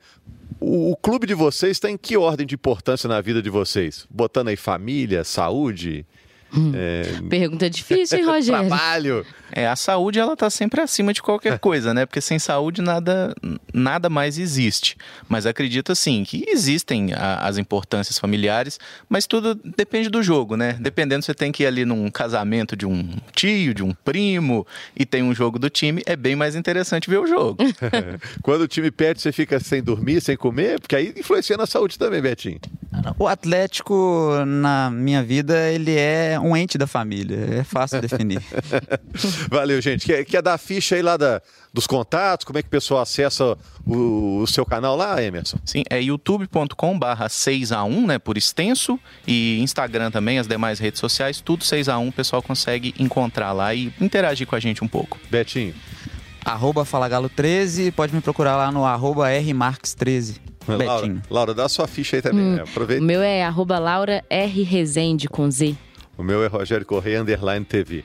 O, 0.60 0.92
o 0.92 0.96
clube 0.96 1.26
de 1.26 1.34
vocês 1.34 1.72
está 1.72 1.90
em 1.90 1.98
que 1.98 2.18
ordem 2.18 2.46
de 2.46 2.56
importância 2.56 3.08
na 3.08 3.22
vida 3.22 3.42
de 3.42 3.50
vocês? 3.50 4.06
Botando 4.10 4.50
aí 4.50 4.56
família, 4.56 5.24
saúde? 5.24 6.06
Hum. 6.54 6.72
É... 6.76 7.04
Pergunta 7.30 7.70
difícil, 7.70 8.20
hein, 8.20 8.26
Rogério? 8.28 8.68
Trabalho. 8.68 9.26
É, 9.52 9.68
a 9.68 9.76
saúde 9.76 10.20
ela 10.20 10.36
tá 10.36 10.50
sempre 10.50 10.82
acima 10.82 11.14
de 11.14 11.22
qualquer 11.22 11.58
coisa, 11.60 11.94
né? 11.94 12.06
Porque 12.06 12.22
sem 12.22 12.38
saúde 12.38 12.82
nada, 12.82 13.34
nada 13.74 14.10
mais 14.10 14.38
existe. 14.38 14.96
Mas 15.28 15.46
acredito 15.46 15.92
assim 15.92 16.24
que 16.24 16.46
existem 16.48 17.14
a, 17.14 17.48
as 17.48 17.58
importâncias 17.58 18.20
familiares, 18.20 18.80
mas 19.08 19.26
tudo 19.26 19.56
depende 19.56 20.10
do 20.10 20.22
jogo, 20.22 20.56
né? 20.56 20.78
Dependendo 20.80 21.24
você 21.24 21.34
tem 21.34 21.52
que 21.52 21.64
ir 21.64 21.66
ali 21.66 21.86
num 21.86 22.10
casamento 22.12 22.76
de 22.76 22.86
um 22.86 23.18
tio, 23.34 23.74
de 23.74 23.84
um 23.84 23.94
primo 23.94 24.66
e 24.96 25.06
tem 25.06 25.24
um 25.24 25.34
jogo 25.34 25.58
do 25.58 25.70
time, 25.70 26.04
é 26.06 26.16
bem 26.16 26.36
mais 26.36 26.56
interessante 26.56 27.10
ver 27.10 27.18
o 27.18 27.28
jogo. 27.28 27.58
Quando 28.44 28.62
o 28.62 28.68
time 28.68 28.92
perde, 28.92 29.22
você 29.22 29.32
fica 29.32 29.60
sem 29.60 29.82
dormir, 29.82 30.22
sem 30.22 30.38
comer, 30.38 30.80
porque 30.80 30.96
aí 30.96 31.14
influencia 31.18 31.58
na 31.58 31.66
saúde 31.66 31.98
também, 31.98 32.22
Betinho. 32.22 32.60
O 33.18 33.28
Atlético 33.28 34.44
na 34.46 34.90
minha 34.92 35.24
vida, 35.24 35.70
ele 35.70 35.96
é 35.96 36.39
um 36.40 36.56
ente 36.56 36.78
da 36.78 36.88
família, 36.88 37.60
é 37.60 37.64
fácil 37.64 38.02
definir. 38.02 38.42
Valeu, 39.50 39.82
gente. 39.82 40.06
Quer, 40.06 40.26
quer 40.26 40.42
dar 40.42 40.54
a 40.54 40.58
ficha 40.58 40.96
aí 40.96 41.02
lá 41.02 41.18
da, 41.18 41.42
dos 41.74 41.88
contatos? 41.88 42.46
Como 42.46 42.58
é 42.58 42.62
que 42.62 42.68
o 42.68 42.72
pessoal 42.72 43.02
acessa 43.02 43.58
o, 43.86 44.42
o 44.42 44.48
seu 44.48 44.66
canal 44.66 44.96
lá, 44.96 45.22
Emerson? 45.22 45.58
Sim, 45.66 45.84
é 45.90 46.02
youtube.com 46.02 46.98
barra 46.98 47.28
6x1, 47.28 48.06
né, 48.08 48.20
por 48.20 48.38
extenso, 48.38 49.00
e 49.28 49.60
Instagram 49.62 50.12
também, 50.12 50.40
as 50.40 50.48
demais 50.48 50.80
redes 50.80 51.00
sociais, 51.00 51.42
tudo 51.42 51.64
6x1, 51.64 52.08
o 52.08 52.12
pessoal 52.12 52.42
consegue 52.42 52.94
encontrar 53.00 53.52
lá 53.52 53.74
e 53.74 53.94
interagir 54.00 54.48
com 54.48 54.56
a 54.56 54.60
gente 54.60 54.84
um 54.84 54.88
pouco. 54.88 55.18
Betinho. 55.30 55.74
Arroba 56.44 56.86
Falagalo13, 56.86 57.92
pode 57.92 58.16
me 58.16 58.22
procurar 58.22 58.56
lá 58.56 58.72
no 58.72 58.86
arroba 58.86 59.30
Rmarques13. 59.30 60.50
Laura, 60.78 61.22
Laura, 61.30 61.54
dá 61.54 61.66
a 61.66 61.70
sua 61.70 61.88
ficha 61.88 62.18
aí 62.18 62.22
também, 62.22 62.46
hum, 62.46 62.56
né? 62.56 62.62
Aproveita. 62.62 63.02
O 63.02 63.06
meu 63.06 63.22
é 63.22 63.44
arroba 63.44 63.80
Laura 63.80 64.24
R. 64.30 64.64
Rezende, 64.64 65.28
com 65.28 65.50
Z. 65.50 65.76
O 66.20 66.24
meu 66.24 66.44
é 66.44 66.48
Rogério 66.48 66.86
Correia, 66.86 67.22
underline 67.22 67.64
TV. 67.64 68.04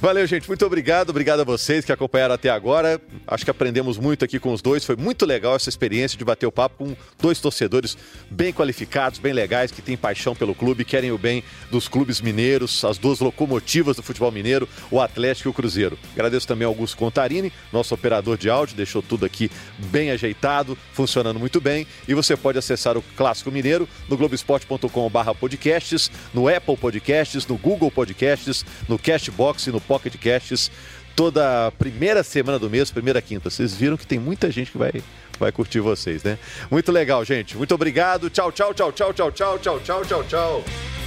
Valeu, 0.00 0.26
gente. 0.26 0.48
Muito 0.48 0.66
obrigado. 0.66 1.10
Obrigado 1.10 1.42
a 1.42 1.44
vocês 1.44 1.84
que 1.84 1.92
acompanharam 1.92 2.34
até 2.34 2.50
agora. 2.50 3.00
Acho 3.24 3.44
que 3.44 3.52
aprendemos 3.52 3.98
muito 3.98 4.24
aqui 4.24 4.40
com 4.40 4.52
os 4.52 4.60
dois. 4.60 4.84
Foi 4.84 4.96
muito 4.96 5.24
legal 5.24 5.54
essa 5.54 5.68
experiência 5.68 6.18
de 6.18 6.24
bater 6.24 6.44
o 6.44 6.50
papo 6.50 6.84
com 6.84 6.96
dois 7.20 7.38
torcedores 7.38 7.96
bem 8.28 8.52
qualificados, 8.52 9.20
bem 9.20 9.32
legais, 9.32 9.70
que 9.70 9.80
têm 9.80 9.96
paixão 9.96 10.34
pelo 10.34 10.56
clube, 10.56 10.84
querem 10.84 11.12
o 11.12 11.18
bem 11.18 11.44
dos 11.70 11.86
clubes 11.86 12.20
mineiros, 12.20 12.84
as 12.84 12.98
duas 12.98 13.20
locomotivas 13.20 13.94
do 13.94 14.02
futebol 14.02 14.32
mineiro, 14.32 14.68
o 14.90 15.00
Atlético 15.00 15.48
e 15.48 15.50
o 15.50 15.54
Cruzeiro. 15.54 15.96
Agradeço 16.14 16.48
também 16.48 16.66
ao 16.66 16.72
Augusto 16.72 16.96
Contarini, 16.96 17.52
nosso 17.72 17.94
operador 17.94 18.36
de 18.36 18.50
áudio, 18.50 18.74
deixou 18.74 19.00
tudo 19.00 19.24
aqui 19.24 19.48
bem 19.78 20.10
ajeitado, 20.10 20.76
funcionando 20.92 21.38
muito 21.38 21.60
bem. 21.60 21.86
E 22.08 22.14
você 22.14 22.36
pode 22.36 22.58
acessar 22.58 22.98
o 22.98 23.04
Clássico 23.16 23.52
Mineiro 23.52 23.88
no 24.08 24.16
globesport.com/podcasts, 24.16 26.10
no 26.34 26.48
Apple 26.48 26.76
Podcasts, 26.76 27.51
no 27.52 27.58
Google 27.58 27.90
Podcasts, 27.90 28.64
no 28.88 28.98
Castbox 28.98 29.66
e 29.66 29.70
no 29.70 29.80
Pocket 29.80 30.16
Casts. 30.16 30.70
Toda 31.14 31.70
primeira 31.72 32.22
semana 32.22 32.58
do 32.58 32.70
mês, 32.70 32.90
primeira 32.90 33.20
quinta. 33.20 33.50
Vocês 33.50 33.74
viram 33.74 33.98
que 33.98 34.06
tem 34.06 34.18
muita 34.18 34.50
gente 34.50 34.72
que 34.72 34.78
vai, 34.78 34.92
vai 35.38 35.52
curtir 35.52 35.80
vocês, 35.80 36.22
né? 36.22 36.38
Muito 36.70 36.90
legal, 36.90 37.22
gente. 37.22 37.54
Muito 37.56 37.74
obrigado. 37.74 38.30
Tchau, 38.30 38.50
tchau, 38.50 38.72
tchau, 38.72 38.90
tchau, 38.90 39.12
tchau, 39.12 39.30
tchau, 39.30 39.58
tchau, 39.58 39.80
tchau, 39.80 40.04
tchau, 40.04 40.24
tchau. 40.24 41.01